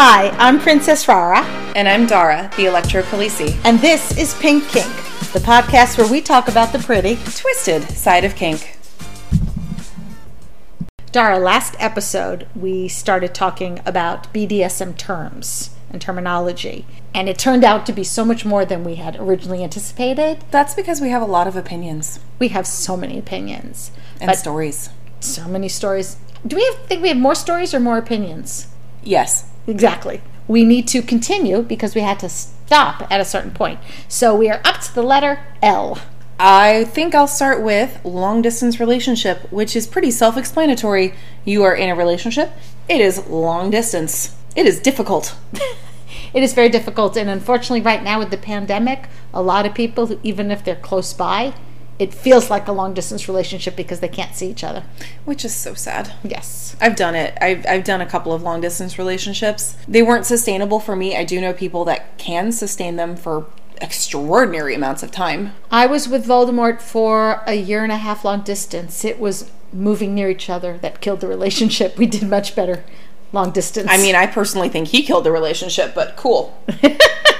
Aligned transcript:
Hi, 0.00 0.28
I'm 0.38 0.60
Princess 0.60 1.08
Rara, 1.08 1.40
And 1.74 1.88
I'm 1.88 2.06
Dara, 2.06 2.52
the 2.56 2.66
Electro 2.66 3.02
Khaleesi. 3.02 3.58
and 3.64 3.80
this 3.80 4.16
is 4.16 4.32
Pink 4.34 4.62
Kink, 4.68 4.86
the 5.32 5.40
podcast 5.40 5.98
where 5.98 6.06
we 6.06 6.20
talk 6.20 6.46
about 6.46 6.72
the 6.72 6.78
pretty. 6.78 7.16
Twisted 7.34 7.82
side 7.90 8.24
of 8.24 8.36
kink. 8.36 8.78
Dara, 11.10 11.40
last 11.40 11.74
episode 11.80 12.46
we 12.54 12.86
started 12.86 13.34
talking 13.34 13.80
about 13.84 14.32
BDSM 14.32 14.96
terms 14.96 15.70
and 15.90 16.00
terminology, 16.00 16.86
and 17.12 17.28
it 17.28 17.36
turned 17.36 17.64
out 17.64 17.84
to 17.86 17.92
be 17.92 18.04
so 18.04 18.24
much 18.24 18.44
more 18.44 18.64
than 18.64 18.84
we 18.84 18.94
had 18.94 19.16
originally 19.16 19.64
anticipated. 19.64 20.44
That's 20.52 20.74
because 20.74 21.00
we 21.00 21.08
have 21.08 21.22
a 21.22 21.24
lot 21.24 21.48
of 21.48 21.56
opinions 21.56 22.20
We 22.38 22.50
have 22.50 22.68
so 22.68 22.96
many 22.96 23.18
opinions, 23.18 23.90
and 24.20 24.32
stories. 24.36 24.90
so 25.18 25.48
many 25.48 25.68
stories. 25.68 26.18
Do 26.46 26.54
we 26.54 26.64
have, 26.66 26.86
think 26.86 27.02
we 27.02 27.08
have 27.08 27.16
more 27.16 27.34
stories 27.34 27.74
or 27.74 27.80
more 27.80 27.98
opinions? 27.98 28.68
Yes. 29.02 29.47
Exactly. 29.68 30.20
We 30.48 30.64
need 30.64 30.88
to 30.88 31.02
continue 31.02 31.62
because 31.62 31.94
we 31.94 32.00
had 32.00 32.18
to 32.20 32.28
stop 32.28 33.06
at 33.10 33.20
a 33.20 33.24
certain 33.24 33.52
point. 33.52 33.78
So 34.08 34.34
we 34.34 34.48
are 34.48 34.60
up 34.64 34.80
to 34.80 34.94
the 34.94 35.02
letter 35.02 35.40
L. 35.62 36.00
I 36.40 36.84
think 36.84 37.14
I'll 37.14 37.26
start 37.26 37.62
with 37.62 38.00
long 38.04 38.42
distance 38.42 38.80
relationship, 38.80 39.50
which 39.52 39.76
is 39.76 39.86
pretty 39.86 40.10
self 40.10 40.36
explanatory. 40.36 41.14
You 41.44 41.64
are 41.64 41.74
in 41.74 41.88
a 41.88 41.94
relationship, 41.94 42.50
it 42.88 43.00
is 43.00 43.26
long 43.26 43.70
distance. 43.70 44.34
It 44.56 44.66
is 44.66 44.80
difficult. 44.80 45.36
It 46.34 46.42
is 46.42 46.52
very 46.52 46.68
difficult, 46.68 47.16
and 47.16 47.30
unfortunately, 47.30 47.80
right 47.80 48.02
now 48.02 48.18
with 48.18 48.30
the 48.30 48.36
pandemic, 48.36 49.08
a 49.32 49.40
lot 49.40 49.64
of 49.64 49.74
people, 49.74 50.18
even 50.22 50.50
if 50.50 50.62
they're 50.62 50.76
close 50.76 51.14
by, 51.14 51.54
it 51.98 52.14
feels 52.14 52.48
like 52.50 52.68
a 52.68 52.72
long 52.72 52.94
distance 52.94 53.28
relationship 53.28 53.74
because 53.74 54.00
they 54.00 54.08
can't 54.08 54.34
see 54.34 54.48
each 54.48 54.62
other. 54.62 54.84
Which 55.24 55.44
is 55.44 55.54
so 55.54 55.74
sad. 55.74 56.12
Yes. 56.22 56.76
I've 56.80 56.96
done 56.96 57.14
it. 57.14 57.36
I've, 57.40 57.66
I've 57.66 57.84
done 57.84 58.00
a 58.00 58.06
couple 58.06 58.32
of 58.32 58.42
long 58.42 58.60
distance 58.60 58.98
relationships. 58.98 59.76
They 59.88 60.02
weren't 60.02 60.26
sustainable 60.26 60.78
for 60.78 60.94
me. 60.94 61.16
I 61.16 61.24
do 61.24 61.40
know 61.40 61.52
people 61.52 61.84
that 61.86 62.16
can 62.18 62.52
sustain 62.52 62.96
them 62.96 63.16
for 63.16 63.46
extraordinary 63.80 64.74
amounts 64.74 65.02
of 65.02 65.10
time. 65.10 65.54
I 65.70 65.86
was 65.86 66.08
with 66.08 66.26
Voldemort 66.26 66.80
for 66.80 67.42
a 67.46 67.54
year 67.54 67.82
and 67.82 67.92
a 67.92 67.96
half 67.96 68.24
long 68.24 68.42
distance. 68.42 69.04
It 69.04 69.18
was 69.18 69.50
moving 69.72 70.14
near 70.14 70.30
each 70.30 70.48
other 70.48 70.78
that 70.78 71.00
killed 71.00 71.20
the 71.20 71.28
relationship. 71.28 71.98
We 71.98 72.06
did 72.06 72.22
much 72.22 72.54
better 72.54 72.84
long 73.32 73.50
distance. 73.50 73.88
I 73.90 73.98
mean, 73.98 74.14
I 74.14 74.26
personally 74.26 74.68
think 74.68 74.88
he 74.88 75.02
killed 75.02 75.24
the 75.24 75.32
relationship, 75.32 75.94
but 75.94 76.16
cool. 76.16 76.62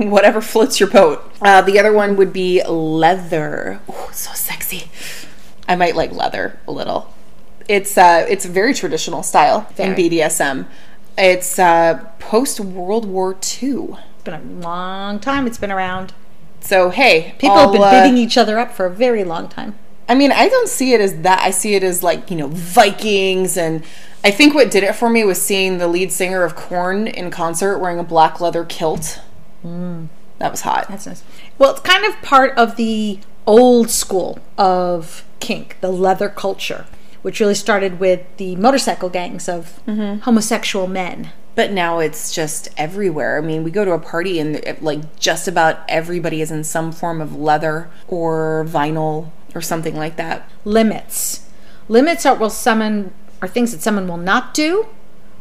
Whatever 0.08 0.40
floats 0.40 0.80
your 0.80 0.88
boat. 0.88 1.30
Uh, 1.42 1.60
the 1.62 1.78
other 1.78 1.92
one 1.92 2.16
would 2.16 2.32
be 2.32 2.62
leather. 2.64 3.80
Oh, 3.88 4.10
so 4.12 4.32
sexy. 4.32 4.90
I 5.68 5.76
might 5.76 5.94
like 5.94 6.12
leather 6.12 6.58
a 6.66 6.72
little. 6.72 7.12
It's 7.68 7.96
uh, 7.96 8.26
it's 8.28 8.46
very 8.46 8.74
traditional 8.74 9.22
style 9.22 9.68
in 9.78 9.94
BDSM. 9.94 10.66
It's 11.18 11.58
uh, 11.58 12.08
post 12.18 12.60
World 12.60 13.04
War 13.04 13.32
II. 13.32 13.96
it's 14.14 14.24
been 14.24 14.34
a 14.34 14.42
long 14.42 15.20
time 15.20 15.46
it's 15.46 15.58
been 15.58 15.70
around. 15.70 16.14
So 16.60 16.90
hey, 16.90 17.34
People 17.38 17.56
have 17.58 17.72
been 17.72 17.82
uh, 17.82 17.90
bidding 17.90 18.16
each 18.16 18.36
other 18.38 18.58
up 18.58 18.72
for 18.72 18.86
a 18.86 18.90
very 18.90 19.22
long 19.22 19.48
time. 19.48 19.78
I 20.08 20.16
mean, 20.16 20.32
I 20.32 20.48
don't 20.48 20.68
see 20.68 20.92
it 20.92 21.00
as 21.00 21.20
that. 21.20 21.40
I 21.40 21.52
see 21.52 21.76
it 21.76 21.84
as 21.84 22.02
like, 22.02 22.32
you 22.32 22.36
know, 22.36 22.48
Vikings. 22.48 23.56
And 23.56 23.84
I 24.24 24.32
think 24.32 24.54
what 24.54 24.68
did 24.68 24.82
it 24.82 24.96
for 24.96 25.08
me 25.08 25.22
was 25.22 25.40
seeing 25.40 25.78
the 25.78 25.86
lead 25.86 26.10
singer 26.10 26.42
of 26.42 26.56
Korn 26.56 27.06
in 27.06 27.30
concert 27.30 27.78
wearing 27.78 28.00
a 28.00 28.02
black 28.02 28.40
leather 28.40 28.64
kilt. 28.64 29.20
That 29.62 30.50
was 30.50 30.62
hot. 30.62 30.88
That's 30.88 31.06
nice. 31.06 31.22
Well, 31.58 31.72
it's 31.72 31.80
kind 31.80 32.04
of 32.04 32.20
part 32.22 32.56
of 32.56 32.76
the 32.76 33.20
old 33.46 33.90
school 33.90 34.38
of 34.56 35.24
kink, 35.38 35.76
the 35.80 35.90
leather 35.90 36.28
culture, 36.28 36.86
which 37.22 37.40
really 37.40 37.54
started 37.54 38.00
with 38.00 38.24
the 38.38 38.56
motorcycle 38.56 39.10
gangs 39.10 39.48
of 39.48 39.80
mm-hmm. 39.86 40.20
homosexual 40.20 40.86
men. 40.86 41.30
But 41.54 41.72
now 41.72 41.98
it's 41.98 42.32
just 42.32 42.68
everywhere. 42.78 43.36
I 43.36 43.40
mean, 43.42 43.64
we 43.64 43.70
go 43.70 43.84
to 43.84 43.90
a 43.92 43.98
party 43.98 44.38
and 44.38 44.56
it- 44.56 44.82
like 44.82 45.18
just 45.18 45.46
about 45.46 45.80
everybody 45.88 46.40
is 46.40 46.50
in 46.50 46.64
some 46.64 46.90
form 46.90 47.20
of 47.20 47.36
leather 47.36 47.90
or 48.08 48.64
vinyl 48.66 49.30
or 49.54 49.60
something 49.60 49.96
like 49.96 50.16
that. 50.16 50.48
Limits. 50.64 51.48
Limits 51.88 52.24
are 52.24 52.36
will 52.36 52.50
someone 52.50 53.12
are 53.42 53.48
things 53.48 53.72
that 53.72 53.82
someone 53.82 54.06
will 54.06 54.16
not 54.16 54.54
do 54.54 54.86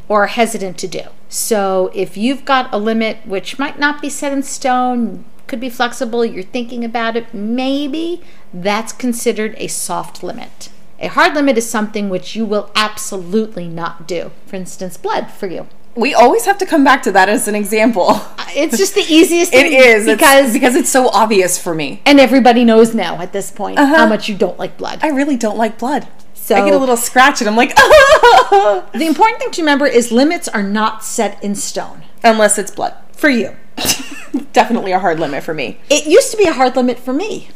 or 0.09 0.27
hesitant 0.27 0.77
to 0.79 0.87
do. 0.87 1.03
So 1.29 1.91
if 1.93 2.17
you've 2.17 2.43
got 2.43 2.73
a 2.73 2.77
limit 2.77 3.25
which 3.25 3.57
might 3.57 3.79
not 3.79 4.01
be 4.01 4.09
set 4.09 4.33
in 4.33 4.43
stone, 4.43 5.23
could 5.47 5.59
be 5.59 5.69
flexible, 5.69 6.25
you're 6.25 6.43
thinking 6.43 6.83
about 6.83 7.15
it, 7.15 7.33
maybe 7.33 8.21
that's 8.53 8.91
considered 8.91 9.55
a 9.57 9.67
soft 9.67 10.21
limit. 10.23 10.69
A 10.99 11.07
hard 11.07 11.33
limit 11.33 11.57
is 11.57 11.69
something 11.69 12.09
which 12.09 12.35
you 12.35 12.45
will 12.45 12.71
absolutely 12.75 13.67
not 13.67 14.07
do. 14.07 14.31
For 14.47 14.57
instance, 14.57 14.97
blood 14.97 15.31
for 15.31 15.47
you. 15.47 15.67
We 15.95 16.13
always 16.13 16.45
have 16.45 16.57
to 16.59 16.65
come 16.65 16.83
back 16.83 17.03
to 17.03 17.11
that 17.13 17.29
as 17.29 17.47
an 17.47 17.55
example. 17.55 18.07
Uh, 18.09 18.45
it's 18.55 18.77
just 18.77 18.95
the 18.95 19.05
easiest 19.07 19.53
It 19.53 19.67
is 19.67 20.05
because 20.05 20.53
because 20.53 20.53
because 20.53 20.75
it's 20.75 20.89
so 20.89 21.09
obvious 21.09 21.61
for 21.61 21.73
me. 21.75 22.01
and 22.05 22.19
everybody 22.19 22.63
knows 22.63 22.93
now 22.93 23.21
at 23.21 23.33
this 23.33 23.51
point 23.51 23.77
uh-huh. 23.77 23.95
how 23.95 24.07
much 24.07 24.27
you 24.29 24.35
don't 24.35 24.57
like 24.57 24.77
blood. 24.77 24.99
I 25.01 25.09
really 25.09 25.37
don't 25.37 25.57
like 25.57 25.77
blood. 25.77 26.07
So 26.49 26.55
I 26.55 26.65
get 26.65 26.73
a 26.73 26.79
little 26.79 26.97
scratch 26.97 27.41
and 27.41 27.47
I'm 27.47 27.55
like, 27.55 27.73
oh. 27.77 28.89
the 28.95 29.05
important 29.05 29.37
thing 29.39 29.51
to 29.51 29.61
remember 29.61 29.85
is 29.85 30.11
limits 30.11 30.47
are 30.47 30.63
not 30.63 31.03
set 31.03 31.43
in 31.43 31.53
stone 31.53 32.01
unless 32.23 32.57
it's 32.57 32.71
blood. 32.71 32.95
for 33.11 33.29
you. 33.29 33.55
Definitely 34.51 34.91
a 34.91 34.97
hard 34.97 35.19
limit 35.19 35.43
for 35.43 35.53
me. 35.53 35.79
It 35.91 36.07
used 36.07 36.31
to 36.31 36.37
be 36.37 36.45
a 36.45 36.53
hard 36.53 36.75
limit 36.75 36.97
for 36.97 37.13
me. 37.13 37.49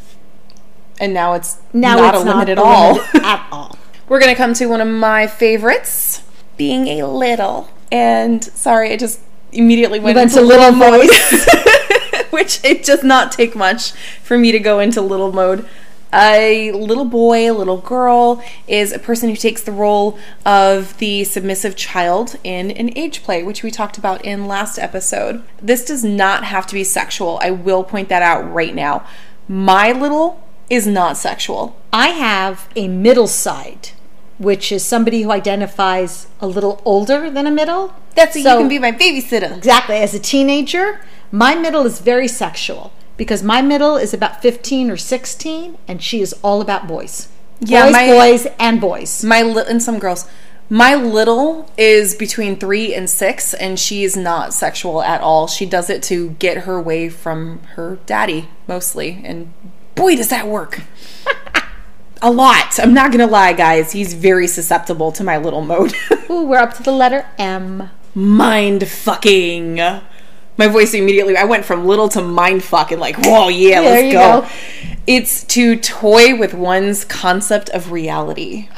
And 0.99 1.11
now 1.11 1.33
it's 1.33 1.57
Now 1.73 1.95
not 1.95 2.13
it's 2.13 2.23
a 2.23 2.27
limit 2.27 2.49
at 2.49 2.59
all. 2.59 2.93
limit 2.97 3.15
at 3.15 3.47
all. 3.51 3.79
We're 4.07 4.19
going 4.19 4.31
to 4.31 4.37
come 4.37 4.53
to 4.53 4.67
one 4.67 4.79
of 4.79 4.87
my 4.87 5.25
favorites, 5.25 6.21
being 6.55 6.87
a 6.89 7.07
little. 7.07 7.69
And 7.91 8.43
sorry, 8.43 8.91
I 8.91 8.97
just 8.97 9.21
immediately 9.51 9.99
went, 9.99 10.17
went 10.17 10.29
into 10.29 10.41
to 10.41 10.45
little 10.45 10.71
mode, 10.71 11.09
which 12.29 12.63
it 12.63 12.85
does 12.85 13.03
not 13.03 13.31
take 13.31 13.55
much 13.55 13.93
for 14.21 14.37
me 14.37 14.51
to 14.51 14.59
go 14.59 14.79
into 14.79 15.01
little 15.01 15.31
mode. 15.31 15.67
A 16.13 16.71
little 16.73 17.05
boy, 17.05 17.51
a 17.51 17.53
little 17.53 17.77
girl 17.77 18.43
is 18.67 18.91
a 18.91 18.99
person 18.99 19.29
who 19.29 19.35
takes 19.35 19.63
the 19.63 19.71
role 19.71 20.17
of 20.45 20.95
the 20.99 21.23
submissive 21.23 21.75
child 21.75 22.35
in 22.43 22.69
an 22.71 22.95
age 22.95 23.23
play, 23.23 23.41
which 23.41 23.63
we 23.63 23.71
talked 23.71 23.97
about 23.97 24.23
in 24.23 24.47
last 24.47 24.77
episode. 24.77 25.43
This 25.59 25.83
does 25.83 26.03
not 26.03 26.43
have 26.43 26.67
to 26.67 26.75
be 26.75 26.83
sexual. 26.83 27.39
I 27.41 27.49
will 27.49 27.83
point 27.83 28.09
that 28.09 28.21
out 28.21 28.41
right 28.53 28.75
now. 28.75 29.07
My 29.47 29.91
little 29.91 30.47
is 30.69 30.85
not 30.85 31.17
sexual. 31.17 31.75
I 31.91 32.09
have 32.09 32.69
a 32.75 32.87
middle 32.87 33.27
side, 33.27 33.89
which 34.37 34.71
is 34.71 34.85
somebody 34.85 35.23
who 35.23 35.31
identifies 35.31 36.27
a 36.39 36.47
little 36.47 36.79
older 36.85 37.31
than 37.31 37.47
a 37.47 37.51
middle. 37.51 37.93
That's 38.13 38.35
so, 38.35 38.43
So- 38.43 38.51
you 38.53 38.59
can 38.59 38.69
be 38.69 38.79
my 38.79 38.91
babysitter. 38.91 39.57
Exactly. 39.57 39.95
As 39.95 40.13
a 40.13 40.19
teenager, 40.19 41.01
my 41.31 41.55
middle 41.55 41.87
is 41.87 41.99
very 41.99 42.27
sexual 42.27 42.93
because 43.17 43.43
my 43.43 43.61
middle 43.61 43.95
is 43.97 44.13
about 44.13 44.41
15 44.41 44.89
or 44.89 44.97
16 44.97 45.77
and 45.87 46.01
she 46.01 46.21
is 46.21 46.33
all 46.43 46.61
about 46.61 46.87
boys. 46.87 47.27
Yeah, 47.59 47.85
boys, 47.85 47.93
my- 47.93 48.07
boys, 48.07 48.47
and 48.59 48.81
boys. 48.81 49.23
My 49.23 49.41
li- 49.41 49.63
and 49.69 49.81
some 49.81 49.99
girls. 49.99 50.25
My 50.69 50.95
little 50.95 51.69
is 51.77 52.15
between 52.15 52.55
three 52.55 52.95
and 52.95 53.09
six, 53.09 53.53
and 53.53 53.79
she 53.79 54.03
is 54.03 54.17
not 54.17 54.53
sexual 54.53 55.01
at 55.03 55.21
all. 55.21 55.45
She 55.47 55.65
does 55.65 55.89
it 55.89 56.01
to 56.03 56.31
get 56.39 56.59
her 56.59 56.81
way 56.81 57.09
from 57.09 57.59
her 57.75 57.99
daddy 58.05 58.47
mostly, 58.65 59.21
and 59.23 59.53
boy, 59.93 60.15
does 60.15 60.29
that 60.29 60.47
work. 60.47 60.81
A 62.21 62.31
lot. 62.31 62.79
I'm 62.79 62.93
not 62.93 63.11
gonna 63.11 63.27
lie, 63.27 63.51
guys. 63.53 63.91
He's 63.91 64.13
very 64.13 64.47
susceptible 64.47 65.11
to 65.11 65.23
my 65.23 65.37
little 65.37 65.61
mode. 65.61 65.93
Ooh, 66.29 66.45
we're 66.45 66.57
up 66.57 66.73
to 66.75 66.83
the 66.83 66.91
letter 66.93 67.27
M. 67.37 67.89
mind 68.15 68.87
fucking. 68.87 69.79
My 70.57 70.67
voice 70.67 70.93
immediately. 70.93 71.35
I 71.37 71.45
went 71.45 71.65
from 71.65 71.85
little 71.87 72.09
to 72.09 72.21
mind 72.21 72.63
fuck 72.63 72.91
and 72.91 73.01
like, 73.01 73.15
whoa, 73.17 73.47
yeah, 73.49 73.81
There 73.81 74.01
let's 74.03 74.13
go. 74.13 74.41
go. 74.41 74.93
It's 75.07 75.43
to 75.45 75.75
toy 75.77 76.37
with 76.37 76.53
one's 76.53 77.03
concept 77.05 77.69
of 77.69 77.91
reality. 77.91 78.69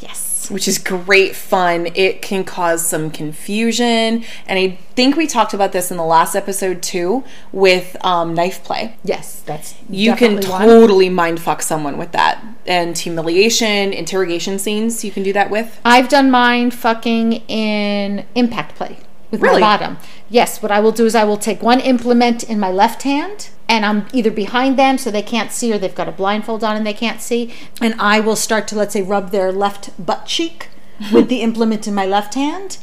Yes. 0.00 0.50
which 0.50 0.68
is 0.68 0.76
great 0.76 1.34
fun. 1.34 1.86
It 1.94 2.20
can 2.20 2.44
cause 2.44 2.86
some 2.86 3.10
confusion, 3.10 4.24
and 4.46 4.58
I 4.58 4.78
think 4.94 5.16
we 5.16 5.26
talked 5.26 5.54
about 5.54 5.72
this 5.72 5.90
in 5.90 5.96
the 5.96 6.04
last 6.04 6.34
episode 6.34 6.82
too 6.82 7.24
with 7.52 7.96
um, 8.04 8.34
knife 8.34 8.62
play. 8.62 8.96
Yes, 9.02 9.40
that's 9.46 9.74
You 9.88 10.14
can 10.14 10.34
definitely 10.36 10.50
one. 10.50 10.62
totally 10.68 11.08
mind 11.08 11.40
fuck 11.40 11.62
someone 11.62 11.96
with 11.96 12.12
that, 12.12 12.44
and 12.66 12.98
humiliation, 12.98 13.94
interrogation 13.94 14.58
scenes. 14.58 15.02
You 15.04 15.10
can 15.10 15.22
do 15.22 15.32
that 15.32 15.48
with. 15.48 15.80
I've 15.86 16.10
done 16.10 16.30
mind 16.30 16.74
fucking 16.74 17.34
in 17.48 18.26
impact 18.34 18.74
play 18.74 18.98
with 19.40 19.50
Really? 19.50 19.60
my 19.60 19.76
bottom. 19.76 19.98
Yes, 20.30 20.62
what 20.62 20.70
I 20.72 20.80
will 20.80 20.92
do 20.92 21.06
is 21.06 21.14
I 21.14 21.24
will 21.24 21.36
take 21.36 21.62
one 21.62 21.80
implement 21.80 22.42
in 22.44 22.58
my 22.58 22.70
left 22.70 23.02
hand 23.02 23.50
and 23.68 23.84
I'm 23.84 24.06
either 24.12 24.30
behind 24.30 24.78
them 24.78 24.98
so 24.98 25.10
they 25.10 25.22
can't 25.22 25.50
see 25.52 25.72
or 25.72 25.78
they've 25.78 25.94
got 25.94 26.08
a 26.08 26.12
blindfold 26.12 26.62
on 26.64 26.76
and 26.76 26.86
they 26.86 26.92
can't 26.94 27.20
see. 27.20 27.52
And 27.80 27.94
I 27.98 28.20
will 28.20 28.36
start 28.36 28.68
to, 28.68 28.76
let's 28.76 28.92
say, 28.92 29.02
rub 29.02 29.30
their 29.30 29.50
left 29.52 29.90
butt 30.04 30.26
cheek 30.26 30.68
with 31.12 31.28
the 31.28 31.40
implement 31.42 31.86
in 31.86 31.94
my 31.94 32.06
left 32.06 32.34
hand. 32.34 32.78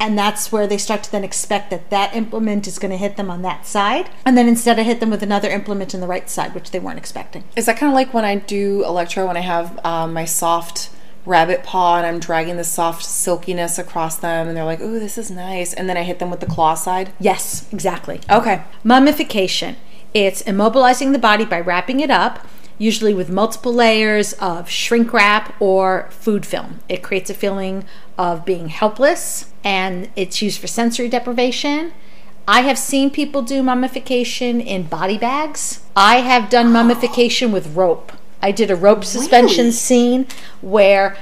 And 0.00 0.18
that's 0.18 0.50
where 0.50 0.66
they 0.66 0.76
start 0.76 1.04
to 1.04 1.12
then 1.12 1.22
expect 1.24 1.70
that 1.70 1.88
that 1.90 2.14
implement 2.14 2.66
is 2.66 2.78
going 2.80 2.90
to 2.90 2.96
hit 2.96 3.16
them 3.16 3.30
on 3.30 3.42
that 3.42 3.64
side. 3.64 4.10
And 4.26 4.36
then 4.36 4.48
instead 4.48 4.78
I 4.78 4.82
hit 4.82 4.98
them 5.00 5.08
with 5.08 5.22
another 5.22 5.48
implement 5.48 5.94
in 5.94 6.00
the 6.00 6.08
right 6.08 6.28
side, 6.28 6.52
which 6.54 6.72
they 6.72 6.80
weren't 6.80 6.98
expecting. 6.98 7.44
Is 7.56 7.66
that 7.66 7.78
kind 7.78 7.90
of 7.90 7.94
like 7.94 8.12
when 8.12 8.24
I 8.24 8.34
do 8.34 8.84
electro 8.84 9.26
when 9.26 9.36
I 9.36 9.40
have 9.40 9.78
um, 9.86 10.12
my 10.12 10.24
soft 10.24 10.90
rabbit 11.26 11.62
paw 11.62 11.96
and 11.96 12.06
I'm 12.06 12.18
dragging 12.18 12.56
the 12.56 12.64
soft 12.64 13.04
silkiness 13.04 13.78
across 13.78 14.16
them 14.16 14.48
and 14.48 14.56
they're 14.56 14.64
like, 14.64 14.80
"Ooh, 14.80 14.98
this 14.98 15.16
is 15.18 15.30
nice." 15.30 15.72
And 15.72 15.88
then 15.88 15.96
I 15.96 16.02
hit 16.02 16.18
them 16.18 16.30
with 16.30 16.40
the 16.40 16.46
claw 16.46 16.74
side. 16.74 17.12
Yes, 17.18 17.66
exactly. 17.72 18.20
Okay. 18.30 18.62
Mummification. 18.82 19.76
It's 20.12 20.42
immobilizing 20.42 21.12
the 21.12 21.18
body 21.18 21.44
by 21.44 21.60
wrapping 21.60 22.00
it 22.00 22.10
up, 22.10 22.46
usually 22.78 23.14
with 23.14 23.30
multiple 23.30 23.72
layers 23.72 24.32
of 24.34 24.68
shrink 24.70 25.12
wrap 25.12 25.54
or 25.60 26.08
food 26.10 26.46
film. 26.46 26.80
It 26.88 27.02
creates 27.02 27.30
a 27.30 27.34
feeling 27.34 27.84
of 28.16 28.44
being 28.44 28.68
helpless 28.68 29.52
and 29.64 30.08
it's 30.14 30.40
used 30.42 30.60
for 30.60 30.66
sensory 30.66 31.08
deprivation. 31.08 31.92
I 32.46 32.60
have 32.60 32.78
seen 32.78 33.10
people 33.10 33.42
do 33.42 33.62
mummification 33.62 34.60
in 34.60 34.82
body 34.82 35.16
bags. 35.16 35.80
I 35.96 36.16
have 36.16 36.50
done 36.50 36.70
mummification 36.72 37.52
with 37.52 37.74
rope. 37.74 38.12
I 38.44 38.50
did 38.52 38.70
a 38.70 38.76
rope 38.76 39.04
suspension 39.04 39.64
Really? 39.64 39.70
scene 39.72 40.26
where 40.60 41.16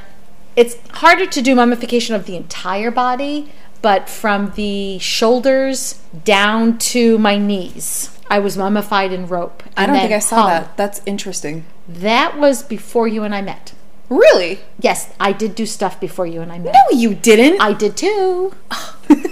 it's 0.56 0.76
harder 0.90 1.24
to 1.26 1.40
do 1.40 1.54
mummification 1.54 2.16
of 2.16 2.26
the 2.26 2.34
entire 2.36 2.90
body, 2.90 3.52
but 3.80 4.08
from 4.08 4.50
the 4.56 4.98
shoulders 4.98 6.00
down 6.24 6.78
to 6.78 7.18
my 7.18 7.38
knees, 7.38 8.10
I 8.28 8.40
was 8.40 8.58
mummified 8.58 9.12
in 9.12 9.28
rope. 9.28 9.62
I 9.76 9.86
don't 9.86 9.96
think 9.96 10.12
I 10.12 10.18
saw 10.18 10.36
hung. 10.42 10.48
that. 10.50 10.76
That's 10.76 11.00
interesting. 11.06 11.64
That 11.88 12.38
was 12.38 12.64
before 12.64 13.06
you 13.06 13.22
and 13.22 13.34
I 13.34 13.40
met. 13.40 13.72
Really? 14.08 14.58
Yes, 14.80 15.14
I 15.20 15.30
did 15.32 15.54
do 15.54 15.64
stuff 15.64 16.00
before 16.00 16.26
you 16.26 16.40
and 16.42 16.50
I 16.52 16.58
met. 16.58 16.74
No, 16.74 16.98
you 16.98 17.14
didn't. 17.14 17.60
I 17.62 17.72
did 17.72 17.96
too. 17.96 18.52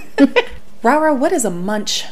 Rara, 0.82 1.12
what 1.12 1.32
is 1.32 1.44
a 1.44 1.50
munch? 1.50 2.04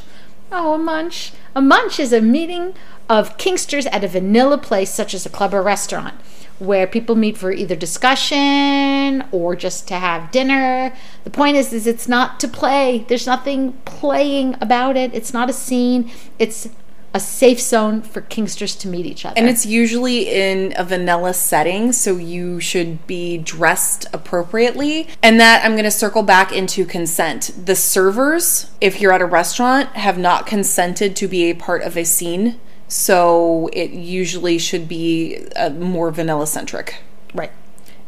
Oh, 0.50 0.74
a 0.74 0.78
munch. 0.78 1.32
A 1.54 1.60
munch 1.60 2.00
is 2.00 2.12
a 2.12 2.20
meeting 2.20 2.74
of 3.08 3.36
Kinksters 3.36 3.86
at 3.92 4.04
a 4.04 4.08
vanilla 4.08 4.58
place, 4.58 4.92
such 4.92 5.12
as 5.12 5.26
a 5.26 5.30
club 5.30 5.52
or 5.52 5.62
restaurant, 5.62 6.14
where 6.58 6.86
people 6.86 7.16
meet 7.16 7.36
for 7.36 7.52
either 7.52 7.76
discussion 7.76 9.24
or 9.30 9.54
just 9.54 9.86
to 9.88 9.94
have 9.94 10.30
dinner. 10.30 10.94
The 11.24 11.30
point 11.30 11.56
is, 11.56 11.72
is 11.72 11.86
it's 11.86 12.08
not 12.08 12.40
to 12.40 12.48
play. 12.48 13.04
There's 13.08 13.26
nothing 13.26 13.74
playing 13.84 14.56
about 14.60 14.96
it. 14.96 15.14
It's 15.14 15.34
not 15.34 15.50
a 15.50 15.52
scene. 15.52 16.10
It's 16.38 16.68
a 17.14 17.20
safe 17.20 17.60
zone 17.60 18.02
for 18.02 18.20
Kinksters 18.20 18.78
to 18.80 18.88
meet 18.88 19.06
each 19.06 19.24
other. 19.24 19.34
And 19.38 19.48
it's 19.48 19.64
usually 19.64 20.28
in 20.28 20.74
a 20.76 20.84
vanilla 20.84 21.32
setting, 21.32 21.92
so 21.92 22.16
you 22.16 22.60
should 22.60 23.06
be 23.06 23.38
dressed 23.38 24.06
appropriately. 24.12 25.08
And 25.22 25.40
that 25.40 25.64
I'm 25.64 25.72
going 25.72 25.84
to 25.84 25.90
circle 25.90 26.22
back 26.22 26.52
into 26.52 26.84
consent. 26.84 27.52
The 27.64 27.74
servers, 27.74 28.70
if 28.80 29.00
you're 29.00 29.12
at 29.12 29.22
a 29.22 29.26
restaurant, 29.26 29.90
have 29.90 30.18
not 30.18 30.46
consented 30.46 31.16
to 31.16 31.28
be 31.28 31.50
a 31.50 31.54
part 31.54 31.82
of 31.82 31.96
a 31.96 32.04
scene, 32.04 32.60
so 32.88 33.68
it 33.72 33.90
usually 33.90 34.58
should 34.58 34.86
be 34.88 35.46
uh, 35.56 35.70
more 35.70 36.10
vanilla 36.10 36.46
centric. 36.46 37.02
Right. 37.34 37.52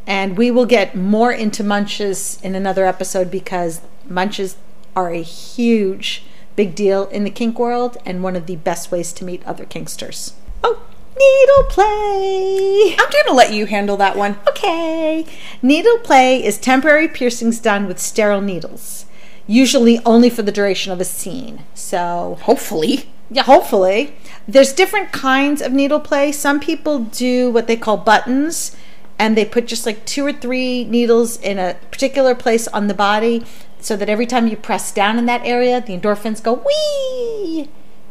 And 0.07 0.37
we 0.37 0.51
will 0.51 0.67
get 0.67 0.95
more 0.95 1.33
into 1.33 1.63
munches 1.63 2.41
in 2.43 2.55
another 2.55 2.85
episode 2.85 3.31
because 3.31 3.81
munches 4.09 4.57
are 4.97 5.11
a 5.11 5.23
huge, 5.23 6.25
big 6.57 6.75
deal 6.75 7.07
in 7.09 7.25
the 7.25 7.31
kink 7.31 7.59
world 7.59 7.97
and 8.05 8.23
one 8.23 8.37
of 8.37 8.47
the 8.47 8.57
best 8.57 8.91
ways 8.91 9.13
to 9.15 9.25
meet 9.25 9.45
other 9.47 9.65
kinksters. 9.65 10.33
Oh, 10.63 10.83
needle 11.19 11.65
play. 11.71 12.95
I'm 12.99 13.11
going 13.11 13.25
to 13.27 13.33
let 13.33 13.53
you 13.53 13.67
handle 13.67 13.97
that 13.99 14.17
one. 14.17 14.37
Okay. 14.49 15.27
Needle 15.63 15.99
play 15.99 16.45
is 16.45 16.59
temporary 16.59 17.09
piercings 17.09 17.59
done 17.61 17.87
with 17.87 17.99
sterile 17.99 18.41
needles, 18.41 19.07
usually 19.47 20.01
only 20.05 20.31
for 20.31 20.43
the 20.43 20.53
duration 20.53 20.93
of 20.93 21.01
a 21.01 21.05
scene. 21.05 21.65
So, 21.75 22.39
Hopefully. 22.43 23.11
yeah, 23.31 23.43
hopefully. 23.45 24.15
There's 24.47 24.73
different 24.73 25.13
kinds 25.13 25.63
of 25.63 25.73
needle 25.73 26.01
play. 26.01 26.33
Some 26.33 26.61
people 26.61 27.01
do 27.01 27.51
what 27.51 27.67
they 27.67 27.77
call 27.77 27.97
buttons, 27.97 28.77
and 29.19 29.37
they 29.37 29.45
put 29.45 29.67
just 29.67 29.87
like 29.87 30.05
two 30.07 30.25
or 30.27 30.33
three 30.33 30.85
needles 30.85 31.39
in 31.41 31.59
a 31.59 31.77
particular 31.91 32.35
place 32.35 32.67
on 32.69 32.89
the 32.89 32.95
body 32.95 33.45
so 33.81 33.97
that 33.97 34.09
every 34.09 34.27
time 34.27 34.47
you 34.47 34.57
press 34.57 34.93
down 34.93 35.19
in 35.19 35.27
that 35.27 35.45
area, 35.45 35.81
the 35.81 35.97
endorphins 35.97 36.43
go 36.43 36.55
wee 36.67 37.69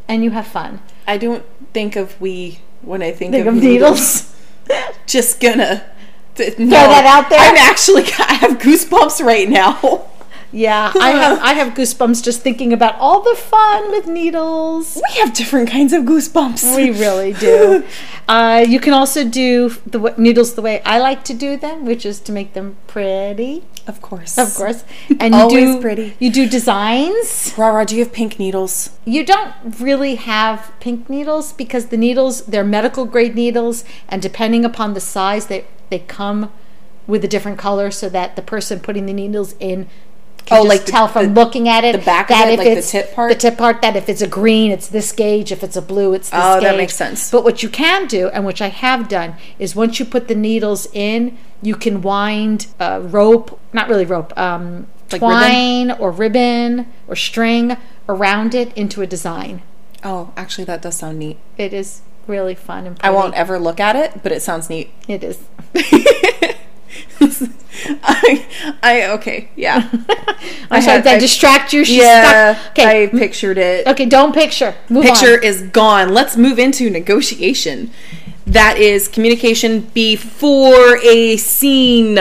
and 0.08 0.24
you 0.24 0.32
have 0.32 0.48
fun. 0.48 0.82
I 1.08 1.18
don't 1.18 1.46
think 1.74 1.96
of 1.96 2.20
wee 2.20 2.60
when 2.82 3.02
I 3.02 3.12
think, 3.12 3.34
Think 3.34 3.48
of, 3.48 3.58
of 3.58 3.64
needles. 3.64 4.36
Just 5.06 5.40
gonna 5.40 5.86
th- 6.36 6.58
no, 6.60 6.70
that 6.70 7.06
out 7.06 7.30
there? 7.30 7.40
I'm 7.40 7.58
actually 7.58 8.04
I 8.20 8.34
have 8.34 8.58
goosebumps 8.60 9.24
right 9.24 9.50
now. 9.50 10.09
Yeah, 10.52 10.92
I 11.00 11.10
have 11.12 11.40
I 11.40 11.54
have 11.54 11.74
goosebumps 11.74 12.24
just 12.24 12.42
thinking 12.42 12.74
about 12.74 12.96
all 12.96 13.22
the 13.22 13.36
fun 13.36 13.92
with 13.92 14.08
needles. 14.08 15.00
We 15.14 15.20
have 15.20 15.34
different 15.34 15.70
kinds 15.70 15.94
of 15.94 16.04
goosebumps. 16.04 16.76
We 16.76 16.92
really 16.92 17.34
do. 17.34 17.84
Uh, 18.30 18.64
you 18.70 18.80
can 18.80 18.94
also 18.94 19.28
do 19.28 19.70
the 19.88 20.14
needles 20.16 20.54
the 20.54 20.62
way 20.62 20.84
I 20.86 21.00
like 21.00 21.24
to 21.24 21.34
do 21.34 21.58
them, 21.58 21.84
which 21.84 22.06
is 22.06 22.20
to 22.20 22.32
make 22.32 22.54
them 22.54 22.78
pretty, 22.86 23.64
of 23.88 24.04
course, 24.04 24.38
of 24.38 24.54
course. 24.54 24.84
And 25.20 25.34
you 25.34 25.42
Always 25.42 25.76
do 25.76 25.82
pretty. 25.82 26.16
You 26.20 26.32
do 26.32 26.48
designs. 26.48 27.52
Rara, 27.58 27.86
do 27.88 27.96
you 27.96 28.04
have 28.04 28.14
pink 28.14 28.38
needles? 28.38 28.92
You 29.04 29.26
don't 29.26 29.52
really 29.80 30.14
have 30.14 30.72
pink 30.80 31.10
needles 31.10 31.54
because 31.54 31.88
the 31.88 31.98
needles 31.98 32.46
they're 32.46 32.64
medical 32.64 33.06
grade 33.06 33.34
needles, 33.34 33.84
and 34.08 34.22
depending 34.22 34.64
upon 34.64 34.94
the 34.94 35.02
size, 35.02 35.48
they 35.48 35.66
they 35.90 35.98
come 35.98 36.52
with 37.08 37.26
a 37.26 37.28
different 37.28 37.58
color 37.58 37.90
so 37.90 38.08
that 38.10 38.36
the 38.36 38.44
person 38.44 38.80
putting 38.80 39.08
the 39.08 39.14
needles 39.14 39.56
in 39.60 39.88
Oh, 40.52 40.64
like 40.64 40.86
the- 40.86 40.92
tell 40.92 41.08
from 41.08 41.34
the- 41.34 41.42
looking 41.42 41.68
at 41.70 41.84
it 41.84 41.92
the 42.00 42.06
back 42.06 42.30
of 42.30 42.36
that 42.38 42.48
it, 42.50 42.54
if 42.54 42.58
like 42.60 42.66
the 42.68 42.78
it's 42.78 42.92
tip 42.92 43.14
part? 43.14 43.32
the 43.32 43.38
tip 43.38 43.58
part 43.58 43.82
that 43.82 43.96
if 43.96 44.10
it's 44.10 44.22
a 44.22 44.28
green 44.28 44.72
it's 44.72 44.88
this 44.88 45.12
gauge 45.12 45.52
if 45.52 45.64
it's 45.64 45.76
a 45.76 45.82
blue 45.82 46.14
it's 46.14 46.30
this 46.30 46.40
Oh, 46.42 46.60
that 46.60 46.76
makes 46.78 46.96
sense. 46.96 47.30
but 47.32 47.44
what 47.44 47.62
you 47.64 47.70
can 47.70 48.08
do 48.08 48.30
and 48.30 48.46
which 48.46 48.62
i 48.62 48.70
have 48.70 49.08
done 49.08 49.36
is 49.60 49.76
once 49.76 50.00
you 50.00 50.06
put 50.06 50.28
the 50.28 50.36
needles 50.36 50.88
in 50.94 51.38
you 51.62 51.76
can 51.76 52.02
wind 52.02 52.68
uh, 52.80 53.00
rope 53.04 53.60
not 53.74 53.90
really 53.90 54.06
rope 54.06 54.36
um, 54.38 54.88
Like 55.12 55.20
twine 55.20 55.92
or 55.92 56.10
ribbon 56.12 56.88
or 57.08 57.16
string 57.16 57.78
around 58.08 58.56
it 58.56 58.76
into 58.78 59.02
a 59.02 59.08
design 59.08 59.62
Oh, 60.04 60.32
actually, 60.38 60.64
that 60.64 60.82
does 60.82 60.96
sound 60.96 61.20
neat. 61.20 61.38
it 61.58 61.74
is 61.74 62.02
really 62.26 62.56
fun 62.56 62.88
and 62.88 62.98
I 63.02 63.10
won't 63.10 63.34
ever 63.34 63.60
look 63.60 63.80
at 63.82 63.96
it, 63.98 64.24
but 64.24 64.32
it 64.32 64.42
sounds 64.42 64.70
neat. 64.70 64.92
it 65.10 65.24
is 65.24 65.40
I, 68.04 68.46
I 68.84 69.06
okay, 69.12 69.50
yeah. 69.56 69.90
i'm 70.72 70.82
sorry 70.82 70.96
had- 70.98 71.04
did 71.04 71.14
i 71.14 71.20
distract 71.20 71.72
you 71.74 71.86
She's 71.86 71.98
yeah, 71.98 72.54
stuck. 72.56 72.72
okay 72.72 73.04
I 73.04 73.08
pictured 73.08 73.58
it. 73.58 73.88
okay 73.88 74.06
don't 74.06 74.34
picture 74.34 74.76
Move 74.90 75.06
Picture 75.06 75.36
on. 75.38 75.44
is 75.44 75.62
gone. 75.62 76.14
Let's 76.14 76.36
move 76.36 76.60
into 76.60 76.90
negotiation. 76.90 77.92
That 78.46 78.78
is 78.78 79.08
communication 79.08 79.82
before 79.94 80.98
a 81.04 81.38
scene. 81.38 82.16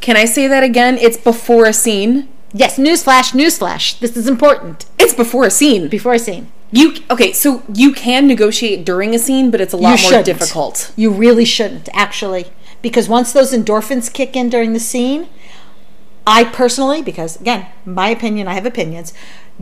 Can 0.00 0.16
I 0.16 0.24
say 0.24 0.46
that 0.48 0.62
again? 0.62 0.96
It's 0.98 1.16
before 1.18 1.66
a 1.66 1.72
scene. 1.72 2.28
yes 2.52 2.76
newsflash 2.78 3.32
newsflash 3.32 3.98
this 4.00 4.16
is 4.16 4.26
important 4.28 4.86
It's 4.98 5.14
before 5.14 5.44
a 5.44 5.50
scene. 5.50 5.88
before 5.88 6.14
a 6.14 6.18
scene 6.18 6.44
You 6.72 6.94
okay? 7.10 7.32
So 7.32 7.62
you 7.72 7.92
can 7.92 8.26
negotiate 8.26 8.84
during 8.84 9.14
a 9.14 9.18
scene, 9.18 9.50
but 9.52 9.60
it's 9.60 9.72
a 9.74 9.76
lot 9.76 10.00
more 10.10 10.22
difficult. 10.22 10.92
You 10.96 11.10
really 11.24 11.44
shouldn't, 11.44 11.88
actually, 11.92 12.44
because 12.84 13.08
once 13.08 13.32
those 13.32 13.54
endorphins 13.54 14.12
kick 14.12 14.36
in 14.36 14.50
during 14.50 14.74
the 14.74 14.78
scene, 14.78 15.26
I 16.26 16.44
personally, 16.44 17.00
because 17.00 17.40
again, 17.40 17.66
my 17.86 18.10
opinion, 18.10 18.46
I 18.46 18.52
have 18.52 18.66
opinions. 18.66 19.14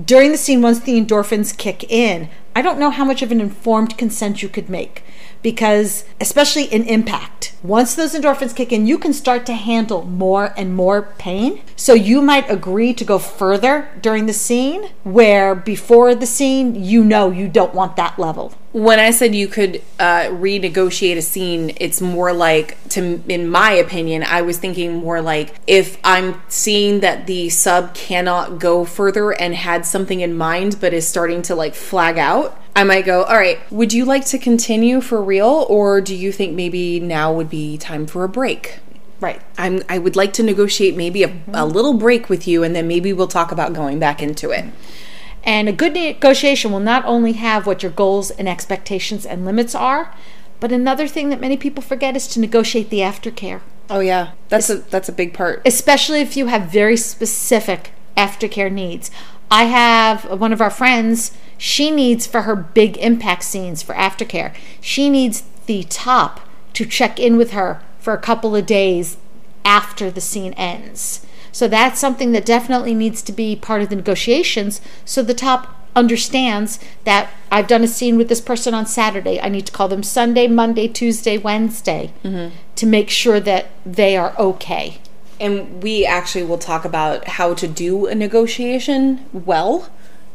During 0.04 0.32
the 0.32 0.36
scene, 0.36 0.60
once 0.60 0.80
the 0.80 1.00
endorphins 1.00 1.56
kick 1.56 1.84
in, 1.88 2.28
I 2.56 2.62
don't 2.62 2.80
know 2.80 2.90
how 2.90 3.04
much 3.04 3.22
of 3.22 3.30
an 3.30 3.40
informed 3.40 3.96
consent 3.96 4.42
you 4.42 4.48
could 4.48 4.68
make. 4.68 5.04
Because, 5.42 6.04
especially 6.20 6.64
in 6.64 6.84
impact, 6.84 7.54
once 7.62 7.94
those 7.94 8.14
endorphins 8.14 8.54
kick 8.54 8.72
in, 8.72 8.87
you 8.87 8.99
can 8.99 9.12
start 9.12 9.44
to 9.46 9.54
handle 9.54 10.04
more 10.04 10.54
and 10.56 10.75
more 10.75 11.02
pain. 11.18 11.62
So, 11.76 11.94
you 11.94 12.22
might 12.22 12.49
agree 12.50 12.94
to 12.94 13.04
go 13.04 13.18
further 13.18 13.88
during 14.00 14.26
the 14.26 14.32
scene, 14.32 14.90
where 15.02 15.54
before 15.54 16.14
the 16.14 16.26
scene, 16.26 16.84
you 16.84 17.02
know 17.04 17.30
you 17.30 17.49
don't 17.49 17.75
want 17.75 17.96
that 17.96 18.18
level. 18.18 18.54
When 18.72 18.99
I 18.99 19.11
said 19.11 19.34
you 19.34 19.49
could 19.49 19.82
uh, 19.99 20.28
renegotiate 20.30 21.16
a 21.16 21.22
scene, 21.22 21.76
it's 21.78 22.00
more 22.00 22.32
like, 22.32 22.78
to 22.90 23.22
in 23.28 23.49
my 23.49 23.72
opinion, 23.72 24.22
I 24.22 24.42
was 24.42 24.58
thinking 24.58 24.94
more 24.94 25.20
like 25.20 25.54
if 25.66 25.99
I'm 26.02 26.40
seeing 26.49 27.00
that 27.00 27.26
the 27.26 27.50
sub 27.50 27.94
cannot 27.94 28.58
go 28.58 28.84
further 28.84 29.32
and 29.32 29.54
had 29.54 29.84
something 29.84 30.20
in 30.20 30.34
mind, 30.37 30.78
but 30.80 30.94
is 30.94 31.06
starting 31.06 31.42
to 31.42 31.54
like 31.54 31.75
flag 31.75 32.16
out. 32.16 32.58
I 32.74 32.84
might 32.84 33.04
go, 33.04 33.24
all 33.24 33.36
right, 33.36 33.58
would 33.70 33.92
you 33.92 34.04
like 34.04 34.24
to 34.26 34.38
continue 34.38 35.00
for 35.00 35.22
real, 35.22 35.66
or 35.68 36.00
do 36.00 36.14
you 36.14 36.32
think 36.32 36.54
maybe 36.54 37.00
now 37.00 37.32
would 37.32 37.50
be 37.50 37.76
time 37.76 38.06
for 38.06 38.24
a 38.24 38.28
break? 38.28 38.78
Right. 39.20 39.40
I'm, 39.58 39.82
I 39.88 39.98
would 39.98 40.16
like 40.16 40.32
to 40.34 40.42
negotiate 40.42 40.96
maybe 40.96 41.22
a, 41.22 41.28
Mm-hmm. 41.28 41.54
a 41.54 41.66
little 41.66 41.92
break 41.94 42.28
with 42.28 42.48
you, 42.48 42.62
and 42.62 42.74
then 42.74 42.88
maybe 42.88 43.12
we'll 43.12 43.28
talk 43.28 43.52
about 43.52 43.72
going 43.74 43.98
back 43.98 44.22
into 44.22 44.50
it. 44.50 44.64
And 45.44 45.68
a 45.68 45.72
good 45.72 45.92
negotiation 45.92 46.72
will 46.72 46.80
not 46.80 47.04
only 47.04 47.32
have 47.32 47.66
what 47.66 47.82
your 47.82 47.92
goals 47.92 48.30
and 48.30 48.48
expectations 48.48 49.26
and 49.26 49.44
limits 49.44 49.74
are, 49.74 50.14
but 50.60 50.72
another 50.72 51.06
thing 51.08 51.28
that 51.30 51.40
many 51.40 51.56
people 51.56 51.82
forget 51.82 52.16
is 52.16 52.26
to 52.28 52.40
negotiate 52.40 52.90
the 52.90 53.00
aftercare, 53.00 53.60
Oh 53.90 53.98
yeah, 54.00 54.30
that's 54.48 54.70
a 54.70 54.76
that's 54.76 55.08
a 55.08 55.12
big 55.12 55.34
part. 55.34 55.60
especially 55.66 56.20
if 56.20 56.36
you 56.36 56.46
have 56.46 56.70
very 56.70 56.96
specific 56.96 57.90
aftercare 58.16 58.70
needs. 58.72 59.10
I 59.52 59.64
have 59.64 60.40
one 60.40 60.54
of 60.54 60.62
our 60.62 60.71
friends, 60.71 61.30
she 61.59 61.90
needs 61.90 62.26
for 62.26 62.42
her 62.42 62.56
big 62.56 62.97
impact 62.97 63.44
scenes 63.44 63.82
for 63.82 63.94
aftercare, 63.94 64.54
she 64.80 65.11
needs 65.11 65.42
the 65.66 65.82
top 65.90 66.40
to 66.73 66.87
check 66.87 67.21
in 67.21 67.37
with 67.37 67.50
her 67.50 67.82
for 67.99 68.14
a 68.14 68.18
couple 68.18 68.56
of 68.56 68.64
days 68.64 69.18
after 69.62 70.11
the 70.11 70.23
scene 70.23 70.54
ends. 70.54 71.26
So 71.52 71.68
that's 71.68 72.00
something 72.00 72.32
that 72.32 72.47
definitely 72.47 72.94
needs 72.94 73.21
to 73.21 73.30
be 73.30 73.54
part 73.54 73.82
of 73.82 73.90
the 73.90 73.97
negotiations 73.97 74.80
so 75.04 75.23
the 75.23 75.35
top 75.35 75.87
understands 75.94 76.78
that 77.04 77.28
I've 77.50 77.66
done 77.66 77.85
a 77.85 77.88
scene 77.88 78.16
with 78.16 78.30
this 78.30 78.40
person 78.40 78.73
on 78.73 78.87
Saturday. 78.87 79.38
I 79.38 79.50
need 79.50 79.66
to 79.66 79.73
call 79.73 79.87
them 79.87 80.02
Sunday, 80.02 80.49
Monday, 80.49 80.88
Tuesday, 80.88 81.37
Wednesday 81.37 82.14
mm-hmm. 82.25 82.56
to 82.75 82.87
make 82.87 83.11
sure 83.11 83.38
that 83.38 83.66
they 83.85 84.16
are 84.16 84.35
okay. 84.38 84.97
And 85.42 85.82
we 85.82 86.06
actually 86.06 86.44
will 86.44 86.56
talk 86.58 86.84
about 86.84 87.26
how 87.26 87.52
to 87.54 87.66
do 87.68 88.06
a 88.06 88.14
negotiation 88.14 89.26
well 89.32 89.90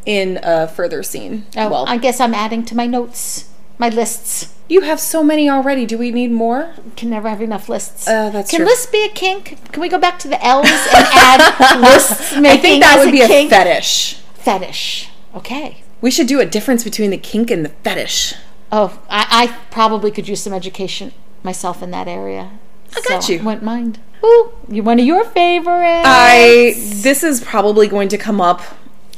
in 0.06 0.40
a 0.44 0.68
further 0.68 1.02
scene. 1.02 1.46
Oh, 1.56 1.70
well, 1.70 1.86
I 1.88 1.98
guess 1.98 2.20
I'm 2.20 2.34
adding 2.34 2.64
to 2.66 2.76
my 2.76 2.86
notes, 2.88 3.50
my 3.78 3.90
lists. 3.90 4.54
you 4.70 4.82
have 4.82 5.00
so 5.00 5.24
many 5.24 5.50
already. 5.50 5.86
Do 5.86 5.98
we 5.98 6.12
need 6.12 6.32
more? 6.32 6.74
Can 6.98 7.10
never 7.10 7.30
have 7.30 7.42
enough 7.42 7.70
lists. 7.70 8.08
Uh, 8.08 8.30
that's 8.30 8.52
Can 8.52 8.60
true. 8.60 8.66
lists 8.68 8.86
be 8.88 9.04
a 9.06 9.10
kink? 9.10 9.72
Can 9.72 9.82
we 9.82 9.88
go 9.90 9.98
back 9.98 10.20
to 10.20 10.28
the 10.28 10.44
L's 10.46 10.66
and 10.68 11.08
add 11.14 11.80
lists 11.82 12.36
making 12.36 12.50
I 12.50 12.58
think 12.58 12.84
that 12.84 13.00
would 13.00 13.12
be 13.12 13.22
a 13.22 13.28
fetish. 13.50 14.16
fetish. 14.34 15.10
Okay. 15.36 15.84
We 16.02 16.12
should 16.12 16.28
do 16.28 16.40
a 16.40 16.46
difference 16.46 16.84
between 16.84 17.12
the 17.12 17.18
kink 17.18 17.50
and 17.50 17.64
the 17.66 17.70
fetish. 17.70 18.34
Oh, 18.72 19.00
I, 19.10 19.26
I 19.30 19.58
probably 19.72 20.12
could 20.12 20.28
use 20.28 20.42
some 20.42 20.54
education 20.54 21.14
myself 21.44 21.82
in 21.82 21.92
that 21.92 22.08
area. 22.08 22.52
I 22.96 23.02
got 23.08 23.24
so 23.24 23.34
you. 23.34 23.40
I 23.40 23.44
wouldn't 23.44 23.64
mind. 23.64 24.00
Ooh, 24.24 24.52
you're 24.68 24.84
one 24.84 25.00
of 25.00 25.06
your 25.06 25.24
favorites. 25.24 26.06
I 26.06 26.74
this 27.02 27.24
is 27.24 27.42
probably 27.42 27.88
going 27.88 28.10
to 28.10 28.18
come 28.18 28.42
up 28.42 28.62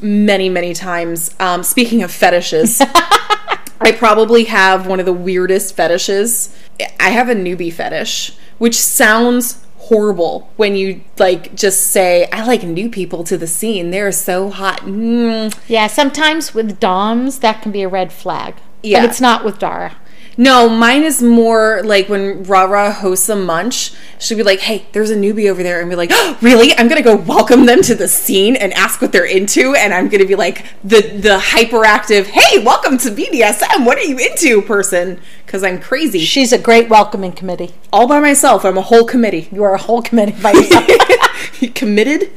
many 0.01 0.49
many 0.49 0.73
times. 0.73 1.35
Um, 1.39 1.63
speaking 1.63 2.03
of 2.03 2.11
fetishes, 2.11 2.81
I 3.81 3.93
probably 3.97 4.45
have 4.45 4.87
one 4.87 4.99
of 4.99 5.05
the 5.05 5.13
weirdest 5.13 5.75
fetishes. 5.75 6.55
I 6.99 7.09
have 7.09 7.29
a 7.29 7.35
newbie 7.35 7.71
fetish, 7.71 8.35
which 8.57 8.75
sounds 8.75 9.63
horrible 9.77 10.51
when 10.55 10.75
you 10.75 11.01
like 11.17 11.55
just 11.55 11.87
say 11.87 12.27
I 12.31 12.45
like 12.45 12.63
new 12.63 12.89
people 12.89 13.23
to 13.25 13.37
the 13.37 13.47
scene. 13.47 13.91
They're 13.91 14.11
so 14.11 14.49
hot. 14.49 14.81
Mm. 14.81 15.57
Yeah, 15.67 15.87
sometimes 15.87 16.53
with 16.53 16.79
DOMs, 16.79 17.39
that 17.39 17.61
can 17.61 17.71
be 17.71 17.81
a 17.81 17.89
red 17.89 18.11
flag. 18.11 18.55
Yeah. 18.83 19.01
But 19.01 19.09
it's 19.09 19.21
not 19.21 19.43
with 19.43 19.59
Dara. 19.59 19.95
No, 20.41 20.69
mine 20.69 21.03
is 21.03 21.21
more 21.21 21.81
like 21.83 22.07
when 22.07 22.43
Rara 22.43 22.93
hosts 22.93 23.27
a 23.27 23.35
munch, 23.35 23.91
she'll 24.19 24.37
be 24.37 24.43
like, 24.43 24.61
"Hey, 24.61 24.85
there's 24.93 25.09
a 25.11 25.15
newbie 25.17 25.49
over 25.51 25.61
there," 25.61 25.81
and 25.81 25.89
be 25.89 25.97
like, 25.97 26.11
oh, 26.13 26.37
"Really? 26.41 26.73
I'm 26.77 26.87
gonna 26.87 27.01
go 27.01 27.17
welcome 27.17 27.65
them 27.65 27.81
to 27.81 27.93
the 27.93 28.07
scene 28.07 28.55
and 28.55 28.71
ask 28.73 29.01
what 29.01 29.11
they're 29.11 29.25
into, 29.25 29.75
and 29.75 29.93
I'm 29.93 30.07
gonna 30.07 30.23
be 30.23 30.35
like 30.35 30.63
the 30.81 31.01
the 31.01 31.39
hyperactive, 31.39 32.27
hey, 32.27 32.63
welcome 32.63 32.97
to 32.99 33.11
BDSM. 33.11 33.83
What 33.83 33.97
are 33.97 34.03
you 34.05 34.17
into, 34.17 34.61
person? 34.61 35.19
Because 35.45 35.61
I'm 35.61 35.77
crazy, 35.77 36.19
She's 36.19 36.53
a 36.53 36.57
great 36.57 36.87
welcoming 36.87 37.33
committee. 37.33 37.71
all 37.91 38.07
by 38.07 38.21
myself. 38.21 38.63
I'm 38.63 38.77
a 38.77 38.81
whole 38.81 39.03
committee. 39.03 39.49
You 39.51 39.63
are 39.65 39.73
a 39.73 39.77
whole 39.77 40.01
committee 40.01 40.35
by 40.41 40.53
yourself. 40.53 40.87
You 41.61 41.69
committed? 41.69 42.29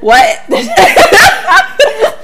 What? 0.00 0.40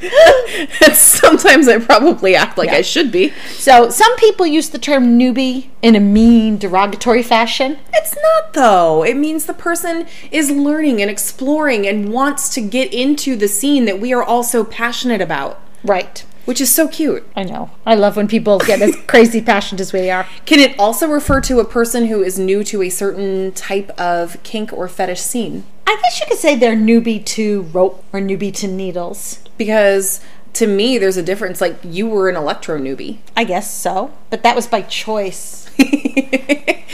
Sometimes 0.92 1.68
I 1.68 1.78
probably 1.78 2.34
act 2.34 2.56
like 2.58 2.70
I 2.70 2.82
should 2.82 3.12
be. 3.12 3.32
so 3.50 3.90
some 3.90 4.14
people 4.16 4.46
use 4.46 4.70
the 4.70 4.78
term 4.78 5.18
newbie 5.18 5.68
in 5.82 5.94
a 5.96 6.00
mean, 6.00 6.58
derogatory 6.58 7.22
fashion. 7.22 7.78
It's 7.92 8.14
not 8.16 8.52
though. 8.54 9.02
It 9.04 9.16
means 9.16 9.46
the 9.46 9.54
person 9.54 10.06
is 10.30 10.50
learning 10.50 11.00
and 11.02 11.10
exploring 11.10 11.86
and 11.86 12.12
wants 12.12 12.48
to 12.54 12.60
get 12.60 12.92
into 12.92 13.36
the 13.36 13.48
scene 13.48 13.84
that 13.84 14.00
we 14.00 14.12
are 14.12 14.22
all 14.22 14.42
so 14.42 14.64
passionate 14.64 15.20
about, 15.20 15.60
Right. 15.84 16.24
which 16.44 16.60
is 16.60 16.72
so 16.72 16.88
cute. 16.88 17.26
I 17.36 17.44
know. 17.44 17.70
I 17.86 17.94
love 17.94 18.16
when 18.16 18.28
people 18.28 18.58
get 18.58 18.80
as 18.82 18.96
crazy 19.06 19.40
passionate 19.42 19.80
as 19.80 19.92
we 19.92 20.10
are. 20.10 20.26
Can 20.46 20.58
it 20.60 20.78
also 20.78 21.06
refer 21.08 21.40
to 21.42 21.60
a 21.60 21.64
person 21.64 22.06
who 22.06 22.22
is 22.22 22.38
new 22.38 22.64
to 22.64 22.82
a 22.82 22.88
certain 22.90 23.52
type 23.52 23.90
of 24.00 24.42
kink 24.42 24.72
or 24.72 24.88
fetish 24.88 25.20
scene? 25.20 25.64
I 25.90 25.96
guess 26.02 26.20
you 26.20 26.26
could 26.28 26.38
say 26.38 26.54
they're 26.54 26.76
newbie 26.76 27.24
to 27.26 27.62
rope 27.62 28.04
or 28.12 28.20
newbie 28.20 28.54
to 28.58 28.68
needles. 28.68 29.40
Because 29.58 30.20
to 30.52 30.68
me, 30.68 30.98
there's 30.98 31.16
a 31.16 31.22
difference. 31.22 31.60
Like 31.60 31.78
you 31.82 32.06
were 32.06 32.28
an 32.28 32.36
electro 32.36 32.78
newbie. 32.78 33.18
I 33.36 33.42
guess 33.42 33.74
so. 33.74 34.12
But 34.30 34.44
that 34.44 34.54
was 34.54 34.68
by 34.68 34.82
choice. 34.82 35.68
I 35.80 36.84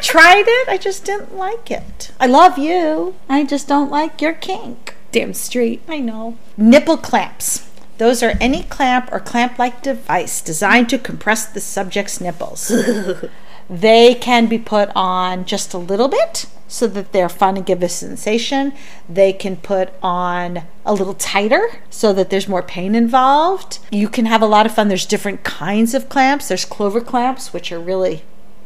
tried 0.00 0.44
it. 0.46 0.68
I 0.68 0.78
just 0.80 1.04
didn't 1.04 1.34
like 1.34 1.72
it. 1.72 2.12
I 2.20 2.26
love 2.26 2.56
you. 2.56 3.16
I 3.28 3.42
just 3.42 3.66
don't 3.66 3.90
like 3.90 4.22
your 4.22 4.34
kink. 4.34 4.94
Damn 5.10 5.34
straight. 5.34 5.82
I 5.88 5.98
know. 5.98 6.38
Nipple 6.56 6.98
clamps. 6.98 7.68
Those 7.98 8.22
are 8.22 8.34
any 8.40 8.62
clamp 8.62 9.10
or 9.10 9.18
clamp 9.18 9.58
like 9.58 9.82
device 9.82 10.40
designed 10.40 10.88
to 10.90 10.98
compress 10.98 11.46
the 11.46 11.60
subject's 11.60 12.20
nipples. 12.20 12.70
they 13.68 14.14
can 14.14 14.46
be 14.46 14.58
put 14.58 14.90
on 14.94 15.44
just 15.44 15.74
a 15.74 15.78
little 15.78 16.08
bit 16.08 16.46
so 16.68 16.86
that 16.88 17.12
they're 17.12 17.28
fun 17.28 17.56
and 17.56 17.66
give 17.66 17.82
a 17.82 17.88
sensation. 17.88 18.72
They 19.08 19.32
can 19.32 19.56
put 19.56 19.90
on 20.02 20.64
a 20.84 20.92
little 20.92 21.14
tighter 21.14 21.80
so 21.90 22.12
that 22.12 22.30
there's 22.30 22.48
more 22.48 22.62
pain 22.62 22.94
involved. 22.94 23.78
You 23.90 24.08
can 24.08 24.26
have 24.26 24.42
a 24.42 24.46
lot 24.46 24.66
of 24.66 24.74
fun. 24.74 24.88
There's 24.88 25.06
different 25.06 25.44
kinds 25.44 25.94
of 25.94 26.08
clamps. 26.08 26.48
There's 26.48 26.64
clover 26.64 27.00
clamps, 27.00 27.52
which 27.52 27.70
are 27.70 27.80
really 27.80 28.22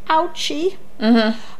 ouchy. 0.08 0.78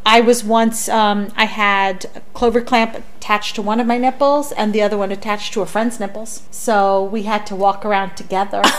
I 0.04 0.20
was 0.20 0.44
once, 0.44 0.88
um, 0.88 1.32
I 1.36 1.44
had 1.46 2.06
a 2.14 2.20
clover 2.34 2.60
clamp 2.60 3.02
attached 3.18 3.54
to 3.56 3.62
one 3.62 3.80
of 3.80 3.86
my 3.86 3.96
nipples 3.96 4.52
and 4.52 4.72
the 4.74 4.82
other 4.82 4.98
one 4.98 5.12
attached 5.12 5.54
to 5.54 5.62
a 5.62 5.66
friend's 5.66 5.98
nipples. 5.98 6.42
So 6.50 7.04
we 7.04 7.22
had 7.22 7.46
to 7.46 7.56
walk 7.56 7.84
around 7.84 8.16
together. 8.16 8.62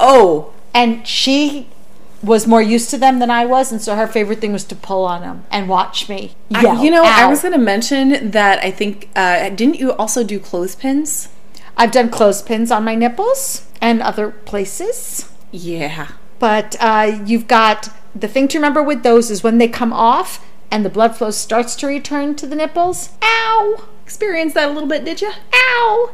Oh, 0.00 0.52
and 0.74 1.06
she 1.06 1.68
was 2.22 2.46
more 2.46 2.60
used 2.62 2.90
to 2.90 2.98
them 2.98 3.18
than 3.18 3.30
I 3.30 3.44
was. 3.44 3.70
And 3.72 3.80
so 3.80 3.94
her 3.94 4.06
favorite 4.06 4.40
thing 4.40 4.52
was 4.52 4.64
to 4.64 4.74
pull 4.74 5.04
on 5.04 5.20
them 5.22 5.44
and 5.50 5.68
watch 5.68 6.08
me. 6.08 6.34
I- 6.52 6.62
Yell, 6.62 6.84
you 6.84 6.90
know, 6.90 7.02
I 7.04 7.26
was 7.26 7.42
going 7.42 7.52
to 7.52 7.58
mention 7.58 8.30
that 8.30 8.58
I 8.62 8.70
think, 8.70 9.08
uh, 9.14 9.48
didn't 9.50 9.76
you 9.76 9.92
also 9.92 10.24
do 10.24 10.38
clothespins? 10.40 11.28
I've 11.76 11.92
done 11.92 12.10
clothespins 12.10 12.70
on 12.72 12.84
my 12.84 12.94
nipples 12.96 13.66
and 13.80 14.02
other 14.02 14.30
places. 14.30 15.30
Yeah. 15.52 16.08
But 16.40 16.76
uh, 16.80 17.20
you've 17.24 17.46
got 17.46 17.90
the 18.14 18.28
thing 18.28 18.48
to 18.48 18.58
remember 18.58 18.82
with 18.82 19.02
those 19.04 19.30
is 19.30 19.42
when 19.44 19.58
they 19.58 19.68
come 19.68 19.92
off 19.92 20.44
and 20.70 20.84
the 20.84 20.90
blood 20.90 21.16
flow 21.16 21.30
starts 21.30 21.76
to 21.76 21.86
return 21.86 22.34
to 22.36 22.46
the 22.46 22.56
nipples. 22.56 23.10
Ow! 23.22 23.84
Experienced 24.04 24.54
that 24.54 24.68
a 24.68 24.72
little 24.72 24.88
bit, 24.88 25.04
did 25.04 25.20
you? 25.20 25.30
Ow! 25.54 26.10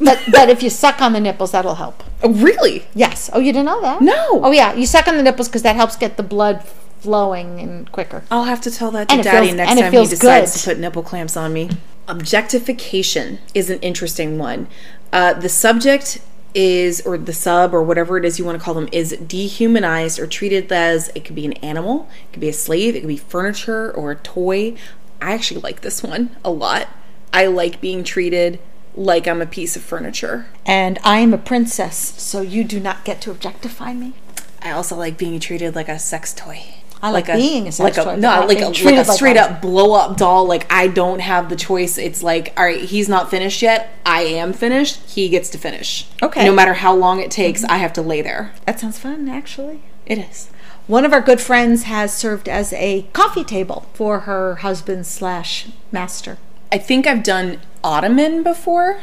But 0.00 0.20
but 0.30 0.48
if 0.48 0.62
you 0.62 0.70
suck 0.70 1.00
on 1.00 1.12
the 1.12 1.20
nipples, 1.20 1.52
that'll 1.52 1.74
help. 1.76 2.04
Oh, 2.22 2.32
really? 2.32 2.86
Yes. 2.94 3.28
Oh, 3.32 3.40
you 3.40 3.52
didn't 3.52 3.66
know 3.66 3.80
that? 3.80 4.00
No. 4.00 4.40
Oh 4.44 4.50
yeah, 4.52 4.72
you 4.74 4.86
suck 4.86 5.08
on 5.08 5.16
the 5.16 5.22
nipples 5.22 5.48
because 5.48 5.62
that 5.62 5.76
helps 5.76 5.96
get 5.96 6.16
the 6.16 6.22
blood 6.22 6.62
flowing 7.00 7.60
and 7.60 7.90
quicker. 7.92 8.22
I'll 8.30 8.44
have 8.44 8.60
to 8.62 8.70
tell 8.70 8.90
that 8.92 9.08
to 9.08 9.14
And 9.14 9.22
Daddy 9.24 9.46
feels- 9.48 9.56
next 9.56 9.80
time 9.80 9.92
he 9.92 10.06
decides 10.06 10.52
good. 10.52 10.58
to 10.60 10.70
put 10.70 10.78
nipple 10.80 11.02
clamps 11.02 11.36
on 11.36 11.52
me. 11.52 11.70
Objectification 12.06 13.38
is 13.54 13.68
an 13.70 13.78
interesting 13.80 14.38
one. 14.38 14.68
Uh, 15.12 15.32
the 15.34 15.48
subject 15.48 16.20
is, 16.54 17.00
or 17.02 17.18
the 17.18 17.32
sub, 17.32 17.74
or 17.74 17.82
whatever 17.82 18.16
it 18.16 18.24
is 18.24 18.38
you 18.38 18.44
want 18.44 18.58
to 18.58 18.64
call 18.64 18.74
them, 18.74 18.88
is 18.92 19.10
dehumanized 19.26 20.18
or 20.18 20.26
treated 20.26 20.70
as 20.72 21.10
it 21.14 21.24
could 21.24 21.34
be 21.34 21.44
an 21.44 21.52
animal, 21.54 22.08
it 22.28 22.32
could 22.34 22.40
be 22.40 22.48
a 22.48 22.52
slave, 22.52 22.94
it 22.96 23.00
could 23.00 23.08
be 23.08 23.16
furniture 23.16 23.92
or 23.92 24.12
a 24.12 24.16
toy. 24.16 24.74
I 25.20 25.32
actually 25.32 25.60
like 25.60 25.80
this 25.82 26.02
one 26.02 26.36
a 26.44 26.50
lot. 26.50 26.88
I 27.32 27.46
like 27.46 27.80
being 27.80 28.04
treated 28.04 28.58
like 28.98 29.28
I'm 29.28 29.40
a 29.40 29.46
piece 29.46 29.76
of 29.76 29.82
furniture. 29.82 30.46
And 30.66 30.98
I 31.04 31.20
am 31.20 31.32
a 31.32 31.38
princess, 31.38 31.96
so 32.20 32.40
you 32.42 32.64
do 32.64 32.80
not 32.80 33.04
get 33.04 33.20
to 33.22 33.30
objectify 33.30 33.94
me. 33.94 34.14
I 34.60 34.72
also 34.72 34.96
like 34.96 35.16
being 35.16 35.38
treated 35.40 35.74
like 35.74 35.88
a 35.88 35.98
sex 35.98 36.34
toy. 36.34 36.74
I 37.00 37.12
like 37.12 37.26
being 37.26 37.68
a 37.68 37.72
sex 37.72 37.96
like 37.96 38.04
toy, 38.04 38.14
A, 38.14 38.16
no, 38.16 38.44
like 38.44 38.58
a, 38.58 38.66
like 38.66 38.80
a 38.80 38.96
like 38.96 39.06
straight 39.06 39.36
up 39.36 39.62
blow 39.62 39.94
up 39.94 40.16
doll. 40.16 40.46
Like 40.46 40.70
I 40.70 40.88
don't 40.88 41.20
have 41.20 41.48
the 41.48 41.54
choice. 41.54 41.96
It's 41.96 42.24
like, 42.24 42.52
all 42.56 42.64
right, 42.64 42.80
he's 42.80 43.08
not 43.08 43.30
finished 43.30 43.62
yet. 43.62 43.94
I 44.04 44.22
am 44.22 44.52
finished. 44.52 45.08
He 45.08 45.28
gets 45.28 45.48
to 45.50 45.58
finish. 45.58 46.08
Okay. 46.20 46.40
Mm-hmm. 46.40 46.48
No 46.48 46.54
matter 46.54 46.74
how 46.74 46.94
long 46.94 47.20
it 47.20 47.30
takes, 47.30 47.62
I 47.64 47.76
have 47.76 47.92
to 47.94 48.02
lay 48.02 48.20
there. 48.20 48.52
That 48.66 48.80
sounds 48.80 48.98
fun, 48.98 49.28
actually. 49.28 49.82
It 50.06 50.18
is. 50.18 50.50
One 50.88 51.04
of 51.04 51.12
our 51.12 51.20
good 51.20 51.40
friends 51.40 51.84
has 51.84 52.12
served 52.12 52.48
as 52.48 52.72
a 52.72 53.02
coffee 53.12 53.44
table 53.44 53.86
for 53.92 54.20
her 54.20 54.56
husband 54.56 55.06
slash 55.06 55.68
master. 55.92 56.38
I 56.70 56.78
think 56.78 57.06
I've 57.06 57.22
done 57.22 57.60
ottoman 57.82 58.42
before. 58.42 59.00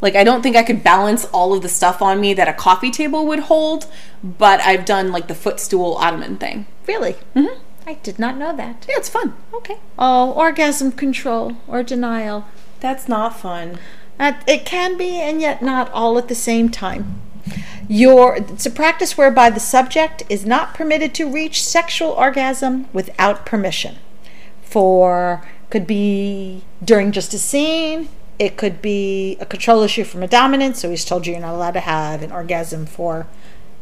Like 0.00 0.16
I 0.16 0.24
don't 0.24 0.42
think 0.42 0.56
I 0.56 0.62
could 0.62 0.82
balance 0.82 1.26
all 1.26 1.52
of 1.52 1.62
the 1.62 1.68
stuff 1.68 2.00
on 2.00 2.20
me 2.20 2.34
that 2.34 2.48
a 2.48 2.52
coffee 2.52 2.90
table 2.90 3.26
would 3.26 3.40
hold, 3.40 3.86
but 4.22 4.60
I've 4.60 4.84
done 4.84 5.12
like 5.12 5.28
the 5.28 5.34
footstool 5.34 5.94
ottoman 5.96 6.36
thing. 6.36 6.66
Really? 6.86 7.14
Mm-hmm. 7.34 7.60
I 7.86 7.94
did 7.94 8.18
not 8.18 8.36
know 8.36 8.56
that. 8.56 8.86
Yeah, 8.88 8.96
it's 8.98 9.08
fun. 9.08 9.34
Okay. 9.52 9.78
Oh, 9.98 10.32
orgasm 10.32 10.92
control 10.92 11.56
or 11.66 11.82
denial. 11.82 12.46
That's 12.80 13.08
not 13.08 13.38
fun. 13.38 13.78
That 14.16 14.44
it 14.46 14.64
can 14.64 14.96
be, 14.96 15.20
and 15.20 15.40
yet 15.40 15.62
not 15.62 15.90
all 15.92 16.18
at 16.18 16.28
the 16.28 16.34
same 16.34 16.68
time. 16.68 17.20
Your 17.88 18.36
it's 18.36 18.66
a 18.66 18.70
practice 18.70 19.18
whereby 19.18 19.50
the 19.50 19.60
subject 19.60 20.22
is 20.28 20.46
not 20.46 20.74
permitted 20.74 21.14
to 21.14 21.30
reach 21.30 21.64
sexual 21.64 22.10
orgasm 22.10 22.86
without 22.92 23.44
permission. 23.44 23.96
For 24.62 25.42
could 25.70 25.86
be 25.86 26.62
during 26.84 27.12
just 27.12 27.32
a 27.32 27.38
scene. 27.38 28.08
It 28.38 28.56
could 28.56 28.80
be 28.82 29.36
a 29.40 29.46
control 29.46 29.82
issue 29.82 30.04
from 30.04 30.22
a 30.22 30.28
dominant, 30.28 30.76
so 30.76 30.90
he's 30.90 31.04
told 31.04 31.26
you 31.26 31.32
you're 31.34 31.42
not 31.42 31.54
allowed 31.54 31.72
to 31.72 31.80
have 31.80 32.22
an 32.22 32.32
orgasm 32.32 32.86
for 32.86 33.26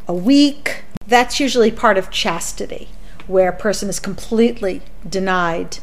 a 0.06 0.14
week. 0.14 0.82
That's 1.06 1.38
usually 1.40 1.70
part 1.70 1.96
of 1.98 2.10
chastity. 2.10 2.88
where 3.28 3.50
a 3.50 3.56
person 3.56 3.88
is 3.88 4.00
completely 4.00 4.82
denied 5.08 5.78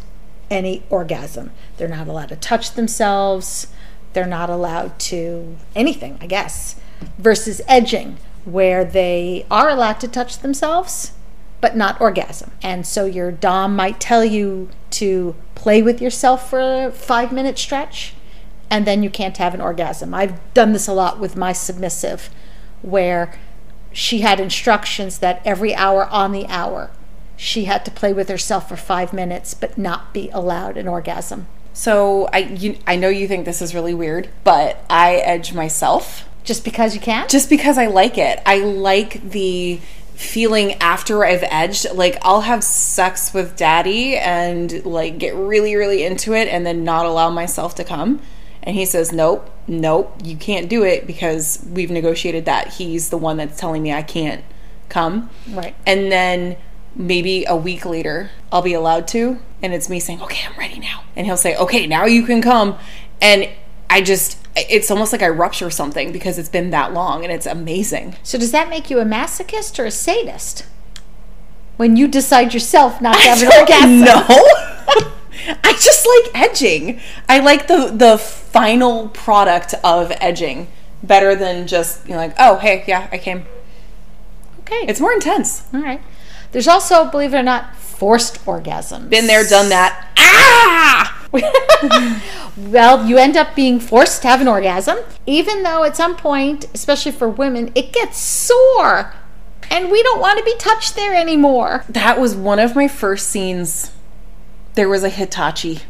any 0.50 0.83
orgasm. 0.89 1.51
They're 1.77 1.88
not 1.88 2.07
allowed 2.07 2.29
to 2.29 2.35
touch 2.35 2.74
themselves, 2.74 3.67
they're 4.13 4.25
not 4.25 4.50
allowed 4.50 4.97
to 5.00 5.55
anything, 5.75 6.17
I 6.19 6.25
guess. 6.27 6.75
Versus 7.17 7.62
edging, 7.67 8.17
where 8.45 8.83
they 8.83 9.45
are 9.51 9.69
allowed 9.69 10.00
to 10.00 10.07
touch 10.07 10.39
themselves, 10.39 11.12
but 11.65 11.75
not 11.75 12.00
orgasm. 12.00 12.51
And 12.62 12.86
so 12.86 13.05
your 13.05 13.31
Dom 13.31 13.75
might 13.75 14.00
tell 14.00 14.24
you 14.24 14.69
to 14.91 15.34
play 15.55 15.81
with 15.81 16.00
yourself 16.00 16.48
for 16.48 16.60
a 16.60 16.91
five 16.91 17.31
minute 17.31 17.57
stretch, 17.57 18.13
and 18.69 18.86
then 18.86 19.01
you 19.01 19.10
can't 19.10 19.38
have 19.38 19.55
an 19.55 19.62
orgasm. 19.62 20.13
I've 20.13 20.36
done 20.53 20.74
this 20.74 20.88
a 20.88 20.93
lot 20.93 21.19
with 21.19 21.36
my 21.36 21.53
submissive, 21.53 22.29
where 22.84 23.34
she 23.91 24.19
had 24.22 24.39
instructions 24.39 25.17
that 25.17 25.41
every 25.43 25.74
hour 25.74 26.05
on 26.05 26.34
the 26.34 26.45
hour 26.50 26.91
she 27.36 27.65
had 27.65 27.84
to 27.86 27.89
play 27.89 28.13
with 28.13 28.29
herself 28.29 28.69
for 28.69 28.75
five 28.77 29.12
minutes 29.12 29.55
but 29.55 29.75
not 29.75 30.13
be 30.13 30.29
allowed 30.29 30.77
an 30.77 30.88
orgasm. 30.88 31.48
So 31.74 32.29
I 32.31 32.38
you, 32.38 32.77
I 32.86 32.95
know 32.95 33.10
you 33.10 33.27
think 33.27 33.45
this 33.45 33.60
is 33.60 33.74
really 33.74 33.95
weird, 33.95 34.29
but 34.43 34.86
I 34.88 35.15
edge 35.15 35.51
myself 35.51 36.29
Just 36.43 36.63
because 36.63 36.93
you 36.93 37.01
can? 37.01 37.27
just 37.27 37.50
because 37.50 37.79
I 37.79 37.88
like 37.88 38.19
it. 38.19 38.39
I 38.45 38.60
like 38.60 39.31
the 39.31 39.79
feeling 40.15 40.74
after 40.74 41.25
I've 41.25 41.43
edged. 41.43 41.88
Like 41.93 42.17
I'll 42.22 42.41
have 42.41 42.63
sex 42.63 43.34
with 43.34 43.55
daddy 43.55 44.17
and 44.17 44.86
like 44.86 45.17
get 45.17 45.36
really 45.36 45.75
really 45.75 46.03
into 46.03 46.34
it 46.34 46.48
and 46.48 46.65
then 46.65 46.84
not 46.84 47.05
allow 47.05 47.29
myself 47.29 47.75
to 47.75 47.84
come. 47.84 48.22
And 48.63 48.75
he 48.75 48.86
says, 48.86 49.12
"Nope, 49.12 49.50
nope, 49.67 50.15
you 50.24 50.36
can't 50.36 50.67
do 50.67 50.84
it 50.84 51.05
because 51.05 51.63
we've 51.69 51.91
negotiated 51.91 52.45
that 52.45 52.74
he's 52.74 53.10
the 53.10 53.17
one 53.17 53.38
that's 53.38 53.60
telling 53.60 53.84
me 53.84 53.93
I 53.93 54.01
can't 54.01 54.43
come." 54.89 55.29
Right. 55.50 55.75
And 55.86 56.12
then 56.12 56.57
maybe 56.95 57.45
a 57.45 57.55
week 57.55 57.86
later, 57.86 58.31
I'll 58.51 58.63
be 58.63 58.74
allowed 58.74 59.07
to, 59.10 59.39
and 59.62 59.74
it's 59.74 59.89
me 59.89 60.00
saying, 60.00 60.22
"Okay, 60.22 60.48
I'm 60.50 60.57
ready 60.57 60.79
now." 60.79 61.03
And 61.15 61.27
he'll 61.27 61.38
say, 61.38 61.55
"Okay, 61.55 61.86
now 61.86 62.05
you 62.05 62.24
can 62.24 62.41
come." 62.41 62.77
And 63.22 63.50
I 63.89 64.01
just 64.01 64.37
it's 64.55 64.89
almost 64.89 65.11
like 65.11 65.21
I 65.21 65.27
rupture 65.27 65.69
something 65.69 66.11
because 66.11 66.37
it's 66.39 66.49
been 66.49 66.69
that 66.69 66.93
long 66.93 67.23
and 67.23 67.31
it's 67.31 67.45
amazing. 67.45 68.15
So 68.23 68.37
does 68.37 68.51
that 68.51 68.69
make 68.69 68.89
you 68.89 68.99
a 68.99 69.05
masochist 69.05 69.79
or 69.79 69.85
a 69.85 69.91
sadist? 69.91 70.65
When 71.77 71.97
you 71.97 72.07
decide 72.07 72.53
yourself 72.53 73.01
not 73.01 73.15
to 73.15 73.21
have 73.27 73.41
an 73.41 73.49
orgasm? 73.59 73.99
No. 74.01 75.11
I 75.63 75.73
just 75.73 76.07
like 76.07 76.49
edging. 76.49 76.99
I 77.27 77.39
like 77.39 77.67
the 77.67 77.91
the 77.93 78.17
final 78.17 79.09
product 79.09 79.73
of 79.83 80.11
edging 80.19 80.67
better 81.03 81.35
than 81.35 81.67
just 81.67 82.05
you 82.05 82.11
know, 82.11 82.17
like, 82.17 82.35
oh 82.39 82.57
hey, 82.57 82.83
yeah, 82.87 83.07
I 83.11 83.17
came. 83.17 83.45
Okay. 84.61 84.85
It's 84.87 84.99
more 84.99 85.13
intense. 85.13 85.63
all 85.73 85.81
right. 85.81 86.01
There's 86.55 86.69
also, 86.69 87.12
believe 87.12 87.33
it 87.33 87.38
or 87.38 87.43
not, 87.43 87.75
forced 87.75 88.45
orgasms. 88.45 89.09
Been 89.09 89.27
there, 89.27 89.45
done 89.45 89.67
that. 89.67 90.07
Ah! 90.17 91.27
Well, 92.55 93.05
you 93.05 93.17
end 93.17 93.35
up 93.35 93.53
being 93.53 93.81
forced 93.81 94.21
to 94.21 94.29
have 94.29 94.39
an 94.39 94.47
orgasm, 94.47 94.97
even 95.25 95.63
though 95.63 95.83
at 95.83 95.97
some 95.97 96.15
point, 96.15 96.67
especially 96.74 97.12
for 97.12 97.27
women, 97.27 97.74
it 97.75 97.91
gets 97.91 98.17
sore. 98.17 99.13
And 99.69 99.91
we 99.91 100.01
don't 100.01 100.21
want 100.21 100.39
to 100.39 100.45
be 100.45 100.55
touched 100.55 100.95
there 100.95 101.13
anymore. 101.13 101.83
That 101.89 102.17
was 102.17 102.33
one 102.33 102.59
of 102.59 102.74
my 102.74 102.88
first 102.88 103.27
scenes. 103.27 103.91
There 104.75 104.88
was 104.88 105.03
a 105.03 105.09
Hitachi. 105.09 105.81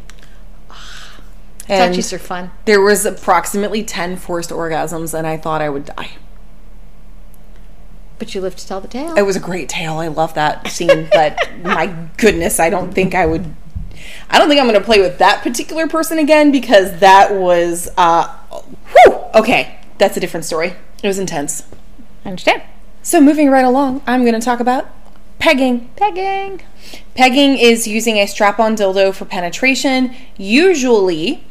And 1.70 1.96
are 1.96 2.18
fun. 2.18 2.50
there 2.66 2.82
was 2.82 3.06
approximately 3.06 3.84
10 3.84 4.18
forced 4.18 4.50
orgasms 4.50 5.14
and 5.14 5.28
I 5.28 5.38
thought 5.38 5.62
I 5.62 5.70
would 5.70 5.86
die. 5.86 6.14
But 8.18 8.34
you 8.34 8.42
live 8.42 8.56
to 8.56 8.68
tell 8.68 8.80
the 8.80 8.88
tale. 8.88 9.16
It 9.16 9.24
was 9.24 9.36
a 9.36 9.40
great 9.40 9.68
tale. 9.68 9.98
I 9.98 10.08
love 10.08 10.34
that 10.36 10.70
scene, 10.70 11.10
but 11.12 11.38
my 11.64 11.88
goodness, 12.18 12.60
I 12.60 12.70
don't 12.70 12.94
think 12.94 13.14
I 13.14 13.26
would 13.26 13.54
I 14.30 14.40
don't 14.40 14.48
think 14.48 14.60
I'm 14.60 14.68
going 14.68 14.80
to 14.80 14.86
play 14.86 15.00
with 15.00 15.18
that 15.20 15.44
particular 15.44 15.88
person 15.88 16.20
again 16.20 16.52
because 16.52 17.00
that 17.00 17.34
was 17.34 17.90
uh 17.98 18.28
whew, 19.06 19.20
okay, 19.36 19.80
that's 19.98 20.18
a 20.18 20.20
different 20.20 20.46
story. 20.46 20.74
It 21.04 21.08
was 21.08 21.20
intense. 21.20 21.64
I 22.24 22.30
understand. 22.30 22.64
So 23.04 23.22
moving 23.22 23.50
right 23.50 23.66
along, 23.66 24.02
I'm 24.08 24.22
going 24.22 24.34
to 24.34 24.44
talk 24.44 24.60
about 24.60 24.88
pegging. 25.38 25.90
Pegging. 25.96 26.62
Pegging 27.14 27.58
is 27.58 27.88
using 27.88 28.18
a 28.18 28.26
strap 28.26 28.60
on 28.60 28.76
dildo 28.76 29.14
for 29.14 29.26
penetration. 29.26 30.16
Usually, 30.38 31.44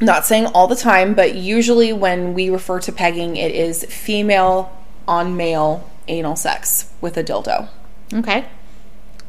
not 0.00 0.26
saying 0.26 0.46
all 0.46 0.66
the 0.66 0.74
time, 0.74 1.14
but 1.14 1.36
usually 1.36 1.92
when 1.92 2.34
we 2.34 2.50
refer 2.50 2.80
to 2.80 2.90
pegging, 2.90 3.36
it 3.36 3.54
is 3.54 3.84
female 3.84 4.76
on 5.06 5.36
male 5.36 5.88
anal 6.08 6.36
sex 6.36 6.90
with 7.00 7.16
a 7.16 7.24
dildo. 7.24 7.68
Okay. 8.12 8.46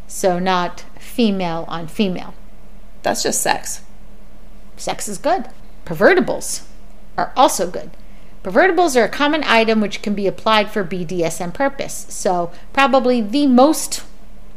So 0.07 0.39
not 0.39 0.85
female 0.99 1.65
on 1.67 1.87
female. 1.87 2.33
That's 3.01 3.23
just 3.23 3.41
sex. 3.41 3.81
Sex 4.77 5.07
is 5.07 5.17
good. 5.17 5.47
Pervertibles 5.85 6.63
are 7.17 7.33
also 7.35 7.69
good. 7.69 7.91
Pervertibles 8.43 8.95
are 8.99 9.05
a 9.05 9.09
common 9.09 9.43
item 9.45 9.79
which 9.79 10.01
can 10.01 10.13
be 10.13 10.27
applied 10.27 10.69
for 10.69 10.83
BDSM 10.83 11.53
purpose. 11.53 12.05
So, 12.09 12.51
probably 12.73 13.21
the 13.21 13.47
most 13.47 14.03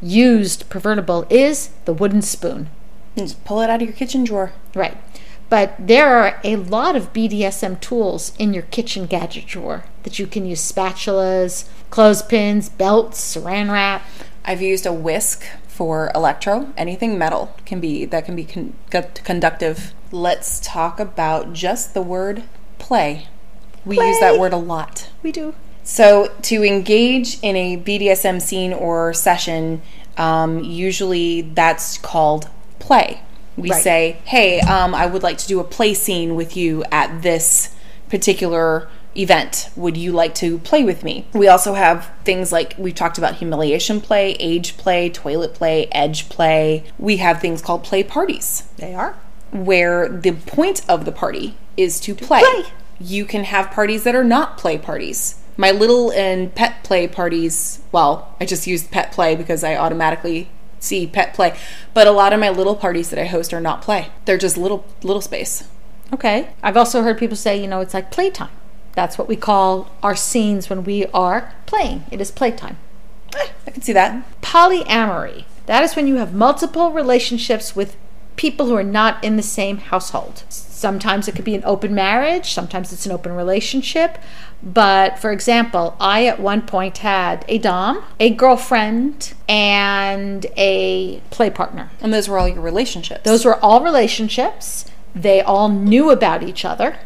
used 0.01 0.69
pervertible 0.69 1.25
is 1.29 1.69
the 1.85 1.93
wooden 1.93 2.21
spoon. 2.21 2.69
You 3.15 3.23
just 3.23 3.43
pull 3.45 3.61
it 3.61 3.69
out 3.69 3.81
of 3.81 3.87
your 3.87 3.95
kitchen 3.95 4.25
drawer. 4.25 4.51
Right. 4.75 4.97
But 5.49 5.75
there 5.79 6.17
are 6.17 6.41
a 6.43 6.57
lot 6.57 6.97
of 6.97 7.13
BDSM 7.13 7.79
tools 7.79 8.33
in 8.37 8.53
your 8.53 8.63
kitchen 8.63 9.05
gadget 9.05 9.45
drawer 9.45 9.85
that 10.07 10.17
you 10.19 10.25
can 10.25 10.45
use 10.45 10.61
spatulas, 10.71 11.67
clothespins, 11.89 12.69
belts, 12.69 13.19
saran 13.35 13.69
wrap. 13.69 14.07
I've 14.45 14.61
used 14.61 14.85
a 14.85 14.93
whisk 14.93 15.43
for 15.67 16.11
electro. 16.15 16.71
Anything 16.77 17.17
metal 17.17 17.53
can 17.65 17.81
be 17.81 18.05
that 18.05 18.23
can 18.23 18.33
be 18.33 18.45
con- 18.45 18.73
conductive. 18.89 19.93
Let's 20.13 20.61
talk 20.61 21.01
about 21.01 21.51
just 21.51 21.93
the 21.93 22.01
word 22.01 22.43
play. 22.79 23.27
We 23.83 23.99
use 23.99 24.17
that 24.21 24.39
word 24.39 24.53
a 24.53 24.57
lot. 24.57 25.09
We 25.23 25.33
do. 25.33 25.53
So, 25.83 26.33
to 26.43 26.63
engage 26.63 27.37
in 27.41 27.57
a 27.57 27.75
BDSM 27.75 28.41
scene 28.41 28.71
or 28.71 29.13
session, 29.13 29.81
um, 30.15 30.63
usually 30.63 31.41
that's 31.41 31.97
called 31.97 32.47
play. 32.79 33.19
We 33.57 33.71
Right. 33.71 33.83
say, 33.83 34.17
hey, 34.23 34.61
um, 34.61 34.95
I 34.95 35.05
would 35.05 35.23
like 35.23 35.37
to 35.39 35.47
do 35.47 35.59
a 35.59 35.65
play 35.65 35.93
scene 35.93 36.35
with 36.35 36.55
you 36.55 36.85
at 36.93 37.23
this 37.23 37.69
particular 38.09 38.87
event. 39.17 39.69
Would 39.75 39.97
you 39.97 40.11
like 40.11 40.35
to 40.35 40.59
play 40.59 40.83
with 40.83 41.03
me? 41.03 41.25
We 41.33 41.47
also 41.47 41.73
have 41.73 42.11
things 42.23 42.51
like 42.51 42.75
we've 42.77 42.95
talked 42.95 43.17
about 43.17 43.35
humiliation 43.35 43.99
play, 44.01 44.33
age 44.33 44.77
play, 44.77 45.09
toilet 45.09 45.53
play, 45.53 45.87
edge 45.91 46.29
play. 46.29 46.83
We 46.99 47.17
have 47.17 47.41
things 47.41 47.61
called 47.61 47.83
play 47.83 48.03
parties 48.03 48.63
They 48.77 48.93
are. 48.93 49.15
where 49.51 50.07
the 50.07 50.33
point 50.33 50.81
of 50.89 51.05
the 51.05 51.11
party 51.11 51.55
is 51.75 51.99
to 52.01 52.13
play. 52.15 52.41
play. 52.41 52.63
You 52.99 53.25
can 53.25 53.43
have 53.43 53.71
parties 53.71 54.03
that 54.03 54.15
are 54.15 54.23
not 54.23 54.57
play 54.57 54.77
parties. 54.77 55.35
My 55.55 55.71
little 55.71 56.11
and 56.11 56.53
pet 56.53 56.83
play 56.83 57.07
parties, 57.07 57.81
well, 57.91 58.35
I 58.39 58.45
just 58.45 58.67
used 58.67 58.91
pet 58.91 59.11
play 59.11 59.35
because 59.35 59.63
I 59.63 59.75
automatically 59.75 60.49
see 60.79 61.07
pet 61.07 61.33
play, 61.33 61.57
but 61.95 62.05
a 62.05 62.11
lot 62.11 62.33
of 62.33 62.39
my 62.39 62.49
little 62.49 62.75
parties 62.75 63.09
that 63.09 63.19
I 63.19 63.25
host 63.25 63.51
are 63.53 63.59
not 63.61 63.81
play. 63.81 64.09
They're 64.25 64.37
just 64.37 64.57
little 64.57 64.85
little 65.01 65.21
space. 65.21 65.63
Okay. 66.13 66.49
I've 66.61 66.77
also 66.77 67.01
heard 67.01 67.17
people 67.17 67.35
say, 67.35 67.59
you 67.59 67.67
know, 67.67 67.81
it's 67.81 67.93
like 67.95 68.11
playtime. 68.11 68.49
That's 68.97 69.19
what 69.19 69.27
we 69.27 69.35
call 69.35 69.91
our 70.01 70.15
scenes 70.15 70.71
when 70.71 70.83
we 70.83 71.05
are 71.13 71.53
playing. 71.67 72.05
It 72.09 72.19
is 72.19 72.31
playtime. 72.31 72.77
Eh, 73.35 73.49
I 73.67 73.69
can 73.69 73.83
see 73.83 73.93
that. 73.93 74.25
Polyamory. 74.41 75.45
That 75.67 75.83
is 75.83 75.95
when 75.95 76.07
you 76.07 76.15
have 76.15 76.33
multiple 76.33 76.91
relationships 76.91 77.75
with 77.75 77.95
people 78.37 78.65
who 78.65 78.75
are 78.75 78.81
not 78.81 79.23
in 79.23 79.35
the 79.35 79.43
same 79.43 79.77
household. 79.77 80.45
Sometimes 80.49 81.27
it 81.27 81.35
could 81.35 81.45
be 81.45 81.53
an 81.53 81.61
open 81.63 81.93
marriage, 81.93 82.53
sometimes 82.53 82.91
it's 82.91 83.05
an 83.05 83.11
open 83.11 83.33
relationship. 83.33 84.17
But 84.63 85.19
for 85.19 85.31
example, 85.31 85.95
I 85.99 86.25
at 86.25 86.39
one 86.39 86.63
point 86.63 86.97
had 86.97 87.45
a 87.47 87.59
Dom, 87.59 88.03
a 88.19 88.31
girlfriend, 88.31 89.35
and 89.47 90.47
a 90.57 91.21
play 91.29 91.51
partner. 91.51 91.91
And 92.01 92.11
those 92.11 92.27
were 92.27 92.39
all 92.39 92.47
your 92.47 92.61
relationships. 92.61 93.21
Those 93.25 93.45
were 93.45 93.63
all 93.63 93.83
relationships. 93.83 94.85
They 95.13 95.39
all 95.41 95.69
knew 95.69 96.09
about 96.09 96.41
each 96.41 96.65
other. 96.65 96.97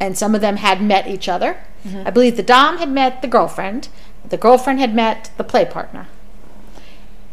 And 0.00 0.18
some 0.18 0.34
of 0.34 0.40
them 0.40 0.56
had 0.56 0.82
met 0.82 1.06
each 1.06 1.28
other. 1.28 1.58
Mm-hmm. 1.86 2.06
I 2.06 2.10
believe 2.10 2.36
the 2.36 2.42
Dom 2.42 2.78
had 2.78 2.90
met 2.90 3.22
the 3.22 3.28
girlfriend. 3.28 3.88
The 4.28 4.36
girlfriend 4.36 4.80
had 4.80 4.94
met 4.94 5.30
the 5.36 5.44
play 5.44 5.64
partner. 5.64 6.08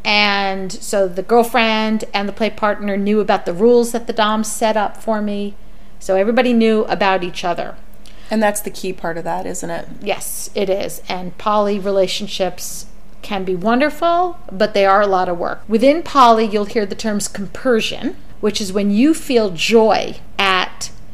And 0.03 0.71
so 0.71 1.07
the 1.07 1.21
girlfriend 1.23 2.05
and 2.13 2.27
the 2.27 2.33
play 2.33 2.49
partner 2.49 2.97
knew 2.97 3.19
about 3.19 3.45
the 3.45 3.53
rules 3.53 3.91
that 3.91 4.07
the 4.07 4.13
Dom 4.13 4.43
set 4.43 4.75
up 4.75 4.97
for 4.97 5.21
me. 5.21 5.55
So 5.99 6.15
everybody 6.15 6.53
knew 6.53 6.83
about 6.85 7.23
each 7.23 7.43
other. 7.43 7.75
and 8.31 8.41
that's 8.41 8.61
the 8.61 8.69
key 8.71 8.93
part 8.93 9.17
of 9.17 9.23
that, 9.25 9.45
isn't 9.45 9.69
it? 9.69 9.87
Yes, 10.01 10.49
it 10.55 10.69
is. 10.69 11.01
And 11.09 11.37
poly 11.37 11.77
relationships 11.79 12.85
can 13.21 13.43
be 13.43 13.55
wonderful, 13.55 14.39
but 14.51 14.73
they 14.73 14.85
are 14.85 15.01
a 15.01 15.07
lot 15.07 15.27
of 15.29 15.37
work. 15.37 15.61
Within 15.67 16.01
poly, 16.01 16.45
you'll 16.45 16.65
hear 16.65 16.85
the 16.85 16.95
terms 16.95 17.27
compersion, 17.27 18.15
which 18.39 18.59
is 18.61 18.71
when 18.73 18.89
you 18.89 19.13
feel 19.13 19.49
joy 19.51 20.15
at 20.39 20.60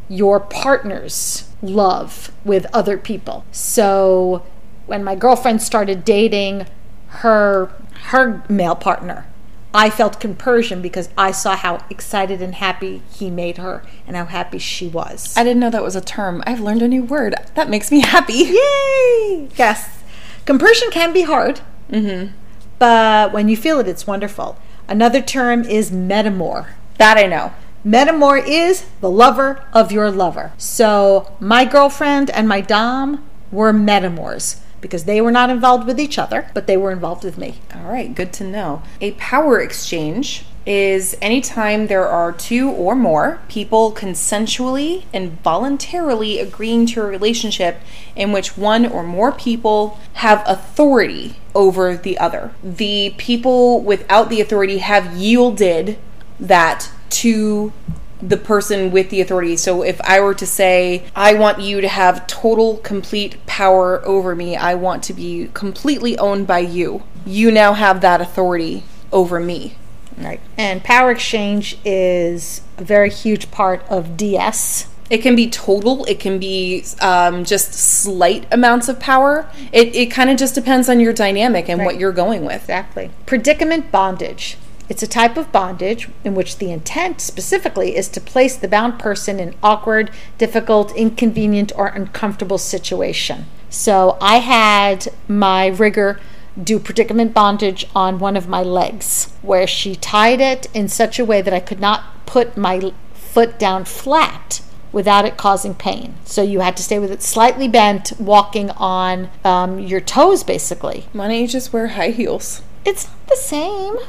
your 0.09 0.39
partner's 0.39 1.49
love 1.61 2.31
with 2.45 2.65
other 2.73 2.97
people. 2.97 3.43
So 3.51 4.45
when 4.85 5.03
my 5.03 5.15
girlfriend 5.15 5.61
started 5.61 6.05
dating 6.05 6.65
her 7.09 7.71
her 8.11 8.43
male 8.49 8.75
partner. 8.75 9.25
I 9.73 9.89
felt 9.89 10.19
compersion 10.19 10.81
because 10.81 11.09
I 11.17 11.31
saw 11.31 11.55
how 11.55 11.83
excited 11.89 12.41
and 12.41 12.55
happy 12.55 13.01
he 13.13 13.29
made 13.29 13.57
her 13.57 13.83
and 14.07 14.15
how 14.15 14.25
happy 14.25 14.57
she 14.59 14.87
was. 14.87 15.35
I 15.37 15.43
didn't 15.43 15.59
know 15.59 15.69
that 15.69 15.83
was 15.83 15.95
a 15.95 16.01
term. 16.01 16.41
I've 16.47 16.61
learned 16.61 16.81
a 16.81 16.87
new 16.87 17.03
word. 17.03 17.35
That 17.55 17.69
makes 17.69 17.91
me 17.91 17.99
happy. 17.99 18.33
Yay! 18.33 19.49
Yes. 19.55 19.99
Compersion 20.45 20.89
can 20.91 21.11
be 21.13 21.23
hard, 21.23 21.61
Mm-hmm. 21.91 22.33
but 22.79 23.31
when 23.33 23.49
you 23.49 23.57
feel 23.57 23.79
it, 23.79 23.87
it's 23.87 24.07
wonderful. 24.07 24.57
Another 24.87 25.21
term 25.21 25.63
is 25.63 25.91
metamor. 25.91 26.67
That 26.97 27.17
I 27.17 27.25
know. 27.27 27.51
Metamor 27.87 28.45
is 28.45 28.85
the 28.99 29.09
lover 29.09 29.63
of 29.71 29.93
your 29.93 30.11
lover. 30.11 30.51
So 30.57 31.33
my 31.39 31.63
girlfriend 31.63 32.29
and 32.31 32.45
my 32.45 32.59
Dom 32.59 33.25
were 33.49 33.71
metamors 33.71 34.59
because 34.81 35.05
they 35.05 35.21
were 35.21 35.31
not 35.31 35.49
involved 35.49 35.87
with 35.87 35.97
each 35.97 36.19
other, 36.19 36.51
but 36.53 36.67
they 36.67 36.75
were 36.75 36.91
involved 36.91 37.23
with 37.23 37.37
me. 37.37 37.61
All 37.73 37.89
right, 37.89 38.13
good 38.13 38.33
to 38.33 38.43
know. 38.43 38.83
A 38.99 39.13
power 39.13 39.61
exchange 39.61 40.43
is 40.65 41.15
anytime 41.21 41.87
there 41.87 42.05
are 42.05 42.33
two 42.33 42.69
or 42.69 42.93
more 42.93 43.39
people 43.47 43.93
consensually 43.93 45.05
and 45.13 45.41
voluntarily 45.41 46.39
agreeing 46.39 46.85
to 46.87 47.01
a 47.01 47.05
relationship 47.05 47.77
in 48.17 48.33
which 48.33 48.57
one 48.57 48.85
or 48.85 49.01
more 49.01 49.31
people 49.31 49.97
have 50.15 50.43
authority 50.45 51.37
over 51.55 51.95
the 51.95 52.17
other. 52.17 52.53
The 52.61 53.15
people 53.17 53.79
without 53.79 54.29
the 54.29 54.41
authority 54.41 54.79
have 54.79 55.15
yielded 55.15 55.97
that 56.39 56.91
to 57.09 57.73
the 58.21 58.37
person 58.37 58.91
with 58.91 59.09
the 59.09 59.21
authority. 59.21 59.55
So 59.55 59.83
if 59.83 59.99
I 60.01 60.19
were 60.19 60.33
to 60.35 60.45
say, 60.45 61.05
I 61.15 61.33
want 61.33 61.61
you 61.61 61.81
to 61.81 61.87
have 61.87 62.25
total, 62.27 62.77
complete 62.77 63.43
power 63.45 64.05
over 64.05 64.35
me, 64.35 64.55
I 64.55 64.75
want 64.75 65.03
to 65.03 65.13
be 65.13 65.49
completely 65.53 66.17
owned 66.17 66.47
by 66.47 66.59
you, 66.59 67.03
you 67.25 67.51
now 67.51 67.73
have 67.73 68.01
that 68.01 68.21
authority 68.21 68.83
over 69.11 69.39
me. 69.39 69.75
Right. 70.17 70.39
And 70.57 70.83
power 70.83 71.11
exchange 71.11 71.77
is 71.85 72.61
a 72.77 72.83
very 72.83 73.11
huge 73.11 73.51
part 73.51 73.83
of 73.87 74.17
DS. 74.17 74.89
It 75.09 75.19
can 75.19 75.35
be 75.35 75.49
total, 75.49 76.03
it 76.05 76.19
can 76.19 76.37
be 76.39 76.83
um, 77.01 77.45
just 77.45 77.73
slight 77.73 78.45
amounts 78.51 78.89
of 78.89 78.99
power. 78.99 79.49
It, 79.71 79.95
it 79.95 80.07
kind 80.07 80.29
of 80.29 80.37
just 80.37 80.55
depends 80.55 80.89
on 80.89 80.99
your 80.99 81.13
dynamic 81.13 81.69
and 81.69 81.85
what 81.85 81.97
you're 81.97 82.11
going 82.11 82.43
with. 82.43 82.63
Exactly. 82.63 83.11
Predicament 83.25 83.91
bondage. 83.91 84.57
It's 84.89 85.03
a 85.03 85.07
type 85.07 85.37
of 85.37 85.51
bondage 85.51 86.09
in 86.23 86.33
which 86.33 86.57
the 86.57 86.71
intent 86.71 87.19
specifically 87.19 87.95
is 87.95 88.07
to 88.09 88.21
place 88.21 88.55
the 88.55 88.67
bound 88.67 88.99
person 88.99 89.39
in 89.39 89.55
awkward, 89.61 90.11
difficult, 90.37 90.95
inconvenient, 90.95 91.71
or 91.75 91.87
uncomfortable 91.87 92.57
situation. 92.57 93.45
So 93.69 94.17
I 94.21 94.37
had 94.37 95.09
my 95.27 95.67
rigger 95.67 96.19
do 96.61 96.79
predicament 96.79 97.33
bondage 97.33 97.85
on 97.95 98.17
one 98.17 98.35
of 98.35 98.47
my 98.47 98.63
legs, 98.63 99.31
where 99.41 99.67
she 99.67 99.95
tied 99.95 100.41
it 100.41 100.67
in 100.73 100.87
such 100.87 101.19
a 101.19 101.25
way 101.25 101.41
that 101.41 101.53
I 101.53 101.59
could 101.59 101.79
not 101.79 102.25
put 102.25 102.57
my 102.57 102.93
foot 103.13 103.59
down 103.59 103.85
flat 103.85 104.61
without 104.91 105.25
it 105.25 105.37
causing 105.37 105.75
pain. 105.75 106.15
So 106.23 106.41
you 106.41 106.61
had 106.61 106.75
to 106.77 106.83
stay 106.83 106.97
with 106.97 107.11
it 107.11 107.21
slightly 107.21 107.67
bent, 107.67 108.13
walking 108.19 108.71
on 108.71 109.29
um, 109.43 109.79
your 109.79 110.01
toes, 110.01 110.43
basically. 110.43 111.07
Why 111.13 111.27
don't 111.27 111.39
you 111.39 111.47
just 111.47 111.73
wear 111.73 111.87
high 111.89 112.09
heels? 112.09 112.61
It's 112.85 113.07
not 113.07 113.27
the 113.27 113.35
same. 113.35 113.95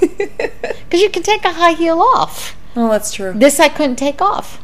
Because 0.00 1.02
you 1.02 1.10
can 1.10 1.22
take 1.22 1.44
a 1.44 1.52
high 1.52 1.72
heel 1.72 2.00
off. 2.00 2.56
Oh, 2.74 2.88
that's 2.90 3.12
true. 3.12 3.32
This 3.34 3.60
I 3.60 3.68
couldn't 3.68 3.96
take 3.96 4.22
off. 4.22 4.62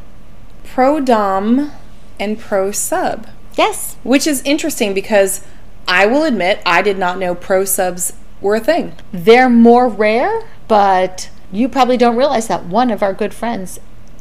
Pro 0.64 1.00
Dom 1.00 1.72
and 2.18 2.38
Pro 2.38 2.70
Sub. 2.72 3.26
Yes. 3.56 3.96
which 4.02 4.26
is 4.26 4.42
interesting 4.42 4.94
because 4.94 5.44
I 5.86 6.06
will 6.06 6.24
admit 6.24 6.60
I 6.66 6.82
did 6.82 6.98
not 6.98 7.18
know 7.18 7.34
pro 7.34 7.64
subs 7.64 8.14
were 8.40 8.54
a 8.56 8.60
thing. 8.60 8.94
They're 9.12 9.48
more 9.50 9.86
rare, 9.88 10.42
but 10.66 11.30
you 11.52 11.68
probably 11.68 11.96
don't 11.96 12.16
realize 12.16 12.48
that 12.48 12.64
one 12.64 12.90
of 12.90 13.02
our 13.02 13.12
good 13.12 13.32
friends 13.34 13.78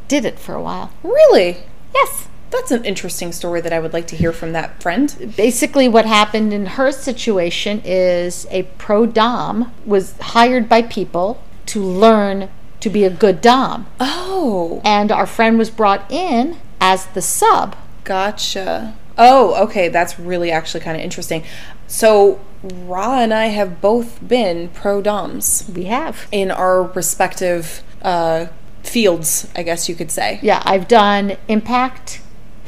did 0.07 0.25
it 0.25 0.37
for 0.37 0.53
a 0.55 0.61
while. 0.61 0.91
Really? 1.03 1.63
Yes. 1.95 2.27
That's 2.53 2.71
an 2.71 2.85
interesting 2.85 3.31
story 3.33 3.59
that 3.61 3.73
I 3.73 3.79
would 3.79 3.91
like 3.93 4.07
to 4.07 4.15
hear 4.15 4.31
from 4.31 4.53
that 4.53 4.81
friend. 4.81 5.33
Basically, 5.35 5.89
what 5.89 6.05
happened 6.05 6.53
in 6.53 6.65
her 6.67 6.91
situation 6.91 7.81
is 7.83 8.45
a 8.51 8.63
pro 8.77 9.05
Dom 9.07 9.73
was 9.85 10.13
hired 10.21 10.69
by 10.69 10.83
people 10.83 11.41
to 11.65 11.81
learn 11.81 12.49
to 12.79 12.89
be 12.89 13.03
a 13.05 13.09
good 13.09 13.41
Dom. 13.41 13.87
Oh, 13.99 14.81
And 14.85 15.11
our 15.11 15.25
friend 15.25 15.57
was 15.57 15.69
brought 15.69 16.09
in 16.11 16.57
as 16.79 17.07
the 17.07 17.21
sub. 17.21 17.75
gotcha. 18.03 18.95
Oh, 19.17 19.63
okay, 19.65 19.89
that's 19.89 20.19
really 20.19 20.51
actually 20.51 20.81
kind 20.81 20.97
of 20.97 21.03
interesting. 21.03 21.43
So, 21.87 22.39
Ra 22.63 23.19
and 23.19 23.33
I 23.33 23.47
have 23.47 23.79
both 23.79 24.25
been 24.27 24.69
pro 24.69 25.01
doms 25.01 25.69
We 25.73 25.85
have. 25.85 26.27
in 26.31 26.49
our 26.49 26.81
respective 26.83 27.83
uh, 28.01 28.47
fields, 28.81 29.47
I 29.55 29.61
guess 29.63 29.87
you 29.87 29.93
could 29.95 30.09
say. 30.11 30.39
Yeah, 30.41 30.61
I've 30.65 30.87
done 30.87 31.37
impact, 31.47 32.21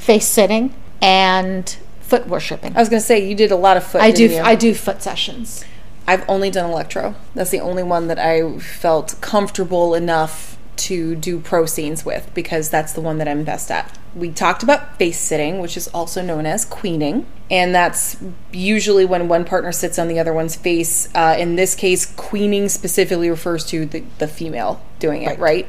face 0.05 0.27
sitting, 0.27 0.73
and 1.01 1.77
foot 2.01 2.27
worshiping. 2.27 2.75
I 2.75 2.79
was 2.79 2.89
gonna 2.89 3.01
say 3.01 3.27
you 3.27 3.35
did 3.35 3.51
a 3.51 3.55
lot 3.55 3.77
of 3.77 3.83
foot. 3.83 4.01
I 4.01 4.11
do. 4.11 4.27
you? 4.27 4.39
I 4.39 4.55
do 4.55 4.73
foot 4.73 5.01
sessions. 5.01 5.65
I've 6.07 6.23
only 6.29 6.51
done 6.51 6.69
electro. 6.69 7.15
That's 7.33 7.49
the 7.49 7.59
only 7.59 7.81
one 7.83 8.07
that 8.07 8.19
I 8.19 8.59
felt 8.59 9.15
comfortable 9.21 9.95
enough 9.95 10.55
to 10.77 11.15
do 11.15 11.39
pro 11.39 11.65
scenes 11.65 12.05
with 12.05 12.29
because 12.35 12.69
that's 12.69 12.93
the 12.93 13.01
one 13.01 13.17
that 13.17 13.27
I'm 13.27 13.43
best 13.43 13.71
at. 13.71 13.97
We 14.13 14.29
talked 14.29 14.61
about 14.61 14.97
face 14.99 15.19
sitting, 15.19 15.59
which 15.59 15.75
is 15.77 15.87
also 15.89 16.21
known 16.21 16.45
as 16.45 16.63
queening, 16.63 17.25
and 17.49 17.73
that's 17.73 18.17
usually 18.51 19.03
when 19.05 19.27
one 19.27 19.45
partner 19.45 19.71
sits 19.71 19.97
on 19.97 20.07
the 20.07 20.19
other 20.19 20.33
one's 20.33 20.55
face. 20.55 21.09
Uh, 21.15 21.35
in 21.39 21.55
this 21.55 21.75
case, 21.75 22.05
queening 22.05 22.69
specifically 22.69 23.29
refers 23.29 23.65
to 23.67 23.85
the, 23.85 24.03
the 24.19 24.27
female 24.27 24.81
doing 24.99 25.23
it, 25.23 25.27
Right. 25.29 25.39
right? 25.39 25.67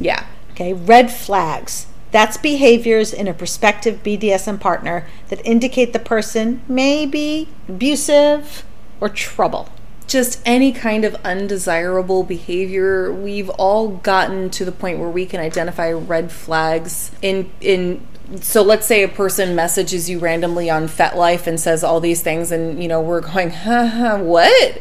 Yeah. 0.00 0.26
Okay, 0.52 0.72
red 0.72 1.12
flags. 1.12 1.86
That's 2.10 2.36
behaviors 2.36 3.12
in 3.12 3.28
a 3.28 3.34
prospective 3.34 4.02
BDSM 4.02 4.60
partner 4.60 5.06
that 5.28 5.44
indicate 5.44 5.92
the 5.92 5.98
person 5.98 6.62
may 6.68 7.04
be 7.06 7.48
abusive 7.68 8.64
or 9.00 9.08
trouble. 9.08 9.68
just 10.08 10.40
any 10.46 10.72
kind 10.72 11.04
of 11.04 11.14
undesirable 11.16 12.22
behavior 12.24 13.12
we've 13.12 13.50
all 13.50 13.88
gotten 13.88 14.48
to 14.48 14.64
the 14.64 14.72
point 14.72 14.98
where 14.98 15.10
we 15.10 15.26
can 15.26 15.38
identify 15.38 15.92
red 15.92 16.32
flags 16.32 17.10
in 17.20 17.50
in 17.60 18.04
so 18.40 18.62
let's 18.62 18.86
say 18.86 19.02
a 19.02 19.08
person 19.08 19.54
messages 19.54 20.08
you 20.08 20.18
randomly 20.18 20.68
on 20.68 20.88
FetLife 20.88 21.46
and 21.46 21.60
says 21.60 21.84
all 21.84 22.00
these 22.00 22.22
things 22.22 22.50
and 22.50 22.82
you 22.82 22.88
know 22.88 23.00
we're 23.00 23.20
going 23.20 23.50
haha 23.64 24.18
what 24.18 24.80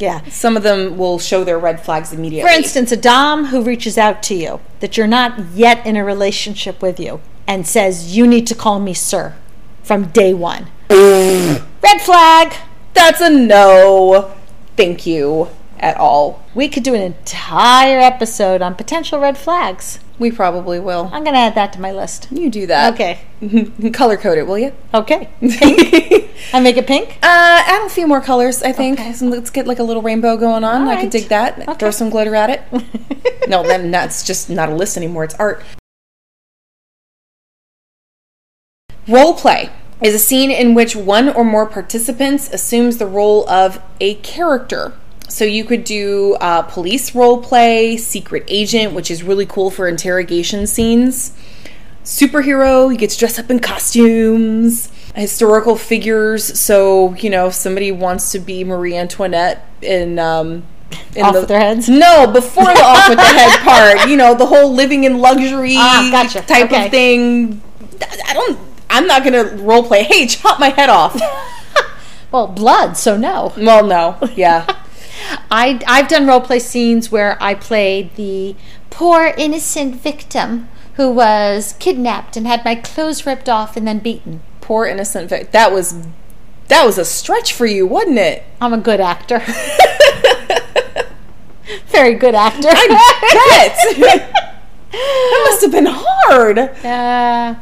Yeah. 0.00 0.24
some 0.30 0.56
of 0.56 0.62
them 0.62 0.96
will 0.98 1.18
show 1.18 1.44
their 1.44 1.58
red 1.58 1.84
flags 1.84 2.12
immediately 2.12 2.50
For 2.50 2.56
instance, 2.56 2.90
a 2.90 2.96
Dom 2.96 3.46
who 3.46 3.62
reaches 3.62 3.96
out 3.98 4.22
to 4.24 4.34
you 4.34 4.60
that 4.80 4.96
you're 4.96 5.06
not 5.06 5.38
yet 5.54 5.84
in 5.86 5.94
a 5.96 6.04
relationship 6.04 6.80
with 6.82 6.98
you 6.98 7.20
and 7.46 7.66
says, 7.66 8.16
You 8.16 8.26
need 8.26 8.46
to 8.48 8.54
call 8.54 8.80
me 8.80 8.94
sir 8.94 9.34
from 9.82 10.06
day 10.06 10.32
one. 10.34 10.68
Red 10.88 12.00
flag. 12.00 12.54
that's 12.94 13.20
a 13.20 13.30
no 13.30 14.32
thank 14.76 15.06
you 15.06 15.48
at 15.80 15.96
all 15.96 16.42
We 16.54 16.68
could 16.68 16.82
do 16.82 16.94
an 16.94 17.00
entire 17.02 17.98
episode 17.98 18.62
on 18.62 18.74
potential 18.74 19.18
red 19.18 19.36
flags. 19.38 19.98
we 20.18 20.30
probably 20.30 20.78
will 20.78 21.10
I'm 21.12 21.24
going 21.24 21.34
to 21.34 21.40
add 21.40 21.54
that 21.56 21.72
to 21.74 21.80
my 21.80 21.92
list. 21.92 22.28
you 22.30 22.48
do 22.50 22.66
that 22.68 22.94
Okay. 22.94 23.20
color 23.92 24.16
code 24.16 24.38
it 24.38 24.46
will 24.46 24.58
you 24.58 24.72
Okay. 24.94 25.28
I 26.52 26.60
make 26.60 26.76
it 26.76 26.86
pink? 26.86 27.10
Uh, 27.22 27.62
add 27.66 27.86
a 27.86 27.90
few 27.90 28.06
more 28.06 28.20
colors, 28.20 28.62
I 28.62 28.72
think. 28.72 28.98
Okay. 28.98 29.12
So 29.12 29.26
let's 29.26 29.50
get 29.50 29.66
like 29.66 29.78
a 29.78 29.82
little 29.82 30.02
rainbow 30.02 30.36
going 30.36 30.64
on. 30.64 30.82
All 30.82 30.88
I 30.88 30.94
can 30.96 31.04
right. 31.04 31.10
dig 31.12 31.28
that. 31.28 31.58
Okay. 31.60 31.74
Throw 31.74 31.90
some 31.90 32.10
glitter 32.10 32.34
at 32.34 32.50
it. 32.50 33.48
no, 33.48 33.62
then 33.62 33.90
that's 33.90 34.24
just 34.26 34.48
not 34.50 34.68
a 34.68 34.74
list 34.74 34.96
anymore. 34.96 35.24
It's 35.24 35.34
art. 35.34 35.62
Role 39.08 39.34
play 39.34 39.70
is 40.02 40.14
a 40.14 40.18
scene 40.18 40.50
in 40.50 40.74
which 40.74 40.96
one 40.96 41.28
or 41.28 41.44
more 41.44 41.66
participants 41.66 42.48
assumes 42.52 42.96
the 42.98 43.06
role 43.06 43.48
of 43.48 43.80
a 44.00 44.14
character. 44.16 44.94
So 45.30 45.44
you 45.44 45.64
could 45.64 45.84
do 45.84 46.36
uh, 46.40 46.62
police 46.62 47.14
role 47.14 47.40
play, 47.40 47.96
secret 47.96 48.44
agent, 48.48 48.92
which 48.92 49.10
is 49.10 49.22
really 49.22 49.46
cool 49.46 49.70
for 49.70 49.88
interrogation 49.88 50.66
scenes 50.66 51.32
superhero. 52.04 52.90
He 52.90 52.96
gets 52.96 53.16
dressed 53.16 53.38
up 53.38 53.50
in 53.50 53.60
costumes. 53.60 54.90
Historical 55.14 55.76
figures. 55.76 56.58
So 56.58 57.14
you 57.14 57.30
know, 57.30 57.46
if 57.48 57.54
somebody 57.54 57.92
wants 57.92 58.32
to 58.32 58.38
be 58.38 58.64
Marie 58.64 58.96
Antoinette 58.96 59.66
in 59.82 60.18
um, 60.18 60.64
in 61.14 61.24
Off 61.24 61.34
with 61.34 61.48
their 61.48 61.60
heads? 61.60 61.88
No, 61.88 62.26
before 62.32 62.64
the 62.64 62.82
off 62.82 63.08
with 63.08 63.18
the 63.18 63.24
head 63.24 63.58
part. 63.98 64.08
You 64.08 64.16
know, 64.16 64.34
the 64.34 64.46
whole 64.46 64.72
living 64.72 65.04
in 65.04 65.18
luxury 65.18 65.74
Ah, 65.76 66.08
gotcha. 66.10 66.40
type 66.42 66.64
Okay. 66.66 66.86
of 66.86 66.90
thing. 66.90 67.62
I 68.26 68.32
don't. 68.34 68.58
I'm 68.88 69.06
not 69.06 69.22
gonna 69.24 69.44
role 69.44 69.82
play. 69.84 70.02
Hey, 70.04 70.26
chop 70.26 70.58
my 70.58 70.70
head 70.70 70.90
off. 70.90 71.20
Well, 72.32 72.46
blood, 72.46 72.96
so 72.96 73.16
no. 73.16 73.52
well, 73.56 73.84
no. 73.84 74.16
Yeah. 74.36 74.64
I, 75.50 75.80
I've 75.86 76.08
done 76.08 76.26
role 76.26 76.40
play 76.40 76.58
scenes 76.58 77.12
where 77.12 77.36
I 77.42 77.54
played 77.54 78.14
the 78.16 78.56
poor 78.90 79.32
innocent 79.36 79.96
victim 79.96 80.68
who 80.94 81.10
was 81.10 81.74
kidnapped 81.78 82.36
and 82.36 82.46
had 82.46 82.64
my 82.64 82.74
clothes 82.74 83.24
ripped 83.26 83.48
off 83.48 83.76
and 83.76 83.86
then 83.86 84.00
beaten. 84.00 84.42
Poor 84.60 84.86
innocent 84.86 85.28
victim. 85.30 85.48
That 85.52 85.72
was 85.72 85.94
That 86.68 86.84
was 86.84 86.98
a 86.98 87.04
stretch 87.04 87.52
for 87.52 87.66
you, 87.66 87.86
wasn't 87.86 88.18
it? 88.18 88.44
I'm 88.60 88.72
a 88.72 88.78
good 88.78 89.00
actor. 89.00 89.38
Very 91.86 92.14
good 92.14 92.34
actor. 92.34 92.68
I 92.70 92.86
bet. 92.88 93.76
that 94.92 95.46
must 95.48 95.62
have 95.62 95.72
been 95.72 95.86
hard. 95.88 96.58
Uh, 96.58 97.54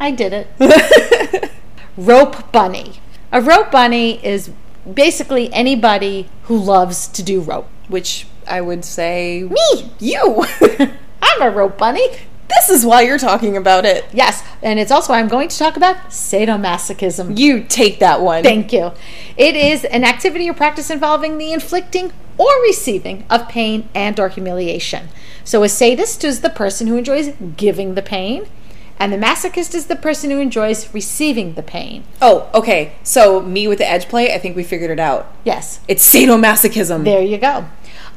I 0.00 0.10
did 0.10 0.32
it. 0.32 1.50
rope 1.96 2.50
bunny. 2.52 2.94
A 3.32 3.40
rope 3.40 3.70
bunny 3.70 4.24
is 4.24 4.50
basically 4.92 5.52
anybody 5.52 6.28
who 6.46 6.58
loves 6.58 7.06
to 7.08 7.22
do 7.22 7.40
rope. 7.40 7.68
Which 7.88 8.26
I 8.46 8.60
would 8.60 8.84
say 8.84 9.42
Me! 9.48 9.90
you. 10.00 10.44
I'm 11.22 11.42
a 11.42 11.50
rope 11.50 11.78
bunny. 11.78 12.06
this 12.48 12.68
is 12.70 12.84
why 12.84 13.02
you're 13.02 13.18
talking 13.18 13.56
about 13.56 13.84
it. 13.84 14.04
Yes, 14.12 14.42
and 14.62 14.78
it's 14.78 14.90
also 14.90 15.12
why 15.12 15.18
I'm 15.20 15.28
going 15.28 15.48
to 15.48 15.58
talk 15.58 15.76
about 15.76 15.96
sadomasochism. 16.10 17.38
You 17.38 17.62
take 17.64 17.98
that 18.00 18.20
one. 18.20 18.42
Thank 18.42 18.72
you. 18.72 18.92
It 19.36 19.56
is 19.56 19.84
an 19.84 20.04
activity 20.04 20.48
or 20.48 20.54
practice 20.54 20.90
involving 20.90 21.38
the 21.38 21.52
inflicting 21.52 22.12
or 22.38 22.50
receiving 22.62 23.24
of 23.30 23.48
pain 23.48 23.88
and 23.94 24.18
or 24.20 24.28
humiliation. 24.28 25.08
So 25.44 25.62
a 25.62 25.68
sadist 25.68 26.24
is 26.24 26.40
the 26.40 26.50
person 26.50 26.86
who 26.86 26.96
enjoys 26.96 27.32
giving 27.56 27.94
the 27.94 28.02
pain, 28.02 28.46
and 28.98 29.12
the 29.12 29.18
masochist 29.18 29.74
is 29.74 29.86
the 29.86 29.96
person 29.96 30.30
who 30.30 30.38
enjoys 30.38 30.92
receiving 30.94 31.54
the 31.54 31.62
pain. 31.62 32.04
oh, 32.22 32.48
okay. 32.54 32.92
So 33.02 33.40
me 33.42 33.68
with 33.68 33.78
the 33.78 33.88
edge 33.88 34.08
play, 34.08 34.32
I 34.34 34.38
think 34.38 34.56
we 34.56 34.64
figured 34.64 34.90
it 34.90 35.00
out. 35.00 35.32
Yes. 35.44 35.80
It's 35.88 36.08
sadomasochism. 36.14 37.04
There 37.04 37.22
you 37.22 37.38
go. 37.38 37.66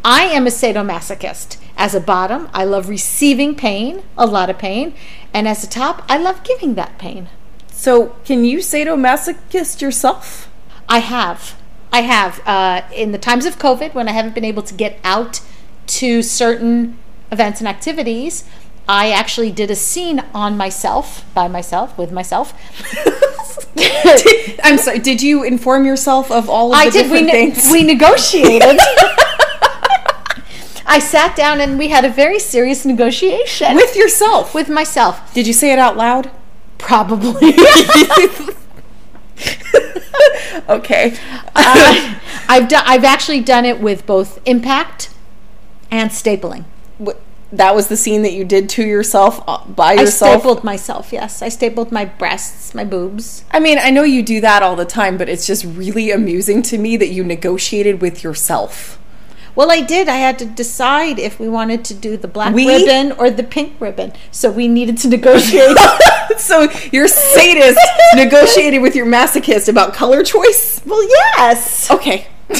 I 0.04 0.24
am 0.24 0.48
a 0.48 0.50
sadomasochist. 0.50 1.58
As 1.76 1.94
a 1.94 2.00
bottom, 2.00 2.50
I 2.54 2.64
love 2.64 2.90
receiving 2.90 3.56
pain, 3.56 4.04
a 4.18 4.26
lot 4.26 4.50
of 4.50 4.58
pain, 4.58 4.94
and 5.34 5.48
as 5.48 5.64
a 5.64 5.70
top, 5.70 6.04
I 6.10 6.18
love 6.18 6.44
giving 6.44 6.76
that 6.76 6.98
pain. 6.98 7.30
So 7.72 8.16
can 8.26 8.44
you 8.46 8.60
sadomasochist 8.60 9.82
yourself? 9.82 10.50
I 10.88 11.00
have. 11.00 11.58
I 11.92 12.02
have. 12.02 12.42
Uh, 12.46 12.82
in 12.94 13.12
the 13.12 13.18
times 13.18 13.46
of 13.46 13.58
COVID, 13.58 13.94
when 13.94 14.08
I 14.08 14.12
haven't 14.12 14.36
been 14.36 14.46
able 14.46 14.64
to 14.64 14.74
get 14.74 15.00
out 15.04 15.42
to 15.88 16.22
certain 16.22 16.98
events 17.32 17.62
and 17.62 17.68
activities, 17.68 18.44
I 18.92 19.12
actually 19.12 19.52
did 19.52 19.70
a 19.70 19.76
scene 19.76 20.24
on 20.34 20.58
myself, 20.58 21.24
by 21.36 21.48
myself, 21.48 21.96
with 21.96 22.12
myself. 22.12 22.54
I'm 24.64 24.80
sorry. 24.80 24.98
Did 24.98 25.22
you 25.22 25.44
inform 25.44 25.86
yourself 25.86 26.32
of 26.32 26.50
all 26.50 26.74
of 26.74 26.80
I 26.80 26.86
the 26.86 26.92
did. 26.92 27.12
We, 27.12 27.20
different 27.20 27.26
ne- 27.28 27.52
things? 27.52 27.72
we 27.72 27.84
negotiated. 27.84 28.80
I 30.88 30.98
sat 31.00 31.36
down 31.36 31.62
and 31.62 31.78
we 31.78 31.90
had 31.90 32.04
a 32.04 32.10
very 32.10 32.40
serious 32.40 32.84
negotiation 32.84 33.76
with 33.76 33.96
yourself. 33.96 34.56
with 34.56 34.70
myself. 34.70 35.36
Did 35.36 35.46
you 35.46 35.54
say 35.54 35.72
it 35.72 35.78
out 35.78 35.96
loud? 35.96 36.32
Probably. 36.80 37.54
Okay. 40.68 41.16
Uh, 41.56 42.20
I've 42.48 42.68
done. 42.68 42.84
I've 42.86 43.04
actually 43.04 43.40
done 43.40 43.66
it 43.66 43.80
with 43.80 44.06
both 44.06 44.40
impact 44.46 45.10
and 45.90 46.12
stapling. 46.12 46.66
Wh- 47.04 47.18
that 47.52 47.74
was 47.74 47.88
the 47.88 47.98
scene 47.98 48.22
that 48.22 48.34
you 48.34 48.46
did 48.46 48.70
to 48.70 48.86
yourself 48.86 49.42
uh, 49.48 49.66
by 49.66 49.94
yourself. 49.94 50.36
I 50.36 50.40
stapled 50.40 50.64
myself. 50.64 51.12
Yes, 51.12 51.42
I 51.42 51.50
stapled 51.50 51.92
my 51.92 52.06
breasts, 52.06 52.76
my 52.76 52.84
boobs. 52.84 53.44
I 53.52 53.60
mean, 53.60 53.80
I 53.80 53.90
know 53.90 54.04
you 54.04 54.22
do 54.22 54.40
that 54.42 54.62
all 54.62 54.76
the 54.76 54.86
time, 54.86 55.18
but 55.18 55.30
it's 55.30 55.48
just 55.48 55.66
really 55.66 56.12
amusing 56.12 56.62
to 56.64 56.78
me 56.78 56.96
that 56.98 57.10
you 57.10 57.24
negotiated 57.24 58.02
with 58.02 58.24
yourself. 58.24 59.00
Well, 59.56 59.72
I 59.72 59.82
did. 59.82 60.08
I 60.08 60.18
had 60.18 60.40
to 60.40 60.46
decide 60.46 61.20
if 61.20 61.40
we 61.40 61.50
wanted 61.50 61.84
to 61.86 61.94
do 61.94 62.16
the 62.18 62.28
black 62.28 62.54
We? 62.54 62.68
ribbon 62.68 63.12
or 63.14 63.30
the 63.30 63.44
pink 63.44 63.74
ribbon. 63.80 64.14
So 64.32 64.52
we 64.52 64.68
needed 64.68 64.98
to 65.00 65.10
negotiate. 65.10 65.76
so 66.38 66.70
your 66.92 67.08
sadist 67.08 67.80
negotiated 68.16 68.82
with 68.82 68.96
your 68.96 69.06
masochist 69.06 69.68
about 69.68 69.94
color 69.94 70.24
choice? 70.24 70.82
well, 70.86 71.04
yes. 71.04 71.90
Okay. 71.92 72.28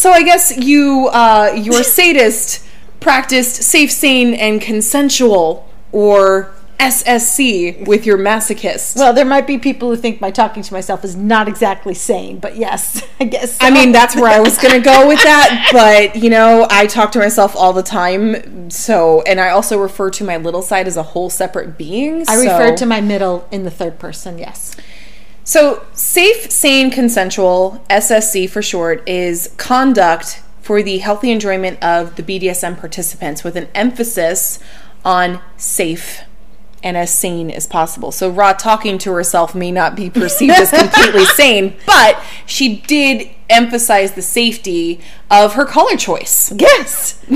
so 0.00 0.12
I 0.12 0.22
guess 0.22 0.56
you, 0.56 1.10
uh, 1.12 1.52
your 1.54 1.82
sadist 1.98 2.64
practiced 3.00 3.56
safe, 3.56 3.90
sane, 3.90 4.32
and 4.32 4.58
consensual, 4.58 5.68
or 5.92 6.54
SSC, 6.78 7.86
with 7.86 8.06
your 8.06 8.16
masochist. 8.16 8.96
Well, 8.96 9.12
there 9.12 9.26
might 9.26 9.46
be 9.46 9.58
people 9.58 9.90
who 9.90 9.96
think 9.96 10.18
my 10.18 10.30
talking 10.30 10.62
to 10.62 10.72
myself 10.72 11.04
is 11.04 11.16
not 11.16 11.48
exactly 11.48 11.92
sane, 11.92 12.38
but 12.38 12.56
yes, 12.56 13.06
I 13.20 13.24
guess. 13.24 13.58
I 13.60 13.68
mean, 13.68 13.92
that's 13.92 14.16
where 14.16 14.32
I 14.32 14.40
was 14.40 14.56
going 14.56 14.72
to 14.72 14.80
go 14.80 15.06
with 15.06 15.22
that, 15.22 15.68
but 15.70 16.16
you 16.16 16.30
know, 16.30 16.66
I 16.70 16.86
talk 16.86 17.12
to 17.12 17.18
myself 17.18 17.54
all 17.54 17.74
the 17.74 17.82
time. 17.82 18.70
So, 18.70 19.20
and 19.26 19.38
I 19.38 19.50
also 19.50 19.78
refer 19.78 20.08
to 20.12 20.24
my 20.24 20.38
little 20.38 20.62
side 20.62 20.86
as 20.86 20.96
a 20.96 21.02
whole 21.02 21.28
separate 21.28 21.76
being. 21.76 22.22
I 22.22 22.36
so- 22.36 22.44
refer 22.44 22.74
to 22.74 22.86
my 22.86 23.02
middle 23.02 23.46
in 23.50 23.64
the 23.64 23.70
third 23.70 23.98
person. 23.98 24.38
Yes. 24.38 24.74
So, 25.50 25.84
safe, 25.94 26.48
sane, 26.48 26.92
consensual, 26.92 27.84
SSC 27.90 28.48
for 28.48 28.62
short, 28.62 29.02
is 29.08 29.52
conduct 29.56 30.44
for 30.62 30.80
the 30.80 30.98
healthy 30.98 31.32
enjoyment 31.32 31.82
of 31.82 32.14
the 32.14 32.22
BDSM 32.22 32.78
participants 32.78 33.42
with 33.42 33.56
an 33.56 33.66
emphasis 33.74 34.60
on 35.04 35.40
safe 35.56 36.20
and 36.84 36.96
as 36.96 37.12
sane 37.12 37.50
as 37.50 37.66
possible. 37.66 38.12
So, 38.12 38.30
Ra 38.30 38.52
talking 38.52 38.96
to 38.98 39.12
herself 39.12 39.52
may 39.52 39.72
not 39.72 39.96
be 39.96 40.08
perceived 40.08 40.52
as 40.52 40.70
completely 40.82 41.24
sane, 41.24 41.74
but 41.84 42.22
she 42.46 42.76
did 42.82 43.28
emphasize 43.48 44.12
the 44.12 44.22
safety 44.22 45.00
of 45.32 45.54
her 45.54 45.64
color 45.64 45.96
choice. 45.96 46.52
Yes. 46.52 47.20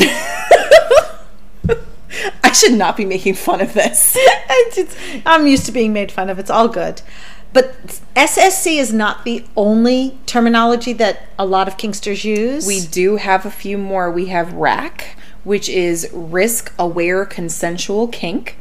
I 2.44 2.52
should 2.52 2.74
not 2.74 2.96
be 2.96 3.04
making 3.04 3.34
fun 3.34 3.60
of 3.60 3.74
this. 3.74 4.16
I'm 5.26 5.48
used 5.48 5.66
to 5.66 5.72
being 5.72 5.92
made 5.92 6.12
fun 6.12 6.30
of. 6.30 6.38
It's 6.38 6.48
all 6.48 6.68
good. 6.68 7.02
But 7.54 7.86
SSC 8.16 8.78
is 8.78 8.92
not 8.92 9.24
the 9.24 9.44
only 9.56 10.18
terminology 10.26 10.92
that 10.94 11.28
a 11.38 11.46
lot 11.46 11.68
of 11.68 11.76
Kinksters 11.76 12.24
use. 12.24 12.66
We 12.66 12.80
do 12.80 13.16
have 13.16 13.46
a 13.46 13.50
few 13.50 13.78
more. 13.78 14.10
We 14.10 14.26
have 14.26 14.52
RAC, 14.52 15.16
which 15.44 15.68
is 15.68 16.10
risk 16.12 16.74
aware 16.78 17.24
consensual 17.24 18.08
kink. 18.08 18.58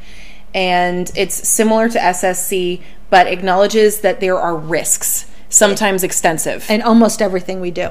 And 0.53 1.11
it's 1.15 1.47
similar 1.47 1.89
to 1.89 1.97
SSC, 1.97 2.83
but 3.09 3.25
acknowledges 3.25 4.01
that 4.01 4.19
there 4.19 4.39
are 4.39 4.55
risks, 4.55 5.25
sometimes 5.49 6.03
extensive. 6.03 6.65
and 6.69 6.83
almost 6.83 7.19
everything 7.19 7.59
we 7.59 7.71
do. 7.71 7.89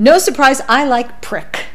No 0.00 0.18
surprise, 0.18 0.60
I 0.68 0.84
like 0.84 1.22
prick. 1.22 1.66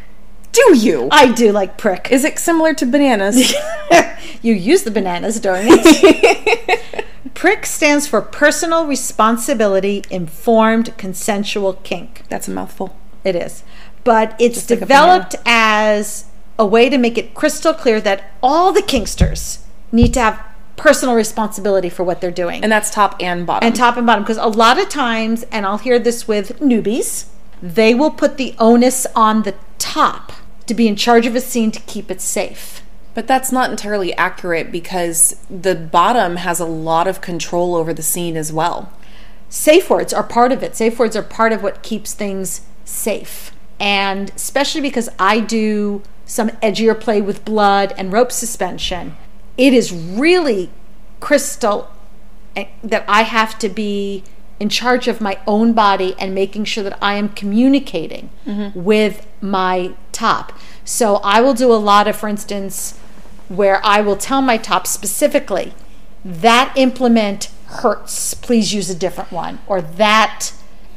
Do 0.58 0.78
you? 0.78 1.08
I 1.12 1.32
do 1.32 1.52
like 1.52 1.78
prick. 1.78 2.12
Is 2.12 2.24
it 2.24 2.40
similar 2.40 2.74
to 2.74 2.86
bananas? 2.88 3.54
you 4.42 4.56
use 4.56 4.82
the 4.82 4.90
bananas 4.90 5.40
during 5.40 5.68
it. 5.70 7.06
prick 7.36 7.68
stands 7.68 8.08
for 8.08 8.24
personal 8.24 8.88
responsibility 8.88 10.04
informed 10.10 10.98
consensual 10.98 11.74
kink. 11.74 12.24
That's 12.30 12.48
a 12.48 12.52
mouthful. 12.52 12.98
It 13.24 13.36
is. 13.36 13.64
But 14.04 14.36
it's 14.40 14.56
Just 14.56 14.70
like 14.72 14.78
a 14.78 14.80
developed 14.80 15.36
as 15.46 16.26
a 16.58 16.66
way 16.66 16.90
to 16.90 16.98
make 16.98 17.20
it 17.20 17.36
crystal 17.36 17.76
clear 17.76 18.02
that 18.02 18.32
all 18.42 18.72
the 18.72 18.82
Kinksters 18.82 19.60
need 19.92 20.12
to 20.16 20.22
have 20.22 20.44
personal 20.76 21.14
responsibility 21.14 21.90
for 21.90 22.04
what 22.04 22.20
they're 22.20 22.32
doing. 22.32 22.64
And 22.64 22.72
that's 22.72 22.90
top 22.90 23.16
and 23.20 23.46
bottom. 23.46 23.68
and 23.68 23.76
top 23.76 23.98
and 23.98 24.08
bottom 24.08 24.24
because 24.24 24.38
a 24.38 24.48
lot 24.48 24.80
of 24.80 24.90
times 24.90 25.44
and 25.52 25.66
i'll 25.66 25.80
hear 25.80 25.98
this 26.00 26.28
with 26.28 26.60
newbies 26.60 27.28
they 27.62 27.94
will 27.96 28.12
put 28.12 28.38
the 28.38 28.56
onus 28.60 29.08
on 29.16 29.42
the 29.44 29.56
top 29.80 30.32
to 30.68 30.74
be 30.74 30.88
in 30.88 30.96
charge 30.96 31.26
of 31.26 31.36
a 31.36 31.42
scene 31.42 31.72
to 31.72 31.80
keep 31.82 32.12
it 32.12 32.22
safe. 32.22 32.82
But 33.14 33.26
that's 33.26 33.52
not 33.52 33.72
entirely 33.72 34.14
accurate 34.16 34.72
because 34.72 35.44
the 35.50 35.74
bottom 35.74 36.36
has 36.36 36.60
a 36.60 36.66
lot 36.66 37.08
of 37.08 37.20
control 37.22 37.76
over 37.76 37.94
the 37.94 38.04
scene 38.04 38.38
as 38.38 38.54
well. 38.54 38.92
safe 39.50 39.90
words 39.90 40.14
are 40.14 40.24
part 40.24 40.52
of 40.52 40.62
it. 40.62 40.76
Safe 40.76 41.00
words 41.00 41.16
are 41.16 41.24
part 41.24 41.52
of 41.54 41.64
what 41.64 41.82
keeps 41.82 42.14
things 42.14 42.62
safe. 42.86 43.52
And 43.80 44.30
especially 44.36 44.82
because 44.82 45.10
i 45.20 45.40
do 45.40 46.02
some 46.26 46.50
edgier 46.62 47.00
play 47.00 47.22
with 47.22 47.46
blood 47.46 47.94
and 47.98 48.12
rope 48.12 48.32
suspension 48.32 49.16
it 49.58 49.74
is 49.74 49.92
really 49.94 50.70
crystal 51.20 51.90
eh, 52.56 52.66
that 52.84 53.06
i 53.08 53.22
have 53.22 53.58
to 53.58 53.70
be 53.70 54.24
in 54.60 54.68
charge 54.70 55.08
of 55.08 55.22
my 55.22 55.40
own 55.48 55.72
body 55.74 56.14
and 56.20 56.34
making 56.36 56.66
sure 56.66 56.84
that 56.84 56.98
i 57.02 57.14
am 57.16 57.30
communicating 57.30 58.30
with 58.76 59.26
my 59.42 59.94
top. 60.18 60.52
So 60.84 61.18
i 61.18 61.42
will 61.42 61.54
do 61.54 61.72
a 61.72 61.82
lot 61.92 62.08
of 62.08 62.16
for 62.16 62.28
instance 62.30 62.98
where 63.50 63.80
i 63.86 64.02
will 64.02 64.18
tell 64.18 64.42
my 64.42 64.58
top 64.58 64.88
specifically 64.88 65.74
that 66.26 66.74
implement 66.76 67.50
hurts. 67.68 68.34
Please 68.34 68.74
use 68.74 68.90
a 68.90 68.96
different 68.96 69.32
one. 69.32 69.60
Or 69.68 69.82
that 69.82 70.52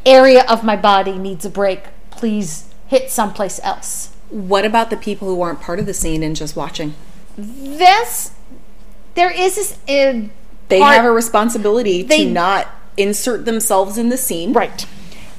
area 0.06 0.44
of 0.48 0.62
my 0.64 0.76
body 0.76 1.18
needs 1.18 1.44
a 1.44 1.50
break. 1.50 1.80
Please 2.11 2.72
hit 2.88 3.11
someplace 3.11 3.61
else. 3.62 4.11
What 4.30 4.64
about 4.64 4.90
the 4.90 4.96
people 4.96 5.28
who 5.28 5.40
aren't 5.42 5.61
part 5.61 5.78
of 5.80 5.87
the 5.87 5.94
scene 5.94 6.22
and 6.22 6.35
just 6.37 6.56
watching? 6.56 6.94
this 7.37 8.33
there 9.14 9.30
is 9.30 9.54
this 9.56 9.72
uh, 9.88 10.28
They 10.68 10.78
part- 10.80 10.96
have 10.96 11.04
a 11.04 11.11
responsibility 11.12 12.02
They- 12.02 12.24
to 12.24 12.30
not 12.30 12.68
insert 12.96 13.44
themselves 13.44 13.96
in 13.98 14.09
the 14.09 14.16
scene. 14.16 14.52
right. 14.52 14.87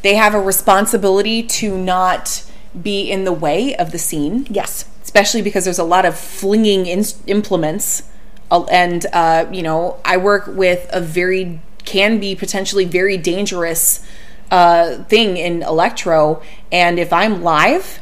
They 0.02 0.16
have 0.16 0.34
a 0.34 0.42
responsibility 0.42 1.44
to 1.44 1.78
not 1.78 2.44
be 2.80 3.10
in 3.10 3.24
the 3.24 3.34
way 3.34 3.76
of 3.76 3.92
the 3.92 4.00
scene, 4.00 4.48
yes 4.50 4.86
especially 5.12 5.42
because 5.42 5.66
there's 5.66 5.80
a 5.80 5.84
lot 5.84 6.06
of 6.06 6.18
flinging 6.18 6.86
in- 6.86 7.04
implements. 7.28 8.04
And, 8.50 9.06
uh, 9.12 9.46
you 9.52 9.62
know, 9.62 10.00
I 10.06 10.16
work 10.16 10.48
with 10.48 10.90
a 10.94 11.02
very 11.02 11.60
can 11.84 12.20
be 12.20 12.34
potentially 12.34 12.86
very 12.86 13.18
dangerous 13.18 14.06
uh, 14.52 15.04
thing 15.06 15.36
in 15.36 15.64
electro. 15.64 16.42
And 16.72 16.98
if 16.98 17.12
I'm 17.12 17.44
live 17.44 18.02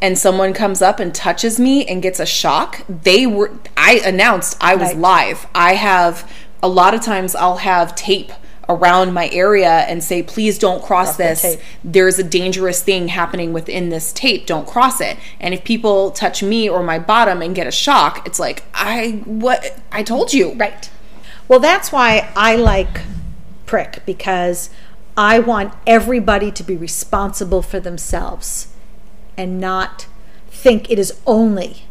and 0.00 0.16
someone 0.16 0.52
comes 0.52 0.82
up 0.82 1.00
and 1.00 1.12
touches 1.12 1.58
me 1.58 1.84
and 1.86 2.00
gets 2.00 2.20
a 2.20 2.26
shock, 2.26 2.84
they 2.88 3.26
were, 3.26 3.50
I 3.76 4.00
announced 4.04 4.56
I 4.60 4.76
was 4.76 4.90
Right. 4.90 4.98
live. 4.98 5.46
I 5.52 5.74
have, 5.74 6.30
a 6.62 6.68
lot 6.68 6.94
of 6.94 7.00
times 7.00 7.34
I'll 7.34 7.58
have 7.58 7.96
tape 7.96 8.30
around 8.68 9.14
my 9.14 9.28
area 9.30 9.68
and 9.68 10.02
say, 10.02 10.22
please 10.22 10.58
don't 10.58 10.82
cross 10.82 11.16
Cross 11.16 11.16
this. 11.16 11.42
tape. 11.42 11.60
There's 11.84 12.18
a 12.18 12.24
dangerous 12.24 12.82
thing 12.82 13.08
happening 13.08 13.52
within 13.52 13.90
this 13.90 14.12
tape. 14.12 14.46
Don't 14.46 14.66
cross 14.66 15.00
it. 15.00 15.16
And 15.40 15.54
if 15.54 15.64
people 15.64 16.10
touch 16.10 16.42
me 16.42 16.68
or 16.68 16.82
my 16.82 16.98
bottom 16.98 17.42
and 17.42 17.54
get 17.54 17.66
a 17.66 17.70
shock, 17.70 18.26
it's 18.26 18.40
like, 18.40 18.64
I, 18.74 19.22
what, 19.24 19.78
I 19.92 20.02
told 20.02 20.32
you. 20.32 20.54
Right. 20.54 20.90
Well, 21.48 21.60
that's 21.60 21.92
why 21.92 22.32
I 22.36 22.56
like 22.56 23.00
Prick 23.66 24.04
because 24.04 24.70
I 25.16 25.38
want 25.38 25.72
everybody 25.86 26.50
to 26.52 26.62
be 26.62 26.76
responsible 26.76 27.62
for 27.62 27.80
themselves 27.80 28.68
and 29.36 29.60
not 29.60 30.06
think 30.50 30.90
it 30.90 30.98
is 30.98 31.20
only 31.26 31.85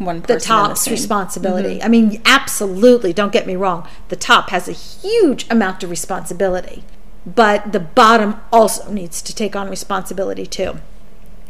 One 0.00 0.22
the 0.22 0.40
top's 0.40 0.80
scene. 0.80 0.92
responsibility. 0.92 1.82
I 1.82 1.88
mean, 1.88 2.22
absolutely, 2.24 3.12
don't 3.12 3.34
get 3.34 3.46
me 3.46 3.54
wrong. 3.54 3.86
The 4.08 4.16
top 4.16 4.48
has 4.48 4.66
a 4.66 4.72
huge 4.72 5.46
amount 5.50 5.84
of 5.84 5.90
responsibility, 5.90 6.84
but 7.26 7.72
the 7.72 7.80
bottom 7.80 8.40
also 8.50 8.90
needs 8.90 9.20
to 9.20 9.34
take 9.34 9.54
on 9.54 9.68
responsibility 9.68 10.46
too. 10.46 10.78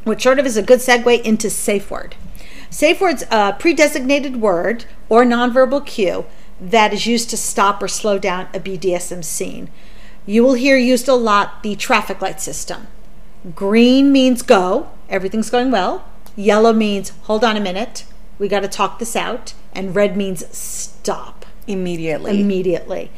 Which 0.03 0.25
sort 0.25 0.41
of 0.41 0.47
is 0.47 0.57
a 0.57 0.65
good 0.65 0.81
segue 0.81 1.23
into 1.23 1.49
safe 1.49 1.93
word. 1.93 2.17
Safe 2.71 3.01
word's 3.01 3.23
a 3.31 3.55
pre-designated 3.57 4.41
word 4.41 4.85
or 5.09 5.25
nonverbal 5.25 5.87
cue 5.87 6.27
that 6.61 6.93
is 6.93 7.07
used 7.07 7.31
to 7.31 7.37
stop 7.37 7.81
or 7.81 7.87
slow 7.87 8.19
down 8.19 8.49
a 8.53 8.59
BDSM 8.59 9.23
scene. 9.23 9.71
You 10.27 10.43
will 10.43 10.55
hear 10.55 10.77
used 10.77 11.07
a 11.07 11.15
lot 11.15 11.63
the 11.63 11.77
traffic 11.77 12.21
light 12.21 12.41
system. 12.41 12.89
Green 13.55 14.11
means 14.11 14.43
go, 14.43 14.91
everything's 15.09 15.51
going 15.51 15.71
well. 15.71 16.05
Yellow 16.35 16.73
means 16.73 17.11
hold 17.23 17.45
on 17.45 17.57
a 17.57 17.61
minute, 17.61 18.05
we 18.41 18.49
got 18.49 18.61
to 18.61 18.69
talk 18.69 18.99
this 18.99 19.15
out. 19.15 19.55
And 19.73 19.95
red 19.95 20.17
means 20.17 20.45
stop 20.57 21.47
Immediately. 21.69 22.41
immediately. 22.41 23.13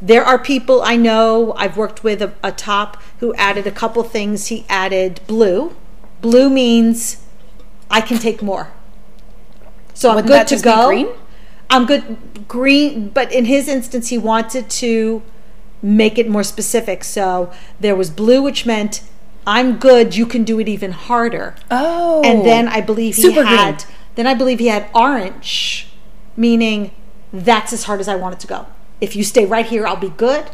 There 0.00 0.22
are 0.22 0.38
people 0.38 0.82
I 0.82 0.94
know, 0.96 1.52
I've 1.56 1.76
worked 1.76 2.04
with 2.04 2.22
a, 2.22 2.34
a 2.44 2.52
top 2.52 3.02
who 3.18 3.34
added 3.34 3.66
a 3.66 3.72
couple 3.72 4.04
things. 4.04 4.46
He 4.48 4.64
added 4.68 5.20
blue. 5.26 5.74
Blue 6.20 6.48
means 6.48 7.24
I 7.90 8.00
can 8.02 8.18
take 8.18 8.42
more. 8.42 8.70
So 9.94 10.10
I'm 10.10 10.26
good 10.26 10.46
to 10.48 10.60
go. 10.60 10.86
green? 10.88 11.08
I'm 11.70 11.86
good 11.86 12.46
green, 12.46 13.08
but 13.08 13.32
in 13.32 13.46
his 13.46 13.66
instance, 13.66 14.08
he 14.08 14.18
wanted 14.18 14.68
to 14.70 15.22
make 15.82 16.18
it 16.18 16.28
more 16.28 16.44
specific. 16.44 17.02
So 17.02 17.50
there 17.80 17.96
was 17.96 18.10
blue, 18.10 18.42
which 18.42 18.66
meant 18.66 19.02
I'm 19.46 19.78
good. 19.78 20.14
You 20.14 20.26
can 20.26 20.44
do 20.44 20.60
it 20.60 20.68
even 20.68 20.92
harder. 20.92 21.54
oh. 21.70 22.22
And 22.24 22.44
then 22.44 22.68
I 22.68 22.80
believe 22.82 23.16
he 23.16 23.22
Super 23.22 23.44
had. 23.44 23.78
green. 23.78 23.96
Then 24.16 24.26
I 24.26 24.34
believe 24.34 24.58
he 24.58 24.66
had 24.66 24.88
orange, 24.94 25.88
meaning 26.36 26.90
that's 27.32 27.72
as 27.72 27.84
hard 27.84 28.00
as 28.00 28.08
I 28.08 28.16
want 28.16 28.34
it 28.34 28.40
to 28.40 28.46
go. 28.46 28.66
If 29.00 29.14
you 29.14 29.22
stay 29.24 29.46
right 29.46 29.66
here, 29.66 29.86
I'll 29.86 29.96
be 29.96 30.08
good. 30.08 30.50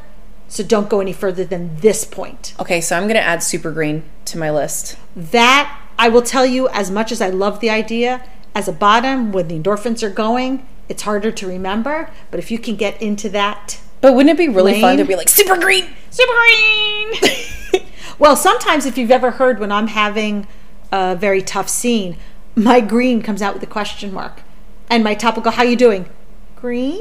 So 0.49 0.63
don't 0.63 0.91
go 0.91 1.01
any 1.01 1.15
further 1.15 1.45
than 1.45 1.77
this 1.77 2.05
point. 2.05 2.55
Okay, 2.61 2.81
so 2.81 2.97
I'm 2.97 3.05
going 3.05 3.15
to 3.15 3.23
add 3.23 3.43
super 3.43 3.71
green 3.71 4.03
to 4.27 4.37
my 4.37 4.51
list. 4.51 4.99
That 5.17 5.81
I 5.99 6.09
will 6.11 6.21
tell 6.23 6.45
you, 6.45 6.69
as 6.69 6.91
much 6.91 7.11
as 7.11 7.23
I 7.23 7.31
love 7.31 7.61
the 7.61 7.71
idea, 7.71 8.23
as 8.55 8.69
a 8.69 8.73
bottom, 8.73 9.33
when 9.33 9.49
the 9.49 9.59
endorphins 9.59 10.03
are 10.03 10.11
going, 10.11 10.67
it's 10.89 11.03
harder 11.03 11.31
to 11.31 11.47
remember. 11.47 12.11
But 12.31 12.39
if 12.39 12.51
you 12.51 12.59
can 12.59 12.77
get 12.77 13.01
into 13.01 13.31
that 13.31 13.81
But 14.03 14.15
wouldn't 14.15 14.35
it 14.35 14.37
be 14.37 14.53
really 14.53 14.79
fun 14.81 14.99
to 14.99 15.05
be 15.05 15.17
like 15.17 15.29
super 15.29 15.57
green? 15.57 15.87
super 16.11 16.33
green. 16.35 17.87
well, 18.19 18.37
sometimes 18.37 18.85
if 18.85 18.99
you've 18.99 19.11
ever 19.11 19.31
heard 19.31 19.59
when 19.59 19.73
I'm 19.73 19.87
having 19.87 20.47
a 20.91 21.17
very 21.17 21.41
tough 21.41 21.71
scene, 21.71 22.19
my 22.57 22.81
green 22.81 23.23
comes 23.23 23.43
out 23.43 23.55
with 23.55 23.63
a 23.63 23.67
question 23.67 24.13
mark, 24.13 24.43
and 24.91 25.03
my 25.05 25.15
topical, 25.15 25.53
"How 25.53 25.63
you 25.63 25.77
doing?" 25.77 26.09
Green. 26.57 27.01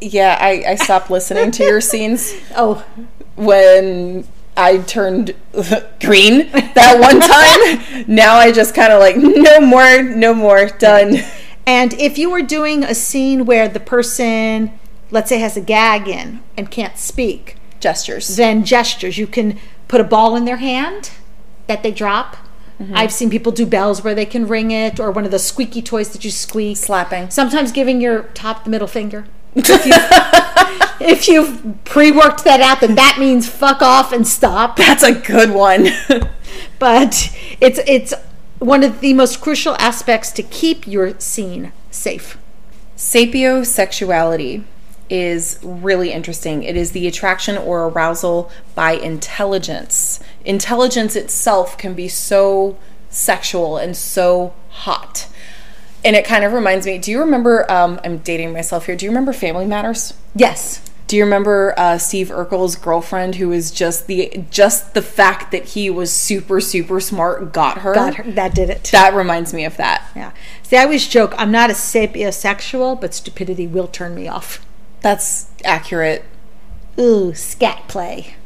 Yeah, 0.00 0.36
I, 0.40 0.64
I 0.68 0.74
stopped 0.74 1.10
listening 1.10 1.50
to 1.52 1.62
your 1.64 1.80
scenes 1.90 2.34
Oh, 2.56 2.84
when 3.36 4.26
I 4.56 4.78
turned 4.78 5.34
green 6.00 6.50
that 6.74 6.98
one 7.00 7.20
time. 7.20 8.04
now 8.12 8.36
I 8.36 8.52
just 8.52 8.74
kind 8.74 8.92
of 8.92 9.00
like, 9.00 9.16
no 9.16 9.60
more, 9.60 10.02
no 10.02 10.34
more, 10.34 10.66
done. 10.66 11.18
and 11.66 11.92
if 11.94 12.18
you 12.18 12.30
were 12.30 12.42
doing 12.42 12.84
a 12.84 12.94
scene 12.94 13.46
where 13.46 13.68
the 13.68 13.80
person, 13.80 14.78
let's 15.10 15.28
say, 15.28 15.38
has 15.38 15.56
a 15.56 15.60
gag 15.60 16.08
in 16.08 16.40
and 16.56 16.70
can't 16.70 16.98
speak, 16.98 17.56
Gestures. 17.80 18.36
then 18.36 18.64
gestures. 18.64 19.16
You 19.18 19.26
can 19.26 19.58
put 19.88 20.00
a 20.00 20.04
ball 20.04 20.36
in 20.36 20.44
their 20.44 20.56
hand 20.58 21.10
that 21.66 21.82
they 21.82 21.90
drop. 21.92 22.36
Mm-hmm. 22.80 22.96
I've 22.96 23.12
seen 23.12 23.30
people 23.30 23.52
do 23.52 23.66
bells 23.66 24.02
where 24.02 24.14
they 24.14 24.26
can 24.26 24.48
ring 24.48 24.70
it, 24.70 24.98
or 24.98 25.10
one 25.10 25.24
of 25.24 25.30
the 25.30 25.38
squeaky 25.38 25.82
toys 25.82 26.10
that 26.10 26.24
you 26.24 26.30
squeak. 26.30 26.76
Slapping. 26.76 27.30
Sometimes 27.30 27.72
giving 27.72 28.00
your 28.00 28.24
top 28.34 28.64
the 28.64 28.70
middle 28.70 28.88
finger. 28.88 29.26
If, 29.54 29.86
you, 29.86 29.92
if 31.06 31.28
you've 31.28 31.84
pre-worked 31.84 32.42
that 32.44 32.60
out, 32.60 32.80
then 32.80 32.96
that 32.96 33.18
means 33.20 33.48
fuck 33.48 33.80
off 33.82 34.12
and 34.12 34.26
stop. 34.26 34.76
That's 34.76 35.02
a 35.02 35.12
good 35.12 35.50
one. 35.50 35.88
But 36.78 37.34
it's 37.60 37.80
it's 37.86 38.12
one 38.58 38.84
of 38.84 39.00
the 39.00 39.12
most 39.14 39.40
crucial 39.40 39.74
aspects 39.78 40.30
to 40.32 40.42
keep 40.42 40.86
your 40.86 41.18
scene 41.18 41.72
safe. 41.90 42.38
Sapiosexuality 42.96 44.64
is 45.14 45.60
really 45.62 46.10
interesting. 46.10 46.64
It 46.64 46.76
is 46.76 46.90
the 46.90 47.06
attraction 47.06 47.56
or 47.56 47.84
arousal 47.84 48.50
by 48.74 48.94
intelligence. 48.94 50.18
Intelligence 50.44 51.14
itself 51.14 51.78
can 51.78 51.94
be 51.94 52.08
so 52.08 52.76
sexual 53.10 53.76
and 53.76 53.96
so 53.96 54.54
hot. 54.70 55.28
And 56.04 56.16
it 56.16 56.24
kind 56.24 56.42
of 56.42 56.52
reminds 56.52 56.84
me 56.84 56.98
do 56.98 57.12
you 57.12 57.20
remember? 57.20 57.70
Um, 57.70 58.00
I'm 58.02 58.18
dating 58.18 58.52
myself 58.52 58.86
here. 58.86 58.96
Do 58.96 59.06
you 59.06 59.10
remember 59.10 59.32
Family 59.32 59.66
Matters? 59.66 60.14
Yes. 60.34 60.80
Do 61.06 61.16
you 61.16 61.22
remember 61.22 61.74
uh, 61.76 61.98
Steve 61.98 62.28
Urkel's 62.30 62.74
girlfriend, 62.74 63.36
who 63.36 63.50
was 63.50 63.70
just 63.70 64.08
the 64.08 64.42
just 64.50 64.94
the 64.94 65.02
fact 65.02 65.52
that 65.52 65.64
he 65.66 65.90
was 65.90 66.12
super 66.12 66.60
super 66.60 66.98
smart 66.98 67.52
got 67.52 67.78
her? 67.78 67.94
Got 67.94 68.16
her. 68.16 68.24
That 68.32 68.52
did 68.52 68.68
it. 68.68 68.82
That 68.90 69.14
reminds 69.14 69.54
me 69.54 69.64
of 69.64 69.76
that. 69.76 70.08
yeah. 70.16 70.32
See, 70.64 70.76
I 70.76 70.82
always 70.82 71.06
joke 71.06 71.34
I'm 71.38 71.52
not 71.52 71.70
a 71.70 71.74
sapiosexual, 71.74 73.00
but 73.00 73.14
stupidity 73.14 73.68
will 73.68 73.86
turn 73.86 74.16
me 74.16 74.26
off. 74.26 74.66
That's 75.04 75.50
accurate. 75.66 76.24
Ooh, 76.98 77.34
scat 77.34 77.88
play. 77.88 78.36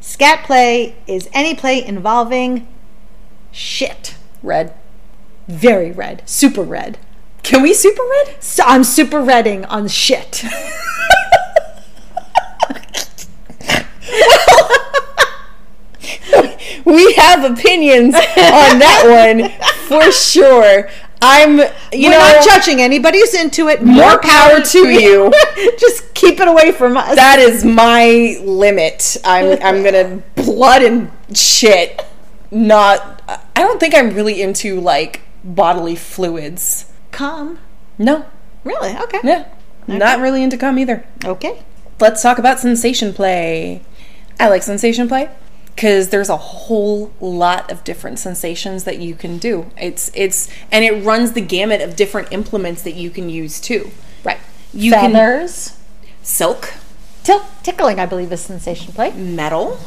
Scat 0.00 0.44
play 0.44 0.96
is 1.06 1.28
any 1.32 1.54
play 1.54 1.84
involving 1.84 2.66
shit. 3.52 4.16
Red. 4.42 4.74
Very 5.46 5.92
red. 5.92 6.28
Super 6.28 6.62
red. 6.62 6.98
Can 7.44 7.62
we 7.62 7.72
super 7.72 8.02
red? 8.02 8.42
So 8.42 8.64
I'm 8.66 8.82
super 8.82 9.22
redding 9.22 9.64
on 9.66 9.86
shit. 9.86 10.42
we 16.84 17.12
have 17.12 17.44
opinions 17.44 18.16
on 18.16 18.80
that 18.80 19.04
one 19.06 19.48
for 19.86 20.10
sure. 20.10 20.88
I'm, 21.22 21.58
you 21.58 22.08
We're 22.08 22.10
know, 22.10 22.18
not 22.18 22.44
judging 22.44 22.80
anybody 22.80 23.18
who's 23.18 23.34
into 23.34 23.68
it. 23.68 23.82
More 23.82 24.18
power 24.18 24.60
to 24.60 24.78
you. 24.88 25.32
Just 25.78 26.12
keep 26.14 26.40
it 26.40 26.48
away 26.48 26.72
from 26.72 26.96
us. 26.96 27.16
that 27.16 27.38
is 27.38 27.64
my 27.64 28.38
limit. 28.42 29.16
I'm, 29.24 29.58
I'm 29.62 29.82
gonna 29.82 30.22
blood 30.36 30.82
and 30.82 31.10
shit. 31.36 32.04
Not, 32.50 33.22
I 33.28 33.62
don't 33.62 33.80
think 33.80 33.94
I'm 33.94 34.10
really 34.14 34.40
into 34.42 34.80
like 34.80 35.22
bodily 35.42 35.96
fluids. 35.96 36.86
Come. 37.10 37.58
No, 37.98 38.26
Really? 38.64 38.96
Okay. 38.96 39.20
yeah, 39.22 39.46
not 39.86 40.20
really 40.20 40.42
into 40.42 40.56
cum 40.56 40.78
either. 40.78 41.06
Okay. 41.24 41.62
let's 42.00 42.22
talk 42.22 42.38
about 42.38 42.58
sensation 42.60 43.12
play. 43.12 43.82
I 44.40 44.48
like 44.48 44.62
sensation 44.62 45.06
play 45.08 45.30
because 45.74 46.10
there's 46.10 46.28
a 46.28 46.36
whole 46.36 47.12
lot 47.20 47.70
of 47.70 47.82
different 47.84 48.18
sensations 48.18 48.84
that 48.84 48.98
you 48.98 49.14
can 49.14 49.38
do. 49.38 49.70
It's 49.80 50.10
it's 50.14 50.48
and 50.70 50.84
it 50.84 51.04
runs 51.04 51.32
the 51.32 51.40
gamut 51.40 51.80
of 51.80 51.96
different 51.96 52.28
implements 52.32 52.82
that 52.82 52.94
you 52.94 53.10
can 53.10 53.28
use 53.28 53.60
too. 53.60 53.90
Right. 54.24 54.38
You 54.72 54.92
can 54.92 55.12
Feathers. 55.12 55.76
silk, 56.22 56.74
Til- 57.22 57.44
tickling, 57.62 57.98
I 57.98 58.06
believe, 58.06 58.32
is 58.32 58.40
sensation 58.40 58.92
play. 58.92 59.12
metal. 59.12 59.78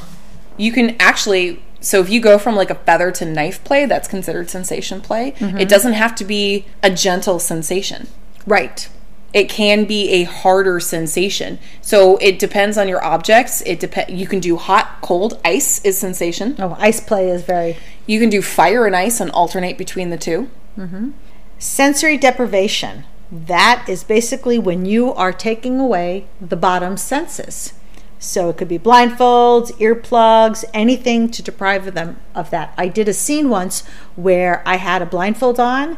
You 0.58 0.72
can 0.72 0.96
actually 1.00 1.62
so 1.80 2.02
if 2.02 2.10
you 2.10 2.20
go 2.20 2.38
from 2.38 2.56
like 2.56 2.70
a 2.70 2.76
feather 2.76 3.12
to 3.12 3.26
knife 3.26 3.64
play, 3.64 3.86
that's 3.86 4.08
considered 4.08 4.50
sensation 4.50 5.00
play. 5.00 5.32
Mm-hmm. 5.34 5.58
It 5.60 5.70
doesn't 5.70 5.94
have 5.94 6.16
to 6.16 6.26
be 6.26 6.66
a 6.84 6.90
gentle 6.90 7.40
sensation. 7.40 8.08
Right. 8.46 8.90
It 9.34 9.50
can 9.50 9.86
be 9.86 10.10
a 10.10 10.24
harder 10.24 10.80
sensation. 10.80 11.60
So 11.82 12.18
it 12.18 12.40
depends 12.40 12.78
on 12.78 12.88
your 12.88 13.04
objects. 13.04 13.62
It 13.66 13.80
depend. 13.80 14.18
You 14.18 14.28
can 14.28 14.40
do 14.40 14.56
hot, 14.58 15.02
cold, 15.02 15.40
ice 15.44 15.84
is 15.84 15.98
sensation. 15.98 16.56
Oh, 16.60 16.76
ice 16.80 17.00
play 17.00 17.30
is 17.30 17.44
very 17.44 17.78
You 18.06 18.20
can 18.20 18.30
do 18.30 18.42
fire 18.42 18.86
and 18.86 18.96
ice 18.96 19.20
and 19.20 19.30
alternate 19.32 19.78
between 19.78 20.10
the 20.10 20.18
two. 20.18 20.50
Mm-hmm. 20.78 21.10
sensory 21.58 22.18
deprivation. 22.18 23.04
That 23.32 23.86
is 23.90 24.04
basically 24.04 24.60
when 24.60 24.86
you 24.86 25.12
are 25.14 25.34
taking 25.34 25.80
away 25.80 26.28
the 26.40 26.56
bottom 26.56 26.98
senses. 26.98 27.74
So 28.20 28.50
it 28.50 28.58
could 28.58 28.68
be 28.68 28.80
blindfolds, 28.80 29.72
earplugs, 29.74 30.66
anything 30.74 31.30
to 31.32 31.44
deprive 31.44 31.94
them 31.94 32.20
of 32.34 32.50
that. 32.50 32.74
I 32.78 32.88
did 32.88 33.08
a 33.08 33.14
scene 33.14 33.50
once 33.50 33.86
where 34.16 34.64
I 34.68 34.78
had 34.78 35.02
a 35.02 35.06
blindfold 35.06 35.60
on 35.60 35.98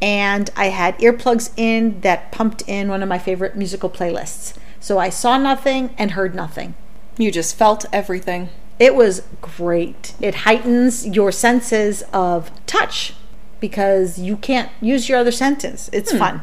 and 0.00 0.50
I 0.56 0.66
had 0.66 0.98
earplugs 0.98 1.50
in 1.56 2.00
that 2.00 2.32
pumped 2.32 2.62
in 2.66 2.88
one 2.88 3.02
of 3.02 3.08
my 3.08 3.18
favorite 3.18 3.56
musical 3.56 3.90
playlists. 3.90 4.56
So 4.80 4.98
I 4.98 5.10
saw 5.10 5.36
nothing 5.36 5.94
and 5.98 6.12
heard 6.12 6.34
nothing. 6.34 6.74
You 7.18 7.30
just 7.30 7.56
felt 7.56 7.84
everything. 7.92 8.48
It 8.78 8.94
was 8.94 9.22
great. 9.42 10.14
It 10.20 10.36
heightens 10.36 11.06
your 11.06 11.30
senses 11.30 12.02
of 12.14 12.50
touch 12.66 13.14
because 13.60 14.18
you 14.18 14.38
can't 14.38 14.70
use 14.80 15.08
your 15.08 15.18
other 15.18 15.32
senses. 15.32 15.90
It's 15.92 16.12
hmm. 16.12 16.18
fun. 16.18 16.42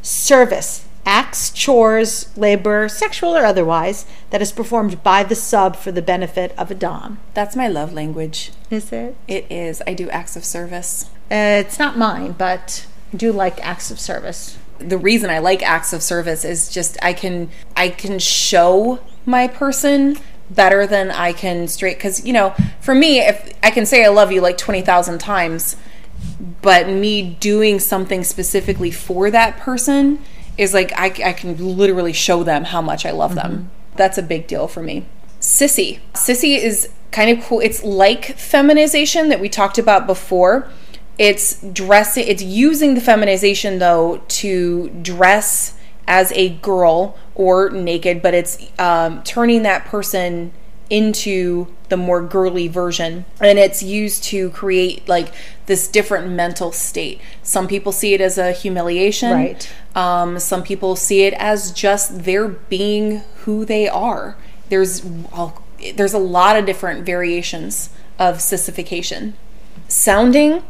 Service 0.00 0.86
acts, 1.06 1.50
chores, 1.50 2.28
labor, 2.36 2.88
sexual 2.88 3.36
or 3.36 3.44
otherwise, 3.44 4.06
that 4.30 4.42
is 4.42 4.52
performed 4.52 5.02
by 5.02 5.22
the 5.22 5.34
sub 5.34 5.76
for 5.76 5.90
the 5.92 6.02
benefit 6.02 6.54
of 6.58 6.70
a 6.70 6.74
Dom. 6.74 7.18
That's 7.34 7.56
my 7.56 7.68
love 7.68 7.92
language. 7.92 8.52
Is 8.70 8.92
it? 8.92 9.16
It 9.26 9.46
is. 9.50 9.82
I 9.86 9.94
do 9.94 10.08
acts 10.10 10.36
of 10.36 10.44
service. 10.44 11.10
Uh, 11.30 11.60
it's 11.64 11.78
not 11.78 11.96
mine, 11.98 12.32
but 12.32 12.86
I 13.12 13.16
do 13.16 13.32
like 13.32 13.64
acts 13.64 13.90
of 13.90 13.98
service. 13.98 14.58
the 14.78 14.98
reason 14.98 15.28
I 15.30 15.38
like 15.40 15.62
acts 15.62 15.92
of 15.92 16.02
service 16.02 16.44
is 16.44 16.68
just 16.70 16.96
I 17.02 17.12
can 17.12 17.50
I 17.76 17.90
can 17.90 18.18
show 18.18 18.98
my 19.26 19.46
person 19.46 20.16
better 20.48 20.86
than 20.86 21.10
I 21.10 21.32
can 21.32 21.68
straight 21.68 21.98
because 21.98 22.24
you 22.24 22.32
know 22.32 22.54
for 22.80 22.94
me 22.94 23.20
if 23.20 23.52
I 23.62 23.70
can 23.70 23.84
say 23.86 24.04
I 24.04 24.08
love 24.08 24.32
you 24.32 24.40
like 24.40 24.56
twenty 24.58 24.80
thousand 24.82 25.18
times, 25.18 25.76
but 26.62 26.88
me 26.88 27.22
doing 27.40 27.78
something 27.78 28.24
specifically 28.24 28.90
for 28.90 29.30
that 29.30 29.58
person 29.58 30.18
is 30.60 30.74
like 30.74 30.92
I, 30.92 31.06
I 31.24 31.32
can 31.32 31.56
literally 31.76 32.12
show 32.12 32.44
them 32.44 32.64
how 32.64 32.82
much 32.82 33.06
I 33.06 33.12
love 33.12 33.34
them. 33.34 33.70
That's 33.96 34.18
a 34.18 34.22
big 34.22 34.46
deal 34.46 34.68
for 34.68 34.82
me. 34.82 35.06
Sissy. 35.40 36.00
Sissy 36.12 36.58
is 36.58 36.90
kind 37.12 37.30
of 37.36 37.42
cool. 37.42 37.60
It's 37.60 37.82
like 37.82 38.36
feminization 38.36 39.30
that 39.30 39.40
we 39.40 39.48
talked 39.48 39.78
about 39.78 40.06
before. 40.06 40.70
It's 41.16 41.62
dressing, 41.62 42.28
it's 42.28 42.42
using 42.42 42.94
the 42.94 43.00
feminization 43.00 43.78
though 43.78 44.22
to 44.28 44.90
dress 45.00 45.78
as 46.06 46.30
a 46.32 46.50
girl 46.50 47.18
or 47.34 47.70
naked, 47.70 48.20
but 48.20 48.34
it's 48.34 48.58
um, 48.78 49.22
turning 49.22 49.62
that 49.62 49.86
person 49.86 50.52
into 50.90 51.68
the 51.88 51.96
more 51.96 52.20
girly 52.22 52.66
version 52.68 53.24
and 53.40 53.58
it's 53.58 53.82
used 53.82 54.24
to 54.24 54.50
create 54.50 55.08
like 55.08 55.32
this 55.66 55.86
different 55.88 56.28
mental 56.28 56.72
state 56.72 57.20
some 57.42 57.66
people 57.68 57.92
see 57.92 58.12
it 58.12 58.20
as 58.20 58.36
a 58.38 58.50
humiliation 58.52 59.32
Right. 59.32 59.72
um, 59.94 60.38
some 60.40 60.62
people 60.64 60.96
see 60.96 61.22
it 61.22 61.34
as 61.34 61.70
just 61.72 62.24
their 62.24 62.48
being 62.48 63.18
who 63.44 63.64
they 63.64 63.88
are 63.88 64.36
there's 64.68 65.04
well, 65.04 65.62
there's 65.94 66.12
a 66.14 66.18
lot 66.18 66.56
of 66.56 66.66
different 66.66 67.06
variations 67.06 67.90
of 68.18 68.40
sissification 68.40 69.34
sounding 69.88 70.62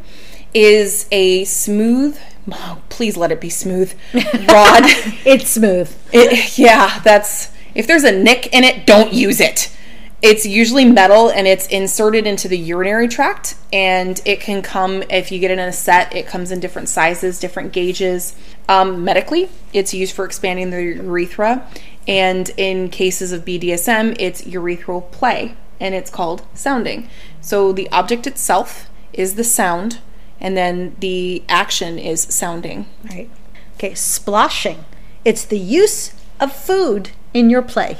is 0.53 1.07
a 1.11 1.43
smooth 1.45 2.17
oh, 2.51 2.81
please 2.89 3.17
let 3.17 3.31
it 3.31 3.41
be 3.41 3.49
smooth 3.49 3.93
rod 4.13 4.83
It's 5.25 5.49
smooth. 5.51 5.91
it, 6.11 6.57
yeah, 6.57 6.99
that's 7.03 7.51
if 7.73 7.87
there's 7.87 8.03
a 8.03 8.11
nick 8.11 8.47
in 8.53 8.63
it, 8.65 8.85
don't 8.85 9.13
use 9.13 9.39
it. 9.39 9.73
It's 10.21 10.45
usually 10.45 10.85
metal 10.85 11.29
and 11.29 11.47
it's 11.47 11.65
inserted 11.67 12.27
into 12.27 12.47
the 12.47 12.57
urinary 12.57 13.07
tract, 13.07 13.55
and 13.73 14.21
it 14.23 14.39
can 14.39 14.61
come 14.61 15.03
if 15.09 15.31
you 15.31 15.39
get 15.39 15.49
it 15.49 15.57
in 15.57 15.67
a 15.67 15.73
set. 15.73 16.15
It 16.15 16.27
comes 16.27 16.51
in 16.51 16.59
different 16.59 16.89
sizes, 16.89 17.39
different 17.39 17.73
gauges. 17.73 18.35
Um, 18.69 19.03
medically, 19.03 19.49
it's 19.73 19.93
used 19.95 20.15
for 20.15 20.23
expanding 20.23 20.69
the 20.69 20.83
urethra, 20.83 21.67
and 22.07 22.51
in 22.55 22.89
cases 22.89 23.31
of 23.31 23.45
BDSM, 23.45 24.15
it's 24.19 24.43
urethral 24.43 25.09
play, 25.11 25.55
and 25.79 25.95
it's 25.95 26.11
called 26.11 26.45
sounding. 26.53 27.09
So 27.41 27.71
the 27.73 27.89
object 27.89 28.27
itself 28.27 28.91
is 29.13 29.35
the 29.35 29.43
sound, 29.43 29.99
and 30.39 30.55
then 30.55 30.95
the 30.99 31.43
action 31.49 31.97
is 31.97 32.21
sounding. 32.21 32.85
Right. 33.09 33.29
Okay, 33.77 33.93
sploshing. 33.93 34.83
It's 35.25 35.45
the 35.45 35.57
use 35.57 36.13
of 36.39 36.55
food 36.55 37.09
in 37.33 37.49
your 37.49 37.63
play. 37.63 37.97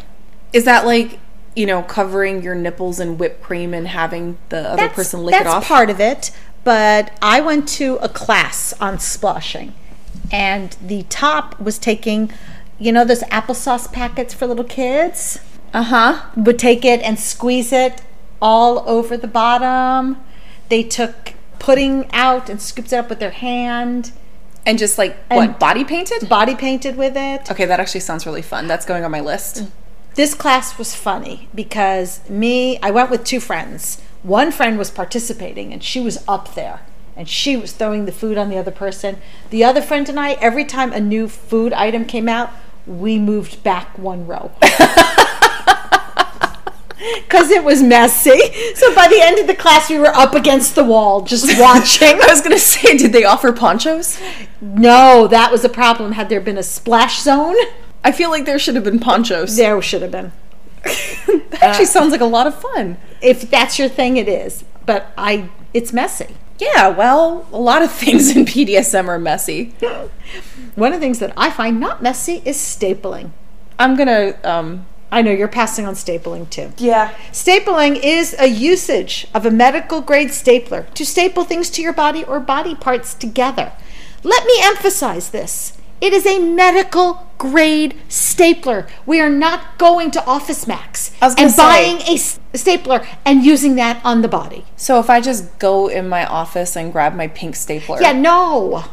Is 0.53 0.65
that 0.65 0.85
like 0.85 1.19
you 1.55 1.65
know 1.65 1.83
covering 1.83 2.41
your 2.41 2.55
nipples 2.55 2.99
in 2.99 3.17
whipped 3.17 3.41
cream 3.43 3.73
and 3.73 3.87
having 3.87 4.37
the 4.49 4.69
other 4.71 4.89
person 4.89 5.23
lick 5.23 5.35
it 5.35 5.47
off? 5.47 5.61
That's 5.63 5.67
part 5.67 5.89
of 5.89 5.99
it. 5.99 6.31
But 6.63 7.17
I 7.21 7.41
went 7.41 7.67
to 7.69 7.95
a 8.01 8.09
class 8.09 8.73
on 8.79 8.97
sploshing, 8.97 9.71
and 10.31 10.75
the 10.81 11.03
top 11.03 11.59
was 11.59 11.79
taking, 11.79 12.31
you 12.79 12.91
know, 12.91 13.03
those 13.03 13.21
applesauce 13.23 13.91
packets 13.91 14.33
for 14.33 14.45
little 14.47 14.63
kids. 14.63 15.39
uh 15.73 15.83
huh. 15.83 16.25
Would 16.35 16.59
take 16.59 16.85
it 16.85 17.01
and 17.01 17.19
squeeze 17.19 17.71
it 17.73 18.01
all 18.41 18.87
over 18.87 19.17
the 19.17 19.27
bottom. 19.27 20.17
They 20.69 20.83
took 20.83 21.33
pudding 21.59 22.07
out 22.11 22.49
and 22.49 22.61
scooped 22.61 22.91
it 22.93 22.95
up 22.97 23.09
with 23.09 23.19
their 23.19 23.31
hand, 23.31 24.11
And 24.65 24.77
just 24.77 24.97
like 24.99 25.17
And- 25.29 25.37
what 25.37 25.59
body 25.59 25.83
painted? 25.83 26.29
body 26.29 26.53
painted 26.55 26.95
with 26.95 27.17
it. 27.17 27.49
Okay, 27.51 27.65
that 27.65 27.79
actually 27.79 28.01
sounds 28.01 28.25
really 28.27 28.41
fun. 28.43 28.67
That's 28.67 28.85
going 28.85 29.03
on 29.03 29.09
my 29.11 29.19
list. 29.21 29.63
This 30.15 30.33
class 30.33 30.77
was 30.77 30.93
funny 30.93 31.47
because 31.55 32.27
me, 32.29 32.77
I 32.81 32.91
went 32.91 33.09
with 33.09 33.23
two 33.23 33.39
friends. 33.39 34.01
One 34.23 34.51
friend 34.51 34.77
was 34.77 34.91
participating 34.91 35.71
and 35.71 35.81
she 35.83 35.99
was 36.01 36.23
up 36.27 36.53
there 36.53 36.81
and 37.15 37.29
she 37.29 37.55
was 37.55 37.71
throwing 37.71 38.05
the 38.05 38.11
food 38.11 38.37
on 38.37 38.49
the 38.49 38.57
other 38.57 38.71
person. 38.71 39.17
The 39.49 39.63
other 39.63 39.81
friend 39.81 40.07
and 40.09 40.19
I, 40.19 40.33
every 40.33 40.65
time 40.65 40.91
a 40.91 40.99
new 40.99 41.27
food 41.27 41.71
item 41.73 42.05
came 42.05 42.27
out, 42.27 42.51
we 42.85 43.19
moved 43.19 43.63
back 43.63 43.97
one 43.97 44.27
row. 44.27 44.51
Because 47.23 47.49
it 47.49 47.63
was 47.63 47.81
messy. 47.81 48.39
So 48.75 48.93
by 48.93 49.07
the 49.07 49.19
end 49.19 49.39
of 49.39 49.47
the 49.47 49.55
class, 49.55 49.89
we 49.89 49.97
were 49.97 50.13
up 50.13 50.35
against 50.35 50.75
the 50.75 50.83
wall 50.83 51.21
just 51.21 51.45
watching. 51.59 52.21
I 52.21 52.27
was 52.27 52.41
gonna 52.41 52.59
say, 52.59 52.95
did 52.95 53.11
they 53.11 53.23
offer 53.23 53.51
ponchos? 53.51 54.21
no, 54.61 55.27
that 55.27 55.51
was 55.51 55.63
a 55.63 55.69
problem. 55.69 56.11
Had 56.11 56.29
there 56.29 56.41
been 56.41 56.57
a 56.57 56.63
splash 56.63 57.19
zone, 57.21 57.55
I 58.03 58.11
feel 58.11 58.29
like 58.29 58.45
there 58.45 58.59
should 58.59 58.75
have 58.75 58.83
been 58.83 58.99
ponchos. 58.99 59.55
there 59.55 59.81
should 59.81 60.01
have 60.01 60.11
been. 60.11 60.31
that 60.83 61.59
actually 61.61 61.85
sounds 61.85 62.11
like 62.11 62.21
a 62.21 62.25
lot 62.25 62.47
of 62.47 62.59
fun. 62.59 62.97
If 63.21 63.49
that's 63.49 63.77
your 63.77 63.89
thing, 63.89 64.17
it 64.17 64.27
is. 64.27 64.63
But 64.85 65.11
I, 65.17 65.49
it's 65.73 65.93
messy. 65.93 66.35
Yeah, 66.59 66.89
well, 66.89 67.47
a 67.51 67.59
lot 67.59 67.81
of 67.81 67.91
things 67.91 68.35
in 68.35 68.45
BDSM 68.45 69.07
are 69.07 69.19
messy. 69.19 69.73
One 70.75 70.93
of 70.93 70.99
the 70.99 71.05
things 71.05 71.19
that 71.19 71.33
I 71.35 71.49
find 71.51 71.79
not 71.79 72.01
messy 72.01 72.41
is 72.45 72.57
stapling. 72.57 73.31
I'm 73.77 73.95
gonna, 73.95 74.35
um, 74.43 74.85
I 75.11 75.21
know 75.21 75.31
you're 75.31 75.47
passing 75.47 75.85
on 75.85 75.95
stapling 75.95 76.49
too. 76.49 76.71
yeah. 76.77 77.13
Stapling 77.31 77.99
is 78.01 78.35
a 78.39 78.47
usage 78.47 79.27
of 79.33 79.45
a 79.45 79.51
medical 79.51 80.01
grade 80.01 80.31
stapler 80.31 80.83
to 80.93 81.05
staple 81.05 81.43
things 81.43 81.69
to 81.71 81.81
your 81.81 81.93
body 81.93 82.23
or 82.23 82.39
body 82.39 82.75
parts 82.75 83.13
together. 83.13 83.73
Let 84.23 84.45
me 84.45 84.53
emphasize 84.61 85.31
this. 85.31 85.77
It 86.01 86.13
is 86.13 86.25
a 86.25 86.39
medical 86.39 87.27
grade 87.37 87.95
stapler. 88.09 88.87
We 89.05 89.21
are 89.21 89.29
not 89.29 89.77
going 89.77 90.09
to 90.11 90.25
Office 90.25 90.65
Max 90.67 91.11
I 91.21 91.27
and 91.37 91.51
say- 91.51 91.57
buying 91.57 92.01
a 92.01 92.17
stapler 92.57 93.05
and 93.23 93.45
using 93.45 93.75
that 93.75 94.03
on 94.03 94.21
the 94.23 94.27
body. 94.27 94.65
So 94.75 94.99
if 94.99 95.09
I 95.09 95.21
just 95.21 95.59
go 95.59 95.87
in 95.87 96.09
my 96.09 96.25
office 96.25 96.75
and 96.75 96.91
grab 96.91 97.13
my 97.15 97.27
pink 97.27 97.55
stapler, 97.55 98.01
Yeah, 98.01 98.13
no. 98.13 98.83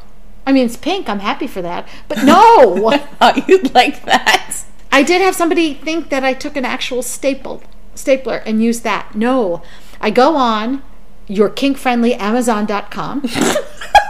I 0.46 0.52
mean, 0.52 0.66
it's 0.66 0.76
pink. 0.76 1.08
I'm 1.08 1.18
happy 1.20 1.46
for 1.46 1.62
that. 1.62 1.88
But 2.08 2.24
no. 2.24 2.92
oh, 3.20 3.44
you'd 3.48 3.74
like 3.74 4.04
that. 4.04 4.64
I 4.92 5.02
did 5.02 5.20
have 5.22 5.34
somebody 5.34 5.74
think 5.74 6.10
that 6.10 6.24
I 6.24 6.32
took 6.34 6.56
an 6.56 6.64
actual 6.64 7.02
staple 7.02 7.62
stapler 7.94 8.36
and 8.46 8.62
used 8.62 8.82
that. 8.84 9.14
No, 9.14 9.62
I 10.00 10.10
go 10.10 10.36
on 10.36 10.82
your 11.26 11.50
kink 11.50 11.76
friendly 11.76 12.14
Amazon.com 12.14 13.24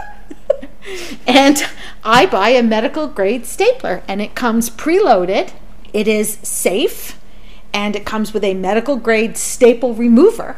and 1.27 1.65
I 2.03 2.25
buy 2.25 2.49
a 2.49 2.63
medical 2.63 3.07
grade 3.07 3.45
stapler 3.45 4.03
and 4.07 4.21
it 4.21 4.35
comes 4.35 4.69
preloaded. 4.69 5.51
It 5.93 6.07
is 6.07 6.37
safe 6.43 7.19
and 7.73 7.95
it 7.95 8.05
comes 8.05 8.33
with 8.33 8.43
a 8.43 8.53
medical 8.53 8.95
grade 8.97 9.37
staple 9.37 9.93
remover. 9.93 10.57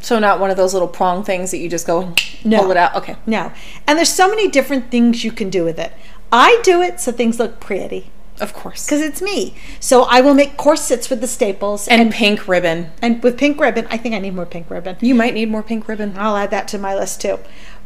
So 0.00 0.18
not 0.18 0.38
one 0.38 0.50
of 0.50 0.56
those 0.56 0.72
little 0.74 0.88
prong 0.88 1.24
things 1.24 1.50
that 1.50 1.58
you 1.58 1.68
just 1.68 1.86
go 1.86 2.14
No. 2.44 2.60
pull 2.62 2.70
it 2.70 2.76
out. 2.76 2.94
Okay. 2.94 3.16
No, 3.26 3.52
and 3.86 3.98
there's 3.98 4.12
so 4.12 4.28
many 4.28 4.48
different 4.48 4.90
things 4.90 5.24
you 5.24 5.32
can 5.32 5.50
do 5.50 5.64
with 5.64 5.78
it. 5.78 5.92
I 6.30 6.60
do 6.62 6.82
it 6.82 7.00
so 7.00 7.10
things 7.10 7.38
look 7.40 7.58
pretty 7.58 8.10
Of 8.40 8.54
course. 8.54 8.84
because 8.86 9.00
it's 9.00 9.20
me. 9.20 9.54
So 9.80 10.02
I 10.04 10.20
will 10.20 10.34
make 10.34 10.56
corsets 10.56 11.10
with 11.10 11.20
the 11.20 11.26
staples 11.26 11.88
And 11.88 12.12
pink 12.12 12.46
ribbon. 12.46 12.90
And 13.02 13.20
with 13.22 13.36
pink 13.38 13.58
ribbon, 13.60 13.86
I 13.90 13.96
think 13.96 14.14
I 14.14 14.18
need 14.20 14.34
more 14.36 14.46
pink 14.46 14.70
ribbon. 14.70 14.96
You 15.00 15.14
might 15.16 15.34
need 15.34 15.50
more 15.50 15.62
pink 15.64 15.88
ribbon. 15.88 16.14
I'll 16.16 16.36
add 16.36 16.50
that 16.52 16.68
to 16.68 16.78
my 16.78 16.94
list 16.94 17.20
too. 17.20 17.40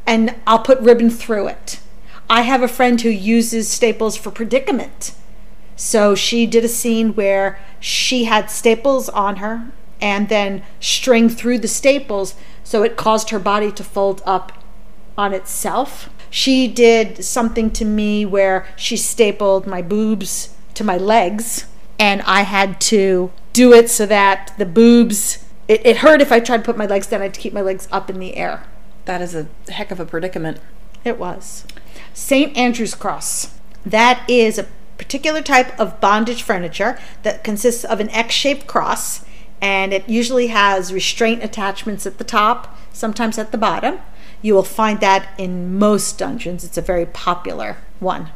And 0.07 0.35
I'll 0.47 0.59
put 0.59 0.81
ribbon 0.81 1.09
through 1.09 1.47
it. 1.49 1.79
I 2.33 2.43
have 2.43 2.63
a 2.63 2.67
friend 2.67 2.99
who 2.99 3.11
uses 3.11 3.71
staples 3.71 4.17
for 4.17 4.31
predicament. 4.31 5.15
So 5.77 6.15
she 6.15 6.47
did 6.47 6.65
a 6.65 6.69
scene 6.69 7.15
where 7.15 7.59
she 7.79 8.25
had 8.25 8.51
staples 8.51 9.11
on 9.11 9.37
her 9.37 9.71
and 10.01 10.31
then 10.31 10.63
string 10.81 11.29
through 11.29 11.59
the 11.59 11.69
staples 11.69 12.35
so 12.65 12.83
it 12.83 12.97
caused 12.97 13.29
her 13.29 13.39
body 13.39 13.71
to 13.73 13.85
fold 13.85 14.23
up 14.25 14.65
on 15.19 15.35
itself. 15.35 16.09
She 16.31 16.69
did 16.69 17.23
something 17.23 17.71
to 17.73 17.85
me 17.85 18.25
where 18.25 18.67
she 18.77 18.97
stapled 18.97 19.67
my 19.67 19.83
boobs 19.83 20.55
to 20.73 20.85
my 20.85 20.97
legs 20.97 21.67
and 21.99 22.23
I 22.23 22.45
had 22.45 22.81
to 22.93 23.31
do 23.53 23.75
it 23.75 23.91
so 23.91 24.07
that 24.07 24.55
the 24.57 24.65
boobs. 24.65 25.45
It, 25.69 25.85
it 25.85 25.97
hurt 25.99 26.23
if 26.23 26.33
I 26.33 26.41
tried 26.41 26.59
to 26.59 26.63
put 26.63 26.79
my 26.79 26.87
legs 26.87 27.09
down. 27.09 27.21
I 27.21 27.25
had 27.25 27.35
to 27.35 27.41
keep 27.41 27.53
my 27.53 27.61
legs 27.61 27.89
up 27.93 28.09
in 28.09 28.19
the 28.19 28.39
air. 28.39 28.65
That 29.05 29.21
is 29.21 29.35
a 29.35 29.49
heck 29.71 29.91
of 29.91 30.01
a 30.01 30.07
predicament. 30.07 30.61
It 31.05 31.19
was. 31.19 31.67
St. 32.15 32.57
Andrew's 32.57 32.95
Cross. 32.95 33.59
That 33.85 34.29
is 34.29 34.59
a 34.59 34.67
particular 34.99 35.43
type 35.43 35.79
of 35.79 36.01
bondage 36.01 36.43
furniture 36.43 36.99
that 37.23 37.43
consists 37.43 37.85
of 37.85 38.01
an 38.01 38.11
X 38.11 38.35
shaped 38.35 38.67
cross, 38.67 39.25
and 39.61 39.93
it 39.93 40.09
usually 40.09 40.49
has 40.49 40.93
restraint 40.93 41.43
attachments 41.43 42.07
at 42.07 42.19
the 42.19 42.25
top, 42.25 42.79
sometimes 42.93 43.39
at 43.39 43.53
the 43.53 43.59
bottom. 43.59 43.99
You 44.43 44.55
will 44.55 44.63
find 44.63 45.01
that 45.01 45.29
in 45.39 45.79
most 45.79 46.19
dungeons. 46.19 46.65
It's 46.65 46.79
a 46.79 46.83
very 46.83 47.07
popular 47.07 47.79
one. 48.01 48.31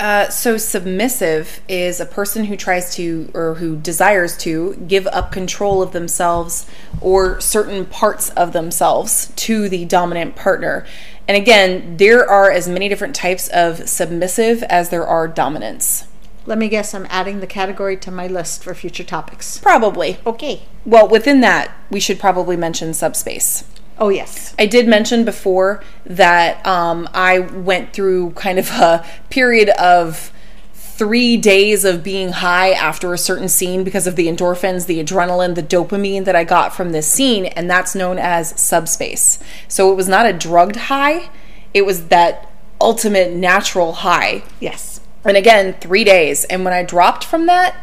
Uh, 0.00 0.30
so 0.30 0.56
submissive 0.56 1.60
is 1.68 2.00
a 2.00 2.06
person 2.06 2.46
who 2.46 2.56
tries 2.56 2.94
to 2.94 3.30
or 3.34 3.56
who 3.56 3.76
desires 3.76 4.34
to 4.34 4.74
give 4.88 5.06
up 5.08 5.30
control 5.30 5.82
of 5.82 5.92
themselves 5.92 6.66
or 7.02 7.38
certain 7.38 7.84
parts 7.84 8.30
of 8.30 8.54
themselves 8.54 9.30
to 9.36 9.68
the 9.68 9.84
dominant 9.84 10.34
partner. 10.34 10.86
And 11.28 11.36
again, 11.36 11.98
there 11.98 12.26
are 12.26 12.50
as 12.50 12.66
many 12.66 12.88
different 12.88 13.14
types 13.14 13.48
of 13.48 13.90
submissive 13.90 14.62
as 14.64 14.88
there 14.88 15.06
are 15.06 15.28
dominance. 15.28 16.06
Let 16.46 16.56
me 16.56 16.70
guess, 16.70 16.94
I'm 16.94 17.06
adding 17.10 17.40
the 17.40 17.46
category 17.46 17.98
to 17.98 18.10
my 18.10 18.26
list 18.26 18.64
for 18.64 18.74
future 18.74 19.04
topics. 19.04 19.58
Probably. 19.58 20.16
Okay. 20.24 20.62
Well, 20.86 21.06
within 21.06 21.42
that, 21.42 21.72
we 21.90 22.00
should 22.00 22.18
probably 22.18 22.56
mention 22.56 22.94
subspace. 22.94 23.64
Oh, 24.00 24.08
yes. 24.08 24.54
I 24.58 24.64
did 24.64 24.88
mention 24.88 25.24
before 25.26 25.84
that 26.06 26.66
um, 26.66 27.08
I 27.12 27.38
went 27.38 27.92
through 27.92 28.30
kind 28.30 28.58
of 28.58 28.70
a 28.70 29.06
period 29.28 29.68
of 29.70 30.32
three 30.72 31.36
days 31.36 31.84
of 31.84 32.02
being 32.02 32.32
high 32.32 32.72
after 32.72 33.12
a 33.12 33.18
certain 33.18 33.48
scene 33.48 33.84
because 33.84 34.06
of 34.06 34.16
the 34.16 34.26
endorphins, 34.26 34.86
the 34.86 35.02
adrenaline, 35.02 35.54
the 35.54 35.62
dopamine 35.62 36.24
that 36.24 36.36
I 36.36 36.44
got 36.44 36.74
from 36.74 36.92
this 36.92 37.06
scene, 37.06 37.46
and 37.46 37.70
that's 37.70 37.94
known 37.94 38.18
as 38.18 38.58
subspace. 38.60 39.38
So 39.68 39.92
it 39.92 39.94
was 39.94 40.08
not 40.08 40.26
a 40.26 40.32
drugged 40.32 40.76
high, 40.76 41.30
it 41.72 41.86
was 41.86 42.08
that 42.08 42.50
ultimate 42.80 43.32
natural 43.32 43.92
high. 43.92 44.42
Yes. 44.60 45.00
And 45.24 45.36
again, 45.36 45.74
three 45.80 46.04
days. 46.04 46.44
And 46.44 46.64
when 46.64 46.72
I 46.72 46.82
dropped 46.82 47.24
from 47.24 47.46
that, 47.46 47.76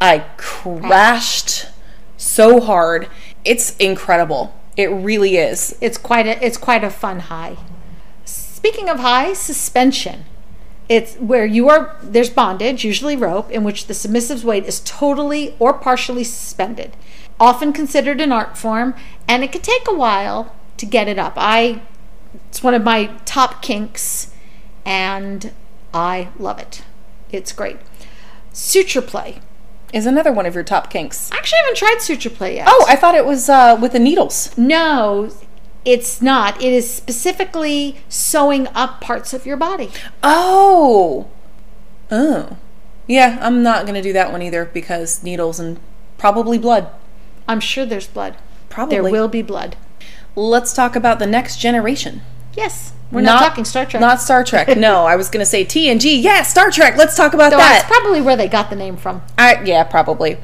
I 0.00 0.24
crashed 0.36 1.66
so 2.16 2.60
hard. 2.60 3.08
It's 3.44 3.76
incredible. 3.76 4.54
It 4.80 4.88
really 4.88 5.36
is. 5.36 5.76
It's 5.82 5.98
quite 5.98 6.26
a 6.26 6.42
it's 6.42 6.56
quite 6.56 6.82
a 6.82 6.88
fun 6.88 7.20
high. 7.20 7.58
Speaking 8.24 8.88
of 8.88 9.00
high, 9.00 9.34
suspension. 9.34 10.24
It's 10.88 11.16
where 11.16 11.44
you 11.44 11.68
are 11.68 11.98
there's 12.02 12.30
bondage, 12.30 12.82
usually 12.82 13.14
rope, 13.14 13.50
in 13.50 13.62
which 13.62 13.88
the 13.88 13.92
submissive's 13.92 14.42
weight 14.42 14.64
is 14.64 14.80
totally 14.80 15.54
or 15.58 15.74
partially 15.74 16.24
suspended. 16.24 16.96
Often 17.38 17.74
considered 17.74 18.22
an 18.22 18.32
art 18.32 18.56
form, 18.56 18.94
and 19.28 19.44
it 19.44 19.52
can 19.52 19.60
take 19.60 19.86
a 19.86 19.94
while 19.94 20.56
to 20.78 20.86
get 20.86 21.08
it 21.08 21.18
up. 21.18 21.34
I 21.36 21.82
it's 22.48 22.62
one 22.62 22.72
of 22.72 22.82
my 22.82 23.10
top 23.26 23.60
kinks 23.60 24.32
and 24.86 25.52
I 25.92 26.28
love 26.38 26.58
it. 26.58 26.84
It's 27.30 27.52
great. 27.52 27.76
Suture 28.54 29.02
play. 29.02 29.40
Is 29.92 30.06
another 30.06 30.32
one 30.32 30.46
of 30.46 30.54
your 30.54 30.64
top 30.64 30.88
kinks. 30.90 31.32
I 31.32 31.36
actually 31.36 31.58
haven't 31.58 31.76
tried 31.76 32.00
suture 32.00 32.30
play 32.30 32.56
yet. 32.56 32.66
Oh, 32.68 32.84
I 32.88 32.96
thought 32.96 33.14
it 33.14 33.26
was 33.26 33.48
uh, 33.48 33.76
with 33.80 33.92
the 33.92 33.98
needles. 33.98 34.56
No, 34.56 35.30
it's 35.84 36.22
not. 36.22 36.62
It 36.62 36.72
is 36.72 36.92
specifically 36.92 37.96
sewing 38.08 38.68
up 38.68 39.00
parts 39.00 39.32
of 39.32 39.46
your 39.46 39.56
body. 39.56 39.90
Oh. 40.22 41.28
Oh. 42.10 42.56
Yeah, 43.06 43.38
I'm 43.40 43.62
not 43.62 43.86
going 43.86 43.94
to 43.94 44.02
do 44.02 44.12
that 44.12 44.30
one 44.30 44.42
either 44.42 44.66
because 44.66 45.24
needles 45.24 45.58
and 45.58 45.80
probably 46.18 46.58
blood. 46.58 46.88
I'm 47.48 47.60
sure 47.60 47.84
there's 47.84 48.06
blood. 48.06 48.36
Probably. 48.68 48.94
There 48.94 49.10
will 49.10 49.26
be 49.26 49.42
blood. 49.42 49.76
Let's 50.36 50.72
talk 50.72 50.94
about 50.94 51.18
the 51.18 51.26
next 51.26 51.56
generation. 51.56 52.22
Yes. 52.54 52.92
We're 53.10 53.22
not, 53.22 53.40
talking 53.40 53.64
Star 53.64 53.86
Trek. 53.86 54.00
Not 54.00 54.20
Star 54.20 54.44
Trek. 54.44 54.76
no, 54.76 55.04
I 55.04 55.16
was 55.16 55.28
going 55.28 55.44
to 55.44 55.50
say 55.50 55.64
TNG. 55.64 56.22
Yeah, 56.22 56.42
Star 56.42 56.70
Trek. 56.70 56.96
Let's 56.96 57.16
talk 57.16 57.34
about 57.34 57.50
Though 57.50 57.56
that. 57.56 57.86
That's 57.88 58.00
probably 58.00 58.20
where 58.20 58.36
they 58.36 58.48
got 58.48 58.70
the 58.70 58.76
name 58.76 58.96
from. 58.96 59.22
I, 59.36 59.62
yeah, 59.64 59.84
probably. 59.84 60.36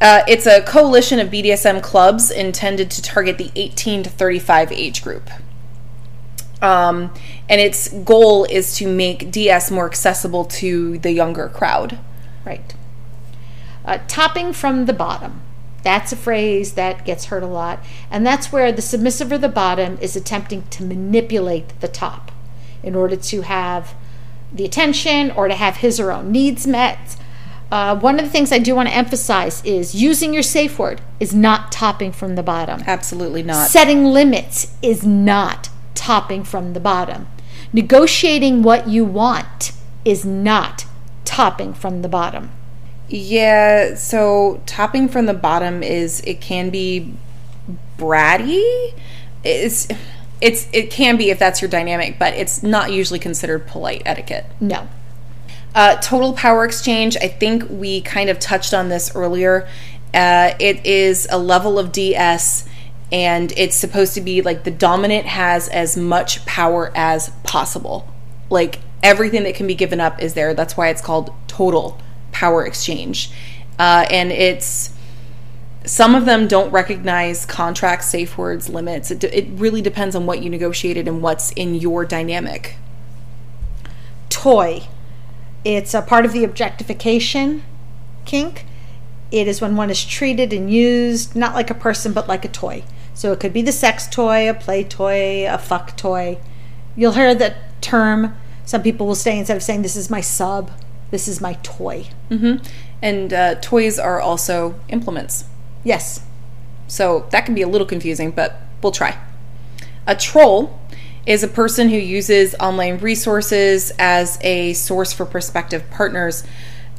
Uh, 0.00 0.22
it's 0.26 0.46
a 0.46 0.62
coalition 0.62 1.18
of 1.18 1.28
BDSM 1.28 1.82
clubs 1.82 2.30
intended 2.30 2.90
to 2.92 3.02
target 3.02 3.38
the 3.38 3.50
18 3.54 4.02
to 4.04 4.10
35 4.10 4.72
age 4.72 5.02
group. 5.02 5.30
Um, 6.62 7.12
and 7.48 7.60
its 7.60 7.88
goal 7.88 8.44
is 8.44 8.76
to 8.78 8.88
make 8.88 9.30
DS 9.30 9.70
more 9.70 9.86
accessible 9.86 10.46
to 10.46 10.98
the 10.98 11.12
younger 11.12 11.48
crowd. 11.48 11.98
Right. 12.44 12.74
Uh, 13.84 13.98
topping 14.08 14.54
from 14.54 14.86
the 14.86 14.94
bottom. 14.94 15.42
That's 15.84 16.12
a 16.12 16.16
phrase 16.16 16.72
that 16.72 17.04
gets 17.04 17.26
heard 17.26 17.42
a 17.42 17.46
lot. 17.46 17.84
And 18.10 18.26
that's 18.26 18.50
where 18.50 18.72
the 18.72 18.82
submissive 18.82 19.30
or 19.30 19.38
the 19.38 19.48
bottom 19.48 19.98
is 20.00 20.16
attempting 20.16 20.64
to 20.70 20.82
manipulate 20.82 21.78
the 21.80 21.88
top 21.88 22.32
in 22.82 22.94
order 22.94 23.16
to 23.16 23.42
have 23.42 23.94
the 24.52 24.64
attention 24.64 25.30
or 25.30 25.46
to 25.46 25.54
have 25.54 25.76
his 25.76 26.00
or 26.00 26.06
her 26.06 26.12
own 26.12 26.32
needs 26.32 26.66
met. 26.66 27.16
Uh, 27.70 27.98
one 27.98 28.18
of 28.18 28.24
the 28.24 28.30
things 28.30 28.52
I 28.52 28.58
do 28.58 28.74
want 28.74 28.88
to 28.88 28.94
emphasize 28.94 29.64
is 29.64 29.94
using 29.94 30.32
your 30.32 30.42
safe 30.42 30.78
word 30.78 31.00
is 31.18 31.34
not 31.34 31.72
topping 31.72 32.12
from 32.12 32.34
the 32.34 32.42
bottom. 32.42 32.82
Absolutely 32.86 33.42
not. 33.42 33.68
Setting 33.68 34.04
limits 34.04 34.76
is 34.80 35.04
not 35.04 35.70
topping 35.94 36.44
from 36.44 36.72
the 36.72 36.80
bottom. 36.80 37.26
Negotiating 37.72 38.62
what 38.62 38.88
you 38.88 39.04
want 39.04 39.72
is 40.04 40.24
not 40.24 40.86
topping 41.24 41.74
from 41.74 42.02
the 42.02 42.08
bottom. 42.08 42.50
Yeah, 43.08 43.94
so 43.94 44.62
topping 44.66 45.08
from 45.08 45.26
the 45.26 45.34
bottom 45.34 45.82
is 45.82 46.20
it 46.22 46.40
can 46.40 46.70
be 46.70 47.14
bratty. 47.98 48.94
It's 49.42 49.88
it's 50.40 50.68
it 50.72 50.90
can 50.90 51.16
be 51.16 51.30
if 51.30 51.38
that's 51.38 51.60
your 51.60 51.70
dynamic, 51.70 52.18
but 52.18 52.34
it's 52.34 52.62
not 52.62 52.92
usually 52.92 53.18
considered 53.18 53.66
polite 53.66 54.02
etiquette. 54.06 54.46
No. 54.60 54.88
Uh, 55.74 55.96
total 55.96 56.32
power 56.32 56.64
exchange. 56.64 57.16
I 57.16 57.28
think 57.28 57.64
we 57.68 58.00
kind 58.00 58.30
of 58.30 58.38
touched 58.38 58.72
on 58.72 58.88
this 58.88 59.14
earlier. 59.14 59.68
Uh, 60.14 60.54
it 60.60 60.86
is 60.86 61.26
a 61.30 61.38
level 61.38 61.78
of 61.78 61.92
DS, 61.92 62.66
and 63.10 63.52
it's 63.56 63.76
supposed 63.76 64.14
to 64.14 64.20
be 64.20 64.40
like 64.40 64.64
the 64.64 64.70
dominant 64.70 65.26
has 65.26 65.68
as 65.68 65.96
much 65.96 66.44
power 66.46 66.92
as 66.94 67.30
possible. 67.42 68.08
Like 68.48 68.78
everything 69.02 69.42
that 69.42 69.56
can 69.56 69.66
be 69.66 69.74
given 69.74 70.00
up 70.00 70.22
is 70.22 70.34
there. 70.34 70.54
That's 70.54 70.76
why 70.76 70.88
it's 70.88 71.02
called 71.02 71.34
total 71.48 72.00
power 72.34 72.66
exchange. 72.66 73.30
Uh, 73.78 74.04
and 74.10 74.30
it's 74.30 74.90
some 75.86 76.14
of 76.14 76.24
them 76.24 76.48
don't 76.48 76.70
recognize 76.70 77.44
contracts, 77.44 78.08
safe 78.08 78.38
words, 78.38 78.68
limits. 78.68 79.10
It, 79.10 79.24
it 79.24 79.46
really 79.52 79.82
depends 79.82 80.16
on 80.16 80.26
what 80.26 80.42
you 80.42 80.50
negotiated 80.50 81.06
and 81.06 81.22
what's 81.22 81.52
in 81.52 81.74
your 81.74 82.04
dynamic. 82.04 82.76
Toy. 84.28 84.84
It's 85.64 85.94
a 85.94 86.02
part 86.02 86.24
of 86.24 86.32
the 86.32 86.44
objectification 86.44 87.62
kink. 88.24 88.66
It 89.30 89.48
is 89.48 89.60
when 89.60 89.76
one 89.76 89.90
is 89.90 90.04
treated 90.04 90.52
and 90.52 90.72
used 90.72 91.34
not 91.34 91.54
like 91.54 91.70
a 91.70 91.74
person 91.74 92.12
but 92.12 92.28
like 92.28 92.44
a 92.44 92.48
toy. 92.48 92.84
So 93.14 93.32
it 93.32 93.40
could 93.40 93.52
be 93.52 93.62
the 93.62 93.72
sex 93.72 94.08
toy, 94.08 94.48
a 94.48 94.54
play 94.54 94.84
toy, 94.84 95.46
a 95.48 95.58
fuck 95.58 95.96
toy. 95.96 96.38
You'll 96.96 97.12
hear 97.12 97.34
that 97.34 97.80
term. 97.80 98.36
Some 98.64 98.82
people 98.82 99.06
will 99.06 99.14
say 99.14 99.38
instead 99.38 99.56
of 99.56 99.62
saying 99.62 99.82
this 99.82 99.96
is 99.96 100.10
my 100.10 100.20
sub, 100.20 100.70
this 101.10 101.28
is 101.28 101.40
my 101.40 101.58
toy. 101.62 102.06
Mm-hmm. 102.30 102.64
And 103.02 103.32
uh, 103.32 103.54
toys 103.56 103.98
are 103.98 104.20
also 104.20 104.80
implements. 104.88 105.44
Yes. 105.84 106.24
So 106.86 107.26
that 107.30 107.44
can 107.44 107.54
be 107.54 107.62
a 107.62 107.68
little 107.68 107.86
confusing, 107.86 108.30
but 108.30 108.60
we'll 108.82 108.92
try. 108.92 109.18
A 110.06 110.14
troll 110.16 110.78
is 111.26 111.42
a 111.42 111.48
person 111.48 111.88
who 111.88 111.96
uses 111.96 112.54
online 112.60 112.98
resources 112.98 113.92
as 113.98 114.38
a 114.42 114.74
source 114.74 115.12
for 115.12 115.24
prospective 115.24 115.88
partners. 115.90 116.44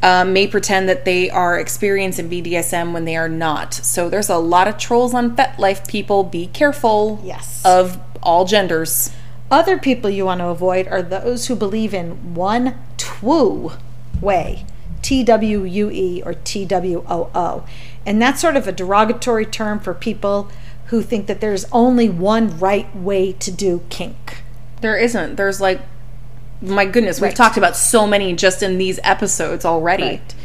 Um, 0.04 0.34
may 0.34 0.46
pretend 0.48 0.90
that 0.90 1.06
they 1.06 1.30
are 1.30 1.58
experienced 1.58 2.20
in 2.20 2.30
BDSM 2.30 2.92
when 2.92 3.06
they 3.06 3.16
are 3.16 3.30
not. 3.30 3.74
So 3.74 4.10
there's 4.10 4.30
a 4.30 4.38
lot 4.38 4.68
of 4.68 4.78
trolls 4.78 5.14
on 5.14 5.36
FetLife. 5.36 5.88
People, 5.88 6.24
be 6.24 6.48
careful. 6.48 7.22
Yes. 7.24 7.62
Of 7.66 8.00
all 8.22 8.46
genders. 8.46 9.12
Other 9.50 9.78
people 9.78 10.10
you 10.10 10.26
want 10.26 10.42
to 10.42 10.48
avoid 10.48 10.88
are 10.88 11.02
those 11.02 11.48
who 11.48 11.56
believe 11.56 11.94
in 11.94 12.34
one 12.36 12.78
twoo 12.98 13.78
way, 14.22 14.66
T 15.02 15.24
W 15.24 15.64
U 15.64 15.90
E 15.92 16.22
or 16.26 16.34
T 16.34 16.66
W 16.66 17.04
O 17.08 17.30
O. 17.36 17.66
And 18.06 18.22
that's 18.22 18.42
sort 18.42 18.56
of 18.56 18.68
a 18.68 18.72
derogatory 18.72 19.46
term 19.46 19.80
for 19.80 19.94
people 19.94 20.50
who 20.88 21.02
think 21.02 21.26
that 21.28 21.42
there's 21.42 21.66
only 21.72 22.08
one 22.10 22.60
right 22.60 22.96
way 22.96 23.32
to 23.34 23.52
do 23.52 23.82
kink. 23.90 24.44
There 24.82 24.98
isn't. 24.98 25.36
There's 25.36 25.60
like, 25.60 25.82
my 26.62 26.86
goodness, 26.86 27.18
we've 27.20 27.30
Right. 27.30 27.36
talked 27.36 27.58
about 27.58 27.76
so 27.76 28.06
many 28.06 28.34
just 28.34 28.62
in 28.62 28.78
these 28.78 29.00
episodes 29.04 29.66
already. 29.66 30.04
Right. 30.04 30.36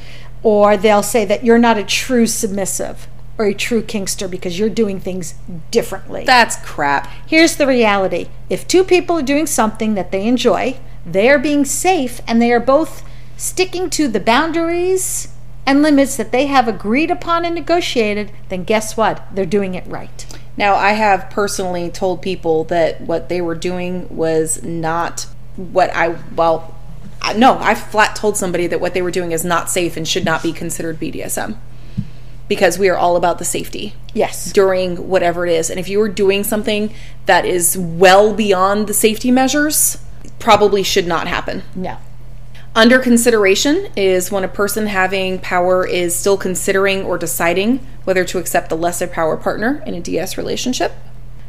Or 0.42 0.76
they'll 0.78 1.02
say 1.02 1.24
that 1.26 1.44
you're 1.44 1.58
not 1.58 1.76
a 1.76 1.84
true 1.84 2.26
submissive 2.26 3.06
or 3.36 3.44
a 3.46 3.54
true 3.54 3.82
kinkster 3.82 4.30
because 4.30 4.58
you're 4.58 4.70
doing 4.70 4.98
things 5.00 5.34
differently. 5.70 6.24
That's 6.24 6.56
crap. 6.64 7.08
Here's 7.26 7.56
the 7.56 7.66
reality 7.66 8.28
if 8.48 8.66
two 8.66 8.84
people 8.84 9.18
are 9.18 9.22
doing 9.22 9.46
something 9.46 9.94
that 9.94 10.10
they 10.12 10.26
enjoy, 10.26 10.78
they 11.04 11.28
are 11.28 11.38
being 11.38 11.64
safe 11.66 12.20
and 12.26 12.40
they 12.40 12.52
are 12.52 12.60
both 12.60 13.02
sticking 13.40 13.88
to 13.88 14.06
the 14.06 14.20
boundaries 14.20 15.28
and 15.64 15.82
limits 15.82 16.16
that 16.18 16.30
they 16.30 16.46
have 16.46 16.68
agreed 16.68 17.10
upon 17.10 17.44
and 17.46 17.54
negotiated, 17.54 18.30
then 18.50 18.64
guess 18.64 18.98
what? 18.98 19.24
They're 19.32 19.46
doing 19.46 19.74
it 19.74 19.86
right. 19.86 20.26
Now, 20.58 20.74
I 20.74 20.92
have 20.92 21.30
personally 21.30 21.88
told 21.90 22.20
people 22.20 22.64
that 22.64 23.00
what 23.00 23.30
they 23.30 23.40
were 23.40 23.54
doing 23.54 24.14
was 24.14 24.62
not 24.62 25.26
what 25.56 25.90
I, 25.94 26.18
well, 26.36 26.74
no, 27.34 27.56
I 27.58 27.74
flat 27.74 28.14
told 28.14 28.36
somebody 28.36 28.66
that 28.66 28.80
what 28.80 28.92
they 28.92 29.00
were 29.00 29.10
doing 29.10 29.32
is 29.32 29.42
not 29.42 29.70
safe 29.70 29.96
and 29.96 30.06
should 30.06 30.24
not 30.24 30.42
be 30.42 30.52
considered 30.52 31.00
BDSM 31.00 31.56
because 32.46 32.78
we 32.78 32.90
are 32.90 32.96
all 32.98 33.16
about 33.16 33.38
the 33.38 33.44
safety 33.44 33.94
Yes. 34.12 34.52
during 34.52 35.08
whatever 35.08 35.46
it 35.46 35.52
is. 35.52 35.70
And 35.70 35.80
if 35.80 35.88
you 35.88 35.98
are 36.02 36.08
doing 36.08 36.44
something 36.44 36.92
that 37.24 37.46
is 37.46 37.78
well 37.78 38.34
beyond 38.34 38.86
the 38.86 38.94
safety 38.94 39.30
measures, 39.30 39.96
probably 40.38 40.82
should 40.82 41.06
not 41.06 41.26
happen. 41.26 41.62
No. 41.74 41.96
Under 42.74 43.00
consideration 43.00 43.88
is 43.96 44.30
when 44.30 44.44
a 44.44 44.48
person 44.48 44.86
having 44.86 45.40
power 45.40 45.84
is 45.84 46.14
still 46.14 46.36
considering 46.36 47.02
or 47.02 47.18
deciding 47.18 47.84
whether 48.04 48.24
to 48.24 48.38
accept 48.38 48.68
the 48.68 48.76
lesser 48.76 49.08
power 49.08 49.36
partner 49.36 49.82
in 49.86 49.94
a 49.94 50.00
DS 50.00 50.38
relationship. 50.38 50.92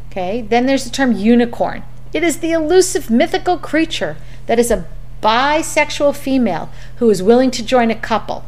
Okay, 0.09 0.41
then 0.41 0.65
there's 0.65 0.83
the 0.83 0.89
term 0.89 1.11
unicorn. 1.11 1.83
It 2.11 2.23
is 2.23 2.39
the 2.39 2.51
elusive 2.51 3.11
mythical 3.11 3.59
creature 3.59 4.17
that 4.47 4.57
is 4.57 4.71
a 4.71 4.87
bisexual 5.21 6.15
female 6.15 6.71
who 6.97 7.09
is 7.11 7.21
willing 7.21 7.51
to 7.51 7.63
join 7.63 7.91
a 7.91 7.95
couple. 7.95 8.43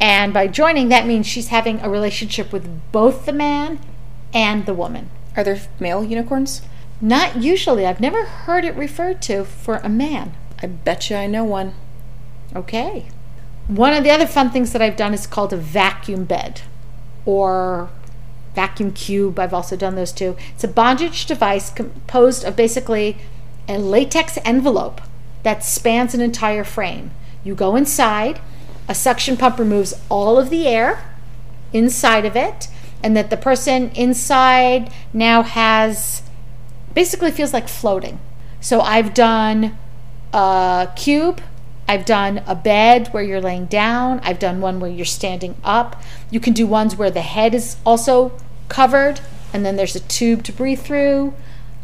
And 0.00 0.32
by 0.32 0.46
joining, 0.46 0.88
that 0.90 1.06
means 1.06 1.26
she's 1.26 1.48
having 1.48 1.80
a 1.80 1.90
relationship 1.90 2.52
with 2.52 2.92
both 2.92 3.26
the 3.26 3.32
man 3.32 3.80
and 4.32 4.64
the 4.64 4.74
woman. 4.74 5.10
Are 5.36 5.42
there 5.42 5.60
male 5.80 6.04
unicorns? 6.04 6.62
Not 7.00 7.42
usually. 7.42 7.84
I've 7.84 8.00
never 8.00 8.24
heard 8.24 8.64
it 8.64 8.76
referred 8.76 9.20
to 9.22 9.44
for 9.44 9.76
a 9.78 9.88
man. 9.88 10.34
I 10.62 10.66
bet 10.68 11.10
you 11.10 11.16
I 11.16 11.26
know 11.26 11.44
one. 11.44 11.74
Okay. 12.56 13.06
One 13.68 13.92
of 13.92 14.02
the 14.02 14.10
other 14.10 14.26
fun 14.26 14.50
things 14.50 14.72
that 14.72 14.80
I've 14.80 14.96
done 14.96 15.12
is 15.12 15.26
called 15.26 15.52
a 15.52 15.58
vacuum 15.58 16.24
bed 16.24 16.62
or 17.26 17.90
vacuum 18.54 18.92
cube. 18.92 19.38
I've 19.38 19.52
also 19.52 19.76
done 19.76 19.94
those 19.94 20.12
too. 20.12 20.36
It's 20.54 20.64
a 20.64 20.68
bondage 20.68 21.26
device 21.26 21.68
composed 21.68 22.44
of 22.44 22.56
basically 22.56 23.18
a 23.68 23.76
latex 23.78 24.38
envelope 24.44 25.02
that 25.42 25.62
spans 25.62 26.14
an 26.14 26.22
entire 26.22 26.64
frame. 26.64 27.10
You 27.44 27.54
go 27.54 27.76
inside, 27.76 28.40
a 28.88 28.94
suction 28.94 29.36
pump 29.36 29.58
removes 29.58 29.92
all 30.08 30.38
of 30.38 30.48
the 30.48 30.66
air 30.66 31.04
inside 31.72 32.24
of 32.24 32.36
it, 32.36 32.68
and 33.02 33.14
that 33.16 33.28
the 33.28 33.36
person 33.36 33.90
inside 33.90 34.90
now 35.12 35.42
has 35.42 36.22
basically 36.94 37.30
feels 37.30 37.52
like 37.52 37.68
floating. 37.68 38.18
So 38.60 38.80
I've 38.80 39.12
done 39.12 39.76
a 40.32 40.88
cube, 40.96 41.42
I've 41.88 42.04
done 42.04 42.42
a 42.46 42.54
bed 42.54 43.08
where 43.08 43.22
you're 43.22 43.40
laying 43.40 43.66
down, 43.66 44.20
I've 44.20 44.38
done 44.38 44.60
one 44.60 44.80
where 44.80 44.90
you're 44.90 45.04
standing 45.04 45.56
up. 45.62 46.02
You 46.30 46.40
can 46.40 46.52
do 46.52 46.66
ones 46.66 46.96
where 46.96 47.10
the 47.10 47.22
head 47.22 47.54
is 47.54 47.76
also 47.86 48.32
covered 48.68 49.20
and 49.52 49.64
then 49.64 49.76
there's 49.76 49.96
a 49.96 50.00
tube 50.00 50.42
to 50.44 50.52
breathe 50.52 50.80
through. 50.80 51.34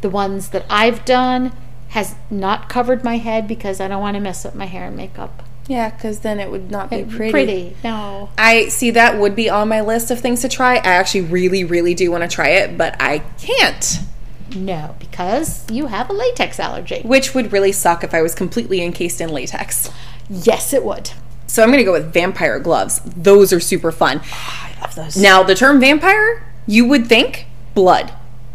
The 0.00 0.10
ones 0.10 0.48
that 0.50 0.66
I've 0.68 1.04
done 1.04 1.52
has 1.90 2.16
not 2.30 2.68
covered 2.68 3.04
my 3.04 3.18
head 3.18 3.46
because 3.46 3.80
I 3.80 3.88
don't 3.88 4.00
want 4.00 4.14
to 4.16 4.20
mess 4.20 4.44
up 4.44 4.54
my 4.54 4.66
hair 4.66 4.86
and 4.86 4.96
makeup. 4.96 5.42
Yeah, 5.68 5.90
because 5.90 6.20
then 6.20 6.40
it 6.40 6.50
would 6.50 6.70
not 6.70 6.90
be 6.90 7.04
pretty. 7.04 7.30
Pretty. 7.30 7.76
No. 7.84 8.30
I 8.36 8.68
see 8.68 8.90
that 8.90 9.18
would 9.18 9.36
be 9.36 9.48
on 9.48 9.68
my 9.68 9.80
list 9.80 10.10
of 10.10 10.20
things 10.20 10.40
to 10.40 10.48
try. 10.48 10.76
I 10.76 10.94
actually 10.94 11.22
really, 11.22 11.64
really 11.64 11.94
do 11.94 12.10
want 12.10 12.22
to 12.22 12.28
try 12.28 12.48
it, 12.48 12.76
but 12.76 12.96
I 13.00 13.18
can't. 13.38 14.00
No, 14.54 14.94
because 14.98 15.68
you 15.70 15.86
have 15.86 16.10
a 16.10 16.12
latex 16.12 16.58
allergy. 16.60 17.02
Which 17.04 17.34
would 17.34 17.52
really 17.52 17.72
suck 17.72 18.04
if 18.04 18.12
I 18.14 18.22
was 18.22 18.34
completely 18.34 18.82
encased 18.82 19.20
in 19.20 19.30
latex. 19.30 19.90
Yes, 20.28 20.72
it 20.72 20.84
would. 20.84 21.10
So 21.46 21.62
I'm 21.62 21.68
going 21.68 21.78
to 21.78 21.84
go 21.84 21.92
with 21.92 22.12
vampire 22.12 22.58
gloves. 22.58 23.00
Those 23.04 23.52
are 23.52 23.60
super 23.60 23.92
fun. 23.92 24.20
Ah, 24.24 24.72
I 24.76 24.80
love 24.80 24.94
those. 24.94 25.16
Now, 25.16 25.42
the 25.42 25.54
term 25.54 25.80
vampire, 25.80 26.46
you 26.66 26.86
would 26.86 27.06
think 27.06 27.46
blood, 27.74 28.12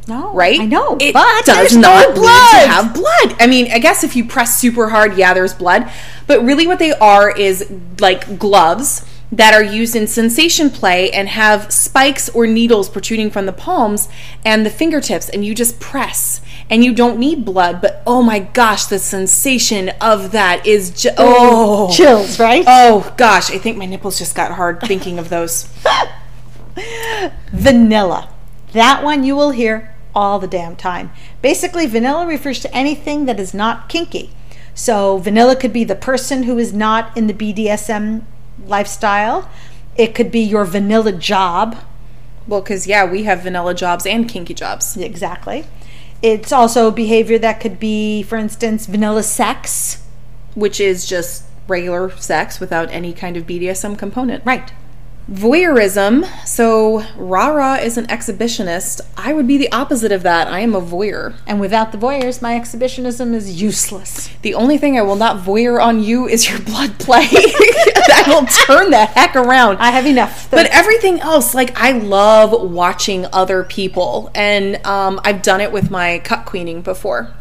no, 0.08 0.34
right? 0.34 0.60
I 0.60 0.66
know, 0.66 0.98
It 1.00 1.14
but 1.14 1.46
does 1.46 1.56
there's 1.56 1.76
not 1.78 2.10
no 2.10 2.14
blood. 2.22 2.62
to 2.64 2.68
have 2.70 2.94
blood. 2.94 3.36
I 3.40 3.46
mean, 3.48 3.70
I 3.72 3.80
guess 3.80 4.04
if 4.04 4.16
you 4.16 4.26
press 4.26 4.58
super 4.58 4.90
hard, 4.90 5.18
yeah, 5.18 5.34
there's 5.34 5.54
blood. 5.54 5.92
But 6.28 6.44
really, 6.44 6.66
what 6.66 6.80
they 6.80 6.92
are 6.94 7.30
is 7.30 7.70
like 8.00 8.40
gloves 8.40 9.06
that 9.32 9.54
are 9.54 9.64
used 9.64 9.96
in 9.96 10.08
sensation 10.08 10.70
play 10.70 11.12
and 11.12 11.28
have 11.28 11.72
spikes 11.72 12.30
or 12.30 12.48
needles 12.48 12.90
protruding 12.90 13.30
from 13.30 13.46
the 13.46 13.54
palms 13.54 14.08
and 14.46 14.66
the 14.66 14.70
fingertips, 14.70 15.30
and 15.30 15.46
you 15.46 15.54
just 15.54 15.80
press. 15.80 16.42
And 16.70 16.84
you 16.84 16.94
don't 16.94 17.18
need 17.18 17.46
blood, 17.46 17.82
but 17.82 18.04
oh 18.06 18.22
my 18.22 18.40
gosh, 18.40 18.86
the 18.86 19.00
sensation 19.00 19.90
of 20.02 20.32
that 20.32 20.66
is 20.68 20.90
just 20.90 21.16
oh 21.18 21.90
Chills, 21.96 22.40
right? 22.40 22.66
Oh 22.68 23.14
gosh, 23.18 23.52
I 23.52 23.58
think 23.58 23.78
my 23.78 23.86
nipples 23.86 24.18
just 24.18 24.36
got 24.36 24.52
hard 24.52 24.82
thinking 24.82 25.18
of 25.18 25.30
those. 25.30 25.70
vanilla. 27.52 28.30
That 28.74 29.04
one 29.04 29.24
you 29.24 29.36
will 29.36 29.52
hear 29.52 29.96
all 30.14 30.40
the 30.40 30.48
damn 30.48 30.76
time. 30.76 31.12
Basically, 31.42 31.86
vanilla 31.86 32.28
refers 32.28 32.60
to 32.62 32.76
anything 32.76 33.26
that 33.26 33.40
is 33.40 33.54
not 33.54 33.88
kinky. 33.88 34.32
So, 34.74 35.18
vanilla 35.18 35.56
could 35.56 35.74
be 35.74 35.84
the 35.84 35.96
person 35.96 36.44
who 36.44 36.58
is 36.58 36.74
not 36.74 37.16
in 37.18 37.28
the 37.28 37.34
BDSM 37.34 38.24
lifestyle. 38.66 39.50
It 39.96 40.16
could 40.16 40.32
be 40.32 40.40
your 40.40 40.66
vanilla 40.66 41.12
job. 41.12 41.78
Well, 42.48 42.62
because 42.62 42.88
yeah, 42.88 43.06
we 43.06 43.24
have 43.24 43.44
vanilla 43.44 43.74
jobs 43.74 44.06
and 44.06 44.28
kinky 44.28 44.54
jobs. 44.54 44.96
Exactly. 44.98 45.66
It's 46.22 46.52
also 46.52 46.90
behavior 46.92 47.38
that 47.40 47.60
could 47.60 47.80
be, 47.80 48.24
for 48.24 48.38
instance, 48.38 48.86
vanilla 48.86 49.24
sex. 49.24 50.04
which 50.56 50.80
is 50.80 51.06
just 51.06 51.44
regular 51.68 52.10
sex 52.18 52.60
without 52.60 52.90
any 52.90 53.14
kind 53.14 53.38
of 53.38 53.46
BDSM 53.46 53.98
component. 53.98 54.44
Right. 54.44 54.72
Voyeurism. 55.30 56.26
So, 56.48 57.06
Rara 57.18 57.78
is 57.78 57.98
an 57.98 58.08
exhibitionist. 58.08 59.02
I 59.18 59.34
would 59.34 59.46
be 59.46 59.58
the 59.58 59.72
opposite 59.74 60.14
of 60.14 60.24
that. 60.24 60.48
I 60.48 60.62
am 60.62 60.74
a 60.74 60.82
voyeur. 60.82 61.36
And 61.46 61.60
without 61.60 61.92
the 61.92 61.98
voyeurs, 61.98 62.42
my 62.42 62.56
exhibitionism 62.56 63.34
is 63.34 63.62
useless. 63.62 64.30
The 64.42 64.54
only 64.54 64.78
thing 64.78 64.98
I 64.98 65.02
will 65.02 65.18
not 65.18 65.44
voyeur 65.44 65.84
on 65.84 66.02
you 66.02 66.28
is 66.28 66.50
your 66.50 66.60
blood 66.62 66.98
play. 66.98 67.28
that 67.28 68.24
will 68.28 68.46
turn 68.46 68.92
the 68.92 69.06
heck 69.06 69.36
around. 69.36 69.78
I 69.80 69.92
have 69.92 70.06
enough. 70.06 70.50
but 70.50 70.68
everything 70.68 71.20
else, 71.20 71.54
like 71.54 71.78
I 71.78 71.92
love 71.92 72.72
watching 72.72 73.26
other 73.34 73.64
people, 73.64 74.32
and 74.34 74.84
um, 74.86 75.20
I've 75.26 75.42
done 75.42 75.60
it 75.60 75.74
with 75.74 75.92
my 75.92 76.22
cuckqueaning 76.24 76.84
before. 76.84 77.34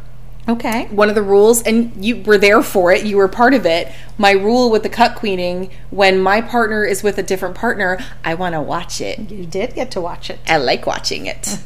Okay. 0.49 0.87
one 0.87 1.09
of 1.09 1.17
the 1.17 1.23
rules, 1.23 1.63
and 1.63 2.05
you 2.05 2.23
were 2.23 2.39
there 2.39 2.63
for 2.63 2.93
it, 2.93 3.05
you 3.05 3.17
were 3.17 3.27
part 3.27 3.53
of 3.53 3.67
it. 3.67 3.93
My 4.17 4.31
rule 4.31 4.71
with 4.71 4.85
the 4.85 4.89
cuckqueaning, 4.89 5.71
when 5.91 6.21
my 6.21 6.41
partner 6.41 6.85
is 6.85 7.03
with 7.03 7.19
a 7.19 7.23
different 7.23 7.57
partner, 7.57 7.99
I 8.25 8.35
want 8.35 8.55
to 8.55 8.61
watch 8.61 9.01
it. 9.01 9.19
You 9.31 9.45
did 9.45 9.75
get 9.75 9.91
to 9.93 10.01
watch 10.01 10.31
it. 10.31 10.39
I 10.47 10.59
like 10.59 10.87
watching 10.87 11.27
it. 11.27 11.59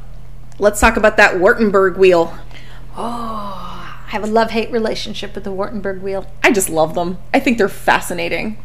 Let's 0.58 0.80
talk 0.80 0.96
about 0.96 1.16
that 1.18 1.34
Wartenberg 1.34 1.96
wheel. 1.98 2.34
Oh, 2.96 4.04
I 4.06 4.08
have 4.08 4.24
a 4.24 4.26
love 4.26 4.50
hate 4.50 4.70
relationship 4.70 5.34
with 5.34 5.44
the 5.44 5.50
Wartenberg 5.50 6.00
wheel. 6.00 6.26
I 6.42 6.52
just 6.52 6.68
love 6.70 6.94
them. 6.94 7.18
I 7.34 7.40
think 7.40 7.58
they're 7.58 7.68
fascinating. 7.68 8.62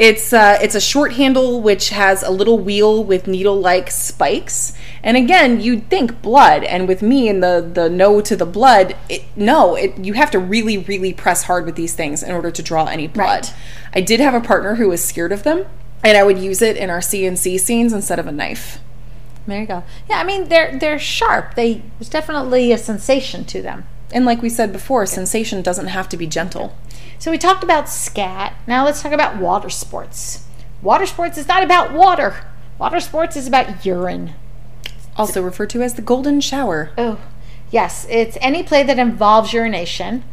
It's 0.00 0.32
uh, 0.32 0.58
it's 0.62 0.74
a 0.74 0.80
short 0.80 1.12
handle 1.12 1.60
which 1.60 1.90
has 1.90 2.22
a 2.22 2.30
little 2.30 2.58
wheel 2.58 3.04
with 3.04 3.26
needle-like 3.26 3.90
spikes. 3.90 4.72
And 5.02 5.14
again, 5.14 5.60
you'd 5.60 5.90
think 5.90 6.22
blood, 6.22 6.64
and 6.64 6.88
with 6.88 7.02
me 7.02 7.28
and 7.28 7.42
the 7.42 7.70
the 7.70 7.90
no 7.90 8.22
to 8.22 8.34
the 8.34 8.46
blood, 8.46 8.96
it, 9.10 9.24
no, 9.36 9.74
it, 9.74 9.98
you 9.98 10.14
have 10.14 10.30
to 10.30 10.38
really 10.38 10.78
really 10.78 11.12
press 11.12 11.42
hard 11.42 11.66
with 11.66 11.74
these 11.74 11.92
things 11.92 12.22
in 12.22 12.32
order 12.32 12.50
to 12.50 12.62
draw 12.62 12.86
any 12.86 13.08
blood. 13.08 13.44
Right. 13.44 13.54
I 13.92 14.00
did 14.00 14.20
have 14.20 14.32
a 14.32 14.40
partner 14.40 14.76
who 14.76 14.88
was 14.88 15.04
scared 15.04 15.32
of 15.32 15.42
them, 15.42 15.66
and 16.02 16.16
I 16.16 16.22
would 16.22 16.38
use 16.38 16.62
it 16.62 16.78
in 16.78 16.88
our 16.88 17.00
CNC 17.00 17.60
scenes 17.60 17.92
instead 17.92 18.18
of 18.18 18.26
a 18.26 18.32
knife. 18.32 18.78
There 19.46 19.60
you 19.60 19.66
go. 19.66 19.84
Yeah, 20.08 20.18
I 20.18 20.24
mean 20.24 20.48
they're 20.48 20.78
they're 20.78 20.98
sharp. 20.98 21.56
They 21.56 21.82
there's 21.98 22.08
definitely 22.08 22.72
a 22.72 22.78
sensation 22.78 23.44
to 23.44 23.60
them. 23.60 23.86
And 24.12 24.24
like 24.24 24.40
we 24.40 24.48
said 24.48 24.72
before, 24.72 25.04
sensation 25.04 25.60
doesn't 25.60 25.88
have 25.88 26.08
to 26.08 26.16
be 26.16 26.26
gentle. 26.26 26.74
So 27.20 27.30
we 27.30 27.36
talked 27.38 27.62
about 27.62 27.88
scat. 27.88 28.54
Now 28.66 28.84
let's 28.84 29.02
talk 29.02 29.12
about 29.12 29.36
water 29.36 29.68
sports. 29.68 30.44
Water 30.82 31.04
sports 31.04 31.36
is 31.36 31.46
not 31.46 31.62
about 31.62 31.92
water. 31.92 32.46
Water 32.78 32.98
sports 32.98 33.36
is 33.36 33.46
about 33.46 33.84
urine. 33.84 34.32
Also 35.16 35.42
referred 35.42 35.68
to 35.70 35.82
as 35.82 35.94
the 35.94 36.02
golden 36.02 36.40
shower. 36.40 36.90
Oh, 36.96 37.20
yes. 37.70 38.06
It's 38.08 38.38
any 38.40 38.62
play 38.62 38.82
that 38.84 38.98
involves 38.98 39.52
urination. 39.52 40.24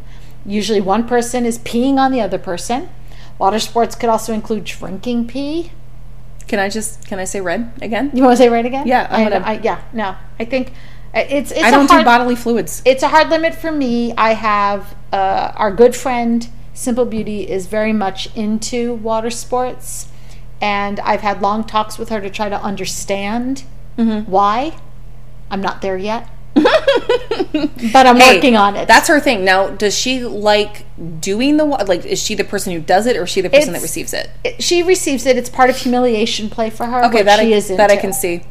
Usually 0.46 0.80
one 0.80 1.06
person 1.06 1.44
is 1.44 1.58
peeing 1.58 1.98
on 1.98 2.10
the 2.10 2.22
other 2.22 2.38
person. 2.38 2.88
Water 3.38 3.58
sports 3.58 3.94
could 3.94 4.08
also 4.08 4.32
include 4.32 4.64
drinking 4.64 5.26
pee. 5.26 5.72
Can 6.46 6.58
I 6.58 6.70
just 6.70 7.06
can 7.06 7.18
I 7.18 7.24
say 7.24 7.42
red 7.42 7.70
again? 7.82 8.10
You 8.14 8.22
want 8.22 8.32
to 8.32 8.42
say 8.42 8.48
red 8.48 8.64
again? 8.64 8.86
Yeah, 8.86 9.06
I'm 9.10 9.26
I, 9.26 9.30
gonna- 9.30 9.44
I, 9.44 9.52
yeah. 9.62 9.82
No, 9.92 10.16
I 10.40 10.46
think 10.46 10.70
uh, 11.14 11.20
it's 11.28 11.50
it's 11.50 11.62
I 11.62 11.70
don't 11.70 11.86
hard, 11.86 12.00
do 12.00 12.04
bodily 12.06 12.34
fluids. 12.34 12.80
it's 12.86 13.02
a 13.02 13.08
hard 13.08 13.28
limit 13.28 13.54
for 13.54 13.70
me. 13.70 14.14
I 14.16 14.32
have 14.32 14.96
uh, 15.12 15.52
our 15.54 15.70
good 15.70 15.94
friend 15.94 16.48
Simple 16.78 17.04
Beauty 17.04 17.48
is 17.48 17.66
very 17.66 17.92
much 17.92 18.34
into 18.36 18.94
water 18.94 19.30
sports, 19.30 20.08
and 20.60 21.00
I've 21.00 21.22
had 21.22 21.42
long 21.42 21.64
talks 21.64 21.98
with 21.98 22.08
her 22.10 22.20
to 22.20 22.30
try 22.30 22.48
to 22.48 22.60
understand 22.62 23.64
Mm-hmm. 23.98 24.30
why. 24.30 24.76
I'm 25.50 25.60
not 25.60 25.82
there 25.82 25.96
yet. 25.98 26.28
but 26.54 28.06
I'm 28.06 28.16
Hey, 28.16 28.36
working 28.36 28.54
on 28.56 28.76
it. 28.76 28.86
That's 28.86 29.08
her 29.08 29.18
thing. 29.18 29.44
Now, 29.44 29.68
does 29.70 29.96
she 29.98 30.22
like 30.24 30.84
doing 31.20 31.56
the 31.56 31.64
like? 31.64 32.04
Is 32.06 32.22
she 32.22 32.36
the 32.36 32.44
person 32.44 32.72
who 32.72 32.78
does 32.80 33.06
it, 33.06 33.16
or 33.16 33.24
is 33.24 33.30
she 33.30 33.40
the 33.40 33.50
person 33.50 33.72
that 33.72 33.82
receives 33.82 34.12
it? 34.14 34.30
It- 34.44 34.62
she 34.62 34.84
receives 34.84 35.26
it. 35.26 35.36
It's 35.36 35.50
part 35.50 35.68
of 35.68 35.76
humiliation 35.78 36.48
play 36.48 36.70
for 36.70 36.86
her. 36.86 37.04
Okay, 37.06 37.22
that 37.22 37.40
she 37.40 37.52
I, 37.54 37.56
is 37.56 37.68
that 37.76 37.90
I 37.90 37.96
can 37.96 38.12
see. 38.12 38.42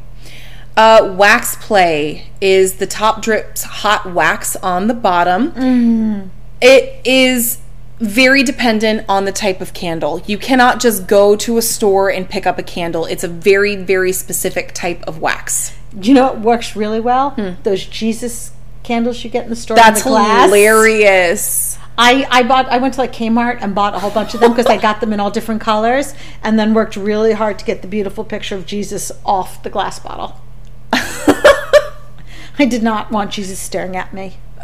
Uh, 0.75 1.13
wax 1.17 1.55
play 1.55 2.27
is 2.41 2.75
the 2.75 2.87
top 2.87 3.21
drips 3.21 3.63
hot 3.63 4.13
wax 4.13 4.57
on 4.57 4.87
the 4.87 4.93
bottom. 4.93 5.51
Mm. 5.53 6.29
It 6.61 6.99
is 7.05 7.59
very 7.99 8.43
dependent 8.43 9.05
on 9.09 9.25
the 9.25 9.31
type 9.31 9.61
of 9.61 9.73
candle. 9.73 10.21
You 10.27 10.37
cannot 10.37 10.79
just 10.79 11.07
go 11.07 11.35
to 11.37 11.57
a 11.57 11.61
store 11.61 12.09
and 12.09 12.29
pick 12.29 12.45
up 12.45 12.59
a 12.59 12.63
candle. 12.63 13.05
It's 13.05 13.23
a 13.23 13.27
very, 13.27 13.75
very 13.75 14.11
specific 14.11 14.73
type 14.73 15.03
of 15.07 15.19
wax. 15.19 15.75
You 15.99 16.13
know 16.13 16.25
what 16.25 16.39
works 16.39 16.75
really 16.75 16.99
well? 16.99 17.35
Those 17.63 17.85
Jesus 17.85 18.51
candles 18.83 19.23
you 19.23 19.29
get 19.29 19.45
in 19.45 19.49
the 19.49 19.55
store. 19.55 19.77
Hmm. 19.77 19.83
That's 19.83 20.03
the 20.03 20.09
glass. 20.09 20.45
hilarious. 20.45 21.77
I, 21.97 22.27
I 22.29 22.43
bought 22.43 22.67
I 22.67 22.77
went 22.77 22.93
to 22.93 23.01
like 23.01 23.11
Kmart 23.11 23.57
and 23.61 23.73
bought 23.73 23.95
a 23.95 23.99
whole 23.99 24.11
bunch 24.11 24.35
of 24.35 24.39
them 24.39 24.51
because 24.51 24.67
I 24.67 24.77
got 24.77 25.01
them 25.01 25.11
in 25.13 25.19
all 25.19 25.31
different 25.31 25.61
colors 25.61 26.13
and 26.43 26.59
then 26.59 26.75
worked 26.75 26.95
really 26.95 27.33
hard 27.33 27.57
to 27.57 27.65
get 27.65 27.81
the 27.81 27.87
beautiful 27.87 28.23
picture 28.23 28.55
of 28.55 28.67
Jesus 28.67 29.11
off 29.25 29.63
the 29.63 29.71
glass 29.71 29.97
bottle. 29.97 30.39
I 30.93 32.67
did 32.69 32.83
not 32.83 33.11
want 33.11 33.31
Jesus 33.31 33.59
staring 33.59 33.95
at 33.95 34.13
me. 34.13 34.37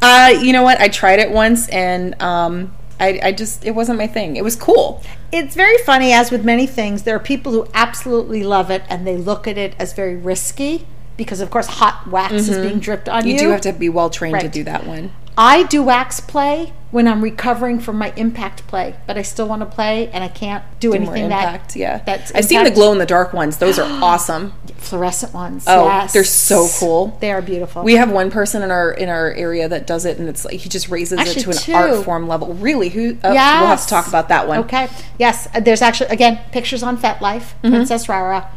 Uh, 0.00 0.34
you 0.40 0.52
know 0.52 0.62
what? 0.62 0.80
I 0.80 0.88
tried 0.88 1.18
it 1.18 1.30
once 1.30 1.68
and 1.68 2.20
um, 2.22 2.74
I, 3.00 3.20
I 3.22 3.32
just, 3.32 3.64
it 3.64 3.72
wasn't 3.72 3.98
my 3.98 4.06
thing. 4.06 4.36
It 4.36 4.44
was 4.44 4.56
cool. 4.56 5.02
It's 5.32 5.54
very 5.54 5.78
funny, 5.78 6.12
as 6.12 6.30
with 6.30 6.44
many 6.44 6.66
things, 6.66 7.02
there 7.02 7.14
are 7.14 7.20
people 7.20 7.52
who 7.52 7.68
absolutely 7.74 8.42
love 8.42 8.70
it 8.70 8.82
and 8.88 9.06
they 9.06 9.16
look 9.16 9.46
at 9.46 9.58
it 9.58 9.74
as 9.78 9.92
very 9.92 10.16
risky 10.16 10.86
because, 11.16 11.40
of 11.40 11.50
course, 11.50 11.66
hot 11.66 12.06
wax 12.08 12.32
is 12.32 12.58
being 12.58 12.78
dripped 12.78 13.08
on 13.08 13.26
you. 13.26 13.32
You 13.34 13.38
do 13.38 13.50
have 13.50 13.60
to 13.62 13.72
be 13.72 13.88
well 13.88 14.08
trained 14.08 14.40
to 14.40 14.48
do 14.48 14.64
that 14.64 14.86
one. 14.86 15.12
I 15.40 15.62
do 15.62 15.82
wax 15.84 16.18
play 16.18 16.72
when 16.90 17.06
I'm 17.06 17.22
recovering 17.22 17.78
from 17.78 17.96
my 17.96 18.12
impact 18.16 18.66
play, 18.66 18.96
but 19.06 19.16
I 19.16 19.22
still 19.22 19.46
want 19.46 19.60
to 19.60 19.66
play 19.66 20.08
and 20.08 20.24
I 20.24 20.28
can't 20.28 20.64
do, 20.80 20.88
More 20.88 20.96
anything 20.96 21.24
impact, 21.26 21.74
that 21.74 21.78
yeah. 21.78 21.98
that's 22.04 22.32
I've 22.34 22.46
seen 22.46 22.64
the 22.64 22.70
glow 22.72 22.90
in 22.92 22.98
the 22.98 23.06
dark 23.06 23.32
ones. 23.32 23.58
Those 23.58 23.78
are 23.78 23.84
awesome. 24.02 24.52
fluorescent 24.78 25.32
ones. 25.32 25.64
Oh, 25.68 25.84
yes. 25.84 26.12
they're 26.12 26.24
so 26.24 26.66
cool. 26.80 27.16
They 27.20 27.30
are 27.30 27.40
beautiful. 27.40 27.84
We 27.84 27.94
have 27.96 28.10
one 28.10 28.30
person 28.32 28.62
in 28.62 28.70
our 28.72 28.90
in 28.90 29.08
our 29.08 29.30
area 29.32 29.68
that 29.68 29.86
does 29.86 30.06
it, 30.06 30.18
and 30.18 30.28
it's 30.28 30.44
like 30.44 30.54
he 30.54 30.68
just 30.68 30.88
raises 30.88 31.18
Actually, 31.20 31.42
it 31.42 31.44
to 31.44 31.50
an 31.50 31.56
two. 31.56 31.72
art 31.74 32.04
form 32.04 32.26
level. 32.26 32.54
Really? 32.54 32.88
Who? 32.88 33.16
Oh, 33.22 33.30
We'll 33.30 33.36
have 33.38 33.82
to 33.82 33.86
talk 33.88 34.08
about 34.08 34.28
that 34.30 34.48
one. 34.48 34.60
Okay. 34.60 34.88
Yes, 35.18 35.46
uh, 35.54 35.60
there's 35.60 35.82
actually 35.82 36.08
again 36.10 36.40
pictures 36.52 36.82
on 36.82 36.96
FetLife, 36.98 37.18
Mm-hmm. 37.62 37.70
Princess 37.70 38.08
Rara, 38.08 38.50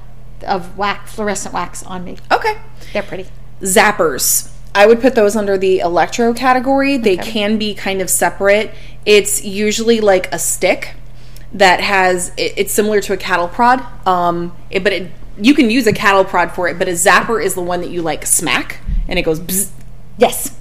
of 0.47 0.77
wax, 0.79 1.13
fluorescent 1.13 1.53
wax 1.53 1.83
on 1.83 2.03
me. 2.03 2.17
Okay. 2.31 2.57
They're 2.93 3.03
pretty. 3.03 3.27
Zappers. 3.61 4.50
I 4.73 4.85
would 4.87 5.01
put 5.01 5.15
those 5.15 5.35
under 5.35 5.57
the 5.57 5.79
electro 5.79 6.33
category. 6.33 6.97
They 6.97 7.17
Okay. 7.19 7.31
can 7.31 7.57
be 7.57 7.73
kind 7.73 8.01
of 8.01 8.09
separate. 8.09 8.73
It's 9.05 9.43
usually 9.43 9.99
like 9.99 10.31
a 10.33 10.39
stick 10.39 10.95
that 11.53 11.81
has. 11.81 12.31
It, 12.37 12.53
it's 12.57 12.73
similar 12.73 13.01
to 13.01 13.13
a 13.13 13.17
cattle 13.17 13.47
prod, 13.49 13.83
um, 14.07 14.55
it, 14.69 14.83
but 14.83 14.93
it, 14.93 15.11
you 15.37 15.53
can 15.53 15.69
use 15.69 15.87
a 15.87 15.93
cattle 15.93 16.23
prod 16.23 16.51
for 16.53 16.67
it. 16.69 16.79
But 16.79 16.87
a 16.87 16.91
zapper 16.91 17.43
is 17.43 17.53
the 17.55 17.61
one 17.61 17.81
that 17.81 17.89
you 17.89 18.01
like 18.01 18.25
smack, 18.25 18.79
and 19.07 19.17
it 19.19 19.23
goes. 19.23 19.39
Bzz, 19.39 19.69
Yes. 20.17 20.57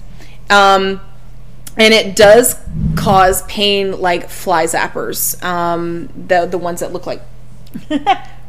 Um, 0.49 1.01
and 1.77 1.95
it 1.95 2.17
does 2.17 2.57
cause 2.97 3.43
pain 3.45 4.01
like 4.01 4.29
fly 4.29 4.65
zappers. 4.65 5.41
Um, 5.45 6.09
the 6.27 6.47
the 6.47 6.59
ones 6.59 6.81
that 6.81 6.93
look 6.93 7.07
like 7.07 7.23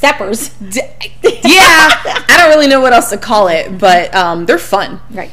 Zappers. 0.00 0.50
D- 0.72 0.80
yeah, 1.42 1.88
I 2.28 2.34
don't 2.38 2.50
really 2.50 2.68
know 2.68 2.80
what 2.80 2.92
else 2.92 3.10
to 3.10 3.16
call 3.16 3.48
it, 3.48 3.78
but 3.78 4.14
um, 4.14 4.46
they're 4.46 4.58
fun. 4.58 5.00
Right. 5.10 5.30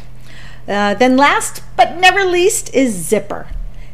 Uh, 0.67 0.93
then 0.93 1.17
last 1.17 1.61
but 1.75 1.97
never 1.97 2.23
least 2.23 2.73
is 2.73 2.93
zipper. 2.93 3.47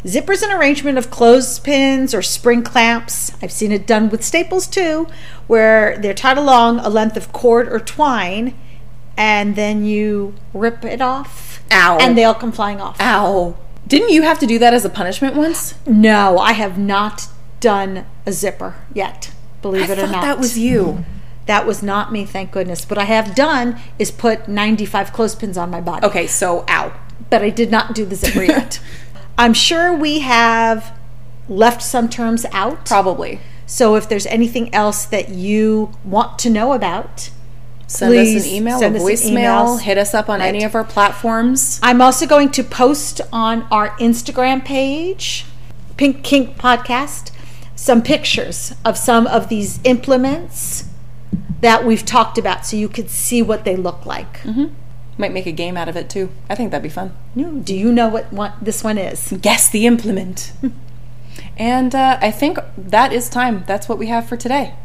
Zipper 0.07 0.31
is 0.31 0.43
an 0.43 0.51
arrangement 0.51 0.97
of 0.97 1.09
clothespins 1.11 2.13
or 2.13 2.21
spring 2.21 2.63
clamps. 2.63 3.31
I've 3.43 3.51
seen 3.51 3.71
it 3.71 3.85
done 3.85 4.09
with 4.09 4.23
staples 4.23 4.65
too, 4.67 5.07
where 5.47 5.97
they're 5.97 6.13
tied 6.13 6.37
along 6.37 6.79
a 6.79 6.89
length 6.89 7.17
of 7.17 7.33
cord 7.33 7.67
or 7.67 7.79
twine, 7.79 8.55
and 9.17 9.55
then 9.55 9.83
you 9.83 10.35
rip 10.53 10.85
it 10.85 11.01
off, 11.01 11.61
Ow. 11.71 11.97
and 11.99 12.17
they 12.17 12.23
all 12.23 12.33
come 12.35 12.51
flying 12.53 12.79
off. 12.79 12.95
Ow. 13.01 13.57
Didn't 13.87 14.09
you 14.09 14.21
have 14.21 14.39
to 14.39 14.45
do 14.45 14.59
that 14.59 14.73
as 14.73 14.85
a 14.85 14.89
punishment 14.89 15.35
once? 15.35 15.73
No, 15.85 16.37
I 16.37 16.53
have 16.53 16.77
not 16.77 17.27
done 17.59 18.05
a 18.25 18.31
zipper 18.31 18.75
yet. 18.93 19.31
Believe 19.61 19.89
I 19.89 19.93
it 19.93 19.99
or 19.99 20.07
not, 20.07 20.21
that 20.21 20.37
was 20.37 20.57
you. 20.57 21.03
That 21.45 21.65
was 21.65 21.81
not 21.81 22.11
me, 22.11 22.25
thank 22.25 22.51
goodness. 22.51 22.87
What 22.87 22.99
I 22.99 23.05
have 23.05 23.33
done 23.33 23.79
is 23.97 24.11
put 24.11 24.47
95 24.47 25.11
clothespins 25.11 25.57
on 25.57 25.71
my 25.71 25.81
body. 25.81 26.05
Okay, 26.05 26.27
so 26.27 26.63
ow. 26.69 26.93
but 27.29 27.41
I 27.41 27.49
did 27.49 27.71
not 27.71 27.95
do 27.95 28.05
the 28.05 28.15
zipper 28.15 28.43
yet. 28.43 28.79
I'm 29.37 29.53
sure 29.53 29.91
we 29.93 30.19
have 30.19 30.95
left 31.47 31.81
some 31.81 32.07
terms 32.07 32.45
out. 32.51 32.85
Probably. 32.85 33.39
So 33.65 33.95
if 33.95 34.07
there's 34.07 34.27
anything 34.27 34.73
else 34.75 35.05
that 35.05 35.29
you 35.29 35.91
want 36.03 36.37
to 36.39 36.49
know 36.49 36.73
about, 36.73 37.31
Send 37.89 38.11
Please 38.11 38.43
us 38.43 38.47
an 38.47 38.55
email, 38.55 38.77
send 38.77 38.95
a 38.95 38.99
voicemail, 38.99 39.29
email. 39.29 39.77
hit 39.77 39.97
us 39.97 40.13
up 40.13 40.29
on 40.29 40.41
any 40.41 40.63
of 40.63 40.75
our 40.75 40.83
platforms. 40.83 41.79
I'm 41.81 42.01
also 42.01 42.27
going 42.27 42.51
to 42.51 42.63
post 42.63 43.19
on 43.33 43.63
our 43.71 43.89
Instagram 43.97 44.63
page, 44.63 45.45
Pink 45.97 46.23
Kink 46.23 46.55
Podcast, 46.55 47.31
some 47.79 48.03
pictures 48.03 48.73
of 48.83 48.97
some 48.97 49.25
of 49.27 49.47
these 49.47 49.79
implements 49.85 50.83
that 51.61 51.85
we've 51.85 52.05
talked 52.05 52.37
about 52.37 52.65
so 52.65 52.75
you 52.75 52.89
could 52.89 53.09
see 53.09 53.41
what 53.41 53.63
they 53.63 53.77
look 53.77 54.05
like. 54.05 54.43
Might 55.17 55.31
make 55.31 55.45
a 55.45 55.53
game 55.53 55.77
out 55.77 55.87
of 55.87 55.95
it 55.95 56.09
too. 56.09 56.29
I 56.49 56.55
think 56.55 56.71
that'd 56.71 56.83
be 56.83 56.89
fun. 56.89 57.15
Do 57.35 57.73
you 57.73 57.93
know 57.93 58.09
what 58.09 58.33
one, 58.33 58.51
this 58.61 58.83
one 58.83 58.97
is? 58.97 59.33
Guess 59.41 59.69
the 59.69 59.87
implement. 59.87 60.51
and 61.57 61.95
uh, 61.95 62.19
I 62.21 62.31
think 62.31 62.59
that 62.77 63.13
is 63.13 63.29
time. 63.29 63.63
That's 63.65 63.87
what 63.87 63.97
we 63.97 64.07
have 64.07 64.27
for 64.27 64.35
today. 64.35 64.75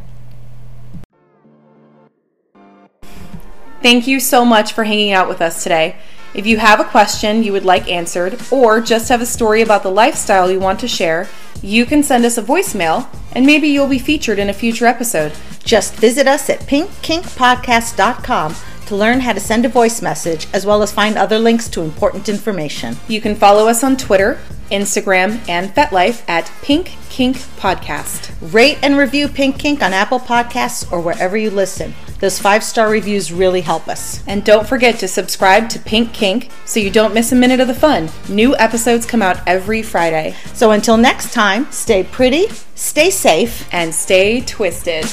Thank 3.83 4.07
you 4.07 4.21
so 4.21 4.45
much 4.45 4.73
for 4.73 4.85
hanging 4.85 5.13
out 5.13 5.29
with 5.29 5.41
us 5.41 5.65
today. 5.65 5.97
If 6.35 6.47
you 6.47 6.59
have 6.59 6.81
a 6.81 6.85
question 6.85 7.43
you 7.45 7.53
would 7.53 7.65
like 7.65 7.89
answered, 7.89 8.41
or 8.51 8.81
just 8.81 9.09
have 9.09 9.21
a 9.21 9.27
story 9.27 9.63
about 9.63 9.83
the 9.85 9.91
lifestyle 9.91 10.51
you 10.51 10.59
want 10.59 10.81
to 10.81 10.89
share, 10.89 11.29
you 11.63 11.87
can 11.87 12.03
send 12.03 12.25
us 12.25 12.37
a 12.37 12.43
voicemail 12.43 13.07
and 13.33 13.47
maybe 13.47 13.69
you'll 13.69 13.87
be 13.87 13.99
featured 13.99 14.39
in 14.39 14.51
a 14.51 14.55
future 14.55 14.87
episode. 14.87 15.33
Just 15.65 15.95
visit 15.95 16.27
us 16.27 16.51
at 16.51 16.61
pinkkinkpodcast.com 16.61 18.55
to 18.87 18.97
learn 18.97 19.21
how 19.21 19.33
to 19.33 19.41
send 19.41 19.65
a 19.65 19.69
voice 19.69 20.03
message 20.03 20.47
as 20.53 20.67
well 20.67 20.83
as 20.83 20.93
find 20.93 21.17
other 21.17 21.39
links 21.39 21.69
to 21.71 21.83
important 21.83 22.29
information. 22.29 22.97
You 23.09 23.21
can 23.21 23.35
follow 23.35 23.69
us 23.69 23.85
on 23.85 23.97
Twitter, 23.97 24.39
Instagram, 24.71 25.47
and 25.49 25.71
FetLife 25.75 26.23
at 26.29 26.51
Pink 26.63 26.97
Kink 27.09 27.37
Podcast. 27.37 28.35
Rate 28.53 28.79
and 28.83 28.97
review 28.97 29.29
Pink 29.29 29.59
Kink 29.59 29.83
on 29.83 29.93
Apple 29.93 30.19
Podcasts 30.21 30.91
or 30.91 31.01
wherever 31.01 31.37
you 31.37 31.51
listen. 31.51 31.95
Those 32.21 32.39
five 32.39 32.65
star 32.65 32.89
reviews 32.89 33.33
really 33.33 33.61
help 33.61 33.87
us. 33.89 34.23
And 34.27 34.45
don't 34.45 34.67
forget 34.67 34.99
to 35.01 35.09
subscribe 35.09 35.69
to 35.71 35.79
Pink 35.79 36.13
Kink 36.13 36.51
so 36.65 36.81
you 36.81 36.91
don't 36.91 37.15
miss 37.15 37.33
a 37.33 37.37
minute 37.37 37.61
of 37.61 37.69
the 37.69 37.75
fun. 37.75 38.09
New 38.29 38.57
episodes 38.57 39.07
come 39.07 39.23
out 39.23 39.41
every 39.47 39.83
Friday. 39.83 40.35
So 40.55 40.71
until 40.71 40.97
next 40.97 41.33
time, 41.33 41.71
stay 41.71 42.03
pretty, 42.03 42.49
stay 42.75 43.11
safe, 43.11 43.69
And 43.73 43.95
stay 43.95 44.41
twisted. 44.41 45.05